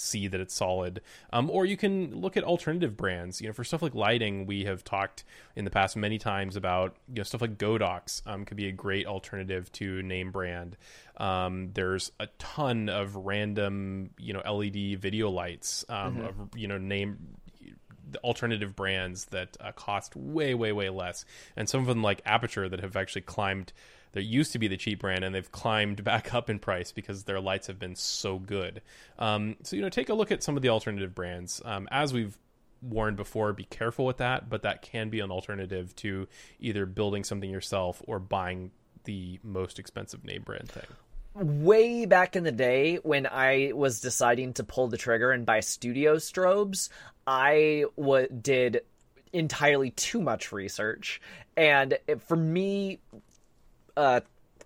see 0.00 0.28
that 0.28 0.40
it's 0.40 0.54
solid. 0.54 1.00
Um, 1.32 1.50
or 1.50 1.64
you 1.66 1.76
can 1.76 2.20
look 2.20 2.36
at 2.36 2.44
alternative 2.44 2.96
brands. 2.96 3.40
You 3.40 3.48
know, 3.48 3.52
for 3.52 3.64
stuff 3.64 3.82
like 3.82 3.94
lighting, 3.94 4.46
we 4.46 4.64
have 4.64 4.84
talked 4.84 5.24
in 5.56 5.64
the 5.64 5.70
past 5.70 5.96
many 5.96 6.18
times 6.18 6.56
about 6.56 6.96
you 7.08 7.16
know 7.16 7.22
stuff 7.22 7.40
like 7.40 7.58
Godox 7.58 8.22
um, 8.26 8.44
could 8.44 8.56
be 8.56 8.68
a 8.68 8.72
great 8.72 9.06
alternative 9.06 9.70
to 9.72 10.02
name 10.02 10.30
brand. 10.30 10.76
Um, 11.16 11.70
there's 11.74 12.12
a 12.18 12.28
ton 12.38 12.88
of 12.88 13.14
random 13.14 14.10
you 14.18 14.32
know 14.32 14.40
LED 14.40 14.98
video 14.98 15.30
lights 15.30 15.84
um, 15.88 16.20
of 16.20 16.34
you 16.56 16.68
know 16.68 16.78
name 16.78 17.36
alternative 18.24 18.74
brands 18.74 19.26
that 19.26 19.56
uh, 19.60 19.72
cost 19.72 20.16
way 20.16 20.54
way 20.54 20.72
way 20.72 20.88
less 20.90 21.24
and 21.56 21.68
some 21.68 21.80
of 21.80 21.86
them 21.86 22.02
like 22.02 22.24
Aputure 22.24 22.68
that 22.68 22.80
have 22.80 22.96
actually 22.96 23.22
climbed 23.22 23.72
there 24.12 24.22
used 24.22 24.52
to 24.52 24.58
be 24.58 24.68
the 24.68 24.76
cheap 24.76 25.00
brand 25.00 25.24
and 25.24 25.34
they've 25.34 25.50
climbed 25.52 26.02
back 26.04 26.34
up 26.34 26.50
in 26.50 26.58
price 26.58 26.92
because 26.92 27.24
their 27.24 27.40
lights 27.40 27.66
have 27.66 27.78
been 27.78 27.96
so 27.96 28.38
good. 28.38 28.82
Um, 29.18 29.56
so 29.62 29.76
you 29.76 29.82
know 29.82 29.88
take 29.88 30.08
a 30.08 30.14
look 30.14 30.32
at 30.32 30.42
some 30.42 30.56
of 30.56 30.62
the 30.62 30.68
alternative 30.68 31.14
brands. 31.14 31.60
Um, 31.64 31.88
as 31.90 32.12
we've 32.12 32.38
warned 32.82 33.16
before 33.16 33.52
be 33.52 33.64
careful 33.64 34.06
with 34.06 34.16
that 34.16 34.48
but 34.48 34.62
that 34.62 34.80
can 34.80 35.10
be 35.10 35.20
an 35.20 35.30
alternative 35.30 35.94
to 35.96 36.26
either 36.60 36.86
building 36.86 37.22
something 37.24 37.50
yourself 37.50 38.00
or 38.06 38.18
buying 38.18 38.70
the 39.04 39.38
most 39.42 39.78
expensive 39.78 40.24
name 40.24 40.42
brand 40.42 40.68
thing. 40.68 40.86
Way 41.34 42.06
back 42.06 42.36
in 42.36 42.42
the 42.42 42.52
day 42.52 42.96
when 42.96 43.26
I 43.26 43.72
was 43.74 44.00
deciding 44.00 44.54
to 44.54 44.64
pull 44.64 44.88
the 44.88 44.96
trigger 44.96 45.30
and 45.30 45.46
buy 45.46 45.60
studio 45.60 46.16
strobes, 46.16 46.88
I 47.26 47.84
w- 47.96 48.26
did 48.28 48.80
entirely 49.32 49.90
too 49.90 50.20
much 50.20 50.50
research. 50.50 51.20
And 51.56 51.96
it- 52.08 52.20
for 52.22 52.36
me, 52.36 52.98
uh, 53.96 54.20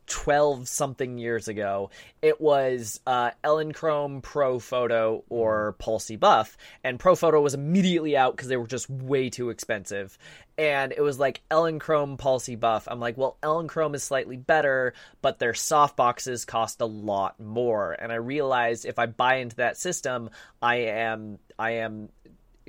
12 0.06 0.68
something 0.68 1.18
years 1.18 1.48
ago, 1.48 1.90
it 2.20 2.40
was 2.40 3.00
uh, 3.06 3.30
Elinchrom 3.42 4.22
Pro 4.22 4.58
Photo 4.58 5.24
or 5.28 5.74
Paul 5.78 5.98
C. 5.98 6.16
Buff. 6.16 6.56
And 6.82 6.98
Profoto 6.98 7.42
was 7.42 7.54
immediately 7.54 8.16
out 8.16 8.36
because 8.36 8.48
they 8.48 8.56
were 8.56 8.66
just 8.66 8.90
way 8.90 9.30
too 9.30 9.50
expensive. 9.50 10.18
And 10.56 10.92
it 10.92 11.00
was 11.00 11.18
like 11.18 11.42
Elinchrom 11.50 12.16
Pulsey 12.16 12.58
Buff. 12.58 12.86
I'm 12.88 13.00
like, 13.00 13.16
well, 13.16 13.36
Elinchrom 13.42 13.94
is 13.94 14.04
slightly 14.04 14.36
better, 14.36 14.94
but 15.20 15.38
their 15.38 15.54
soft 15.54 15.96
boxes 15.96 16.44
cost 16.44 16.80
a 16.80 16.86
lot 16.86 17.40
more. 17.40 17.92
And 17.92 18.12
I 18.12 18.16
realized 18.16 18.84
if 18.84 18.98
I 18.98 19.06
buy 19.06 19.36
into 19.36 19.56
that 19.56 19.76
system, 19.76 20.30
I 20.62 20.76
am 20.76 21.38
I 21.58 21.72
am 21.72 22.10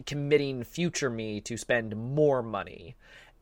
committing 0.05 0.63
future 0.63 1.09
me 1.09 1.41
to 1.41 1.57
spend 1.57 1.95
more 1.95 2.41
money 2.41 2.95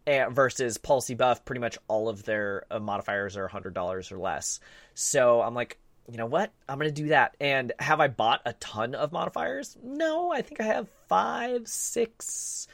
versus 0.05 0.77
Paul 0.77 1.01
C. 1.01 1.13
Buff. 1.13 1.45
Pretty 1.45 1.61
much 1.61 1.77
all 1.87 2.09
of 2.09 2.23
their 2.23 2.65
uh, 2.69 2.79
modifiers 2.79 3.37
are 3.37 3.47
hundred 3.47 3.73
dollars 3.73 4.11
or 4.11 4.17
less. 4.17 4.59
So 4.93 5.41
I'm 5.41 5.53
like, 5.53 5.77
you 6.11 6.17
know 6.17 6.25
what? 6.25 6.51
I'm 6.67 6.77
gonna 6.77 6.91
do 6.91 7.09
that. 7.09 7.35
And 7.39 7.71
have 7.79 7.99
I 7.99 8.07
bought 8.07 8.41
a 8.45 8.53
ton 8.53 8.95
of 8.95 9.11
modifiers? 9.11 9.77
No, 9.83 10.31
I 10.31 10.41
think 10.41 10.59
I 10.59 10.65
have 10.65 10.87
five, 11.07 11.67
six. 11.67 12.67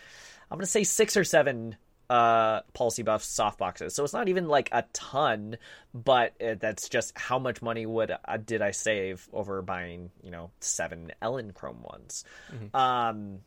I'm 0.50 0.58
gonna 0.58 0.65
say 0.65 0.84
six 0.84 1.15
or 1.15 1.24
seven 1.24 1.78
uh 2.10 2.62
Paul 2.74 2.89
C. 2.89 3.04
Buff 3.04 3.24
soft 3.24 3.60
boxes. 3.60 3.94
So 3.94 4.04
it's 4.04 4.13
not 4.13 4.30
even 4.30 4.48
like 4.48 4.70
a 4.72 4.84
ton, 4.94 5.58
but 5.94 6.34
uh, 6.42 6.56
that's 6.60 6.89
just 6.89 7.15
how 7.15 7.38
much 7.38 7.62
money 7.62 7.86
would 7.86 8.12
uh, 8.12 8.38
did 8.38 8.63
I 8.63 8.72
save 8.72 9.30
over 9.32 9.62
buying 9.62 10.10
you 10.24 10.32
know 10.32 10.50
seven 10.60 11.12
Elinchrom 11.22 11.82
ones. 11.82 12.24
Um, 12.74 13.39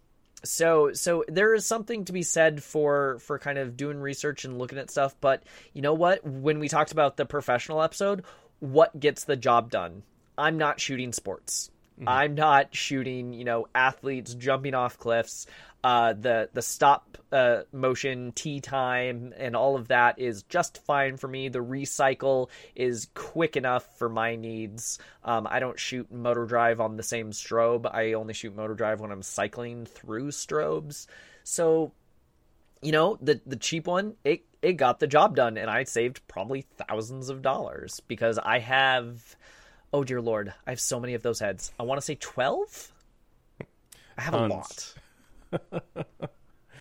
so 0.44 0.92
so 0.92 1.24
there 1.28 1.54
is 1.54 1.66
something 1.66 2.04
to 2.04 2.12
be 2.12 2.22
said 2.22 2.62
for 2.62 3.18
for 3.20 3.38
kind 3.38 3.58
of 3.58 3.76
doing 3.76 3.98
research 4.00 4.44
and 4.44 4.58
looking 4.58 4.78
at 4.78 4.90
stuff 4.90 5.14
but 5.20 5.42
you 5.72 5.82
know 5.82 5.94
what? 5.94 6.24
When 6.24 6.58
we 6.58 6.68
talked 6.68 6.92
about 6.92 7.16
the 7.16 7.26
professional 7.26 7.82
episode 7.82 8.24
what 8.60 8.98
gets 8.98 9.24
the 9.24 9.36
job 9.36 9.70
done? 9.70 10.02
I'm 10.38 10.56
not 10.56 10.80
shooting 10.80 11.12
sports. 11.12 11.70
Mm-hmm. 11.98 12.08
I'm 12.08 12.34
not 12.34 12.74
shooting 12.74 13.32
you 13.32 13.44
know 13.44 13.66
athletes 13.74 14.34
jumping 14.34 14.74
off 14.74 14.98
cliffs 14.98 15.46
uh 15.84 16.12
the 16.12 16.48
the 16.52 16.62
stop 16.62 17.18
uh 17.32 17.62
motion 17.72 18.32
tea 18.32 18.60
time 18.60 19.32
and 19.36 19.56
all 19.56 19.76
of 19.76 19.88
that 19.88 20.18
is 20.18 20.42
just 20.44 20.82
fine 20.84 21.16
for 21.16 21.28
me 21.28 21.48
the 21.48 21.58
recycle 21.58 22.48
is 22.76 23.08
quick 23.14 23.56
enough 23.56 23.98
for 23.98 24.08
my 24.08 24.36
needs 24.36 24.98
um 25.24 25.46
i 25.50 25.58
don't 25.58 25.78
shoot 25.78 26.10
motor 26.12 26.44
drive 26.44 26.80
on 26.80 26.96
the 26.96 27.02
same 27.02 27.30
strobe 27.30 27.92
i 27.92 28.12
only 28.12 28.34
shoot 28.34 28.54
motor 28.54 28.74
drive 28.74 29.00
when 29.00 29.10
i'm 29.10 29.22
cycling 29.22 29.84
through 29.84 30.28
strobes 30.28 31.06
so 31.44 31.92
you 32.82 32.90
know, 32.92 33.16
the 33.22 33.40
the 33.46 33.56
cheap 33.56 33.86
one, 33.86 34.14
it 34.24 34.44
it 34.60 34.74
got 34.74 34.98
the 34.98 35.06
job 35.06 35.36
done, 35.36 35.56
and 35.56 35.70
I 35.70 35.84
saved 35.84 36.26
probably 36.28 36.66
thousands 36.76 37.30
of 37.30 37.40
dollars 37.40 38.00
because 38.08 38.38
I 38.38 38.58
have, 38.58 39.36
oh 39.92 40.04
dear 40.04 40.20
lord, 40.20 40.52
I 40.66 40.70
have 40.70 40.80
so 40.80 41.00
many 41.00 41.14
of 41.14 41.22
those 41.22 41.38
heads. 41.38 41.72
I 41.78 41.84
want 41.84 41.98
to 41.98 42.04
say 42.04 42.16
twelve. 42.16 42.92
I 44.18 44.22
have 44.22 44.34
Tons. 44.34 44.52
a 44.52 44.54
lot. 44.54 44.94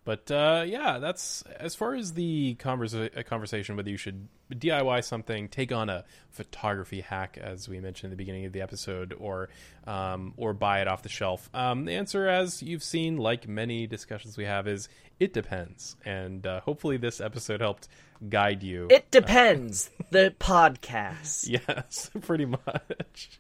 But 0.03 0.31
uh, 0.31 0.63
yeah, 0.65 0.97
that's 0.97 1.43
as 1.59 1.75
far 1.75 1.93
as 1.93 2.13
the 2.13 2.55
conversa- 2.59 3.15
uh, 3.15 3.23
conversation 3.23 3.75
whether 3.75 3.89
you 3.89 3.97
should 3.97 4.27
DIY 4.51 5.03
something, 5.03 5.47
take 5.47 5.71
on 5.71 5.89
a 5.89 6.03
photography 6.31 7.01
hack, 7.01 7.37
as 7.39 7.69
we 7.69 7.79
mentioned 7.79 8.05
in 8.05 8.09
the 8.11 8.17
beginning 8.17 8.45
of 8.45 8.51
the 8.51 8.61
episode, 8.61 9.13
or 9.17 9.49
um, 9.85 10.33
or 10.37 10.53
buy 10.53 10.81
it 10.81 10.87
off 10.87 11.03
the 11.03 11.09
shelf. 11.09 11.49
Um, 11.53 11.85
the 11.85 11.93
answer, 11.93 12.27
as 12.27 12.63
you've 12.63 12.83
seen, 12.83 13.17
like 13.17 13.47
many 13.47 13.85
discussions 13.85 14.37
we 14.37 14.45
have, 14.45 14.67
is 14.67 14.89
it 15.19 15.33
depends. 15.33 15.95
And 16.03 16.47
uh, 16.47 16.61
hopefully, 16.61 16.97
this 16.97 17.21
episode 17.21 17.61
helped 17.61 17.87
guide 18.27 18.63
you. 18.63 18.87
It 18.89 19.11
depends. 19.11 19.91
the 20.09 20.33
podcast. 20.39 21.47
Yes, 21.67 22.09
pretty 22.21 22.45
much. 22.45 23.39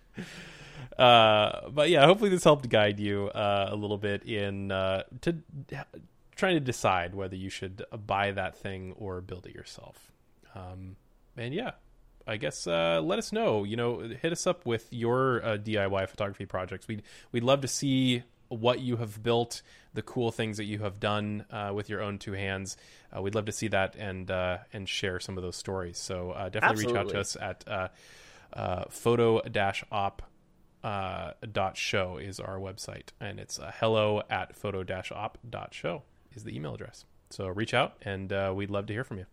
Uh, 0.97 1.69
but 1.69 1.89
yeah, 1.89 2.05
hopefully 2.05 2.29
this 2.29 2.43
helped 2.43 2.67
guide 2.69 2.99
you 2.99 3.27
uh, 3.29 3.69
a 3.71 3.75
little 3.75 3.97
bit 3.97 4.23
in 4.23 4.71
uh, 4.71 5.03
to 5.21 5.37
trying 6.35 6.55
to 6.55 6.59
decide 6.59 7.15
whether 7.15 7.35
you 7.35 7.49
should 7.49 7.83
buy 8.05 8.31
that 8.31 8.57
thing 8.57 8.93
or 8.97 9.21
build 9.21 9.45
it 9.45 9.53
yourself. 9.53 10.11
Um, 10.55 10.95
and 11.37 11.53
yeah, 11.53 11.71
I 12.27 12.37
guess 12.37 12.67
uh, 12.67 13.01
let 13.03 13.19
us 13.19 13.31
know. 13.31 13.63
You 13.63 13.77
know, 13.77 13.99
hit 13.99 14.31
us 14.31 14.47
up 14.47 14.65
with 14.65 14.87
your 14.91 15.43
uh, 15.43 15.57
DIY 15.57 16.09
photography 16.09 16.45
projects. 16.45 16.87
We'd 16.87 17.03
we'd 17.31 17.43
love 17.43 17.61
to 17.61 17.67
see 17.67 18.23
what 18.49 18.79
you 18.81 18.97
have 18.97 19.23
built, 19.23 19.61
the 19.93 20.01
cool 20.01 20.31
things 20.31 20.57
that 20.57 20.65
you 20.65 20.79
have 20.79 20.99
done 20.99 21.45
uh, 21.51 21.71
with 21.73 21.89
your 21.89 22.01
own 22.01 22.19
two 22.19 22.33
hands. 22.33 22.75
Uh, 23.15 23.21
we'd 23.21 23.35
love 23.35 23.45
to 23.45 23.51
see 23.51 23.69
that 23.69 23.95
and 23.95 24.29
uh, 24.29 24.57
and 24.73 24.87
share 24.87 25.19
some 25.19 25.37
of 25.37 25.43
those 25.43 25.55
stories. 25.55 25.97
So 25.97 26.31
uh, 26.31 26.49
definitely 26.49 26.87
reach 26.87 26.95
out 26.95 27.09
to 27.09 27.19
us 27.19 27.37
at 27.39 27.63
uh, 27.67 27.87
uh, 30.83 31.31
photo 31.41 31.41
dash 31.41 31.43
op 31.43 31.53
dot 31.53 31.77
show 31.77 32.17
is 32.17 32.39
our 32.39 32.59
website, 32.59 33.09
and 33.19 33.39
it's 33.39 33.59
uh, 33.59 33.71
hello 33.79 34.21
at 34.29 34.55
photo 34.55 34.83
dash 34.83 35.11
op 35.11 35.37
dot 35.49 35.73
show 35.73 36.03
is 36.35 36.43
the 36.43 36.55
email 36.55 36.73
address. 36.73 37.05
So 37.29 37.47
reach 37.47 37.73
out, 37.73 37.95
and 38.01 38.31
uh, 38.33 38.53
we'd 38.55 38.69
love 38.69 38.87
to 38.87 38.93
hear 38.93 39.03
from 39.03 39.17
you. 39.17 39.25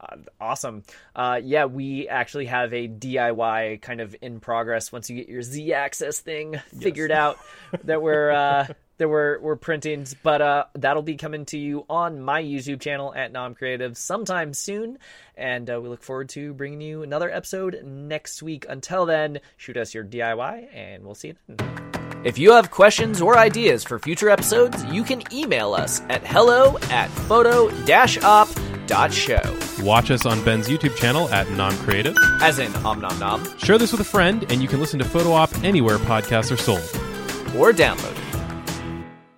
Uh, 0.00 0.16
awesome. 0.40 0.82
Uh, 1.14 1.40
yeah, 1.42 1.64
we 1.64 2.08
actually 2.08 2.46
have 2.46 2.74
a 2.74 2.86
DIY 2.86 3.80
kind 3.80 4.00
of 4.00 4.14
in 4.20 4.40
progress 4.40 4.92
once 4.92 5.08
you 5.08 5.16
get 5.16 5.28
your 5.28 5.42
Z 5.42 5.72
axis 5.72 6.20
thing 6.20 6.60
figured 6.78 7.10
out 7.10 7.38
that 7.84 8.02
we're 8.02 8.30
uh, 8.32 8.66
that 8.98 9.08
we're 9.08 9.38
we're. 9.38 9.56
But 10.22 10.42
uh, 10.42 10.64
that'll 10.74 11.02
be 11.02 11.16
coming 11.16 11.44
to 11.46 11.58
you 11.58 11.84
on 11.88 12.20
my 12.20 12.42
YouTube 12.42 12.80
channel 12.80 13.14
at 13.14 13.32
Nom 13.32 13.54
Creative 13.54 13.96
sometime 13.96 14.52
soon, 14.54 14.98
and 15.36 15.68
uh, 15.70 15.80
we 15.80 15.88
look 15.88 16.02
forward 16.02 16.28
to 16.30 16.52
bringing 16.54 16.80
you 16.80 17.02
another 17.02 17.30
episode 17.30 17.82
next 17.84 18.42
week. 18.42 18.66
Until 18.68 19.06
then, 19.06 19.40
shoot 19.56 19.76
us 19.76 19.94
your 19.94 20.04
DIY, 20.04 20.74
and 20.74 21.04
we'll 21.04 21.14
see 21.14 21.28
you 21.28 21.34
then. 21.48 21.72
If 22.24 22.38
you 22.38 22.50
have 22.52 22.70
questions 22.72 23.20
or 23.20 23.38
ideas 23.38 23.84
for 23.84 24.00
future 24.00 24.28
episodes, 24.28 24.84
you 24.86 25.04
can 25.04 25.22
email 25.32 25.74
us 25.74 26.00
at 26.08 26.26
hello 26.26 26.76
at 26.90 27.08
photo-op.show. 27.10 27.74
Watch 29.84 30.10
us 30.10 30.26
on 30.26 30.44
Ben's 30.44 30.66
YouTube 30.68 30.96
channel 30.96 31.28
at 31.28 31.48
Nom 31.52 31.76
Creative. 31.78 32.16
As 32.40 32.58
in 32.58 32.74
om 32.84 33.00
nom 33.00 33.16
nom, 33.20 33.58
Share 33.58 33.78
this 33.78 33.92
with 33.92 34.00
a 34.00 34.04
friend, 34.04 34.44
and 34.50 34.60
you 34.60 34.66
can 34.68 34.80
listen 34.80 34.98
to 34.98 35.04
Photo 35.04 35.32
Op 35.32 35.54
anywhere 35.62 35.98
podcasts 35.98 36.50
are 36.50 36.56
sold. 36.56 36.82
or 37.56 37.72
download 37.72 38.18
it. 38.18 38.25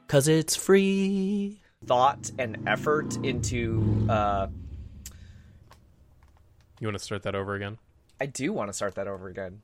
Cause 0.09 0.27
it's 0.27 0.57
free. 0.57 1.61
Thought 1.85 2.33
and 2.39 2.67
effort 2.67 3.17
into 3.25 4.07
uh 4.09 4.49
You 6.81 6.87
want 6.89 6.99
to 6.99 7.05
start 7.05 7.23
that 7.25 7.35
over 7.35 7.55
again? 7.55 7.77
I 8.21 8.27
do 8.27 8.53
want 8.53 8.71
to 8.71 8.73
start 8.73 8.95
that 8.95 9.07
over 9.07 9.29
again. 9.29 9.61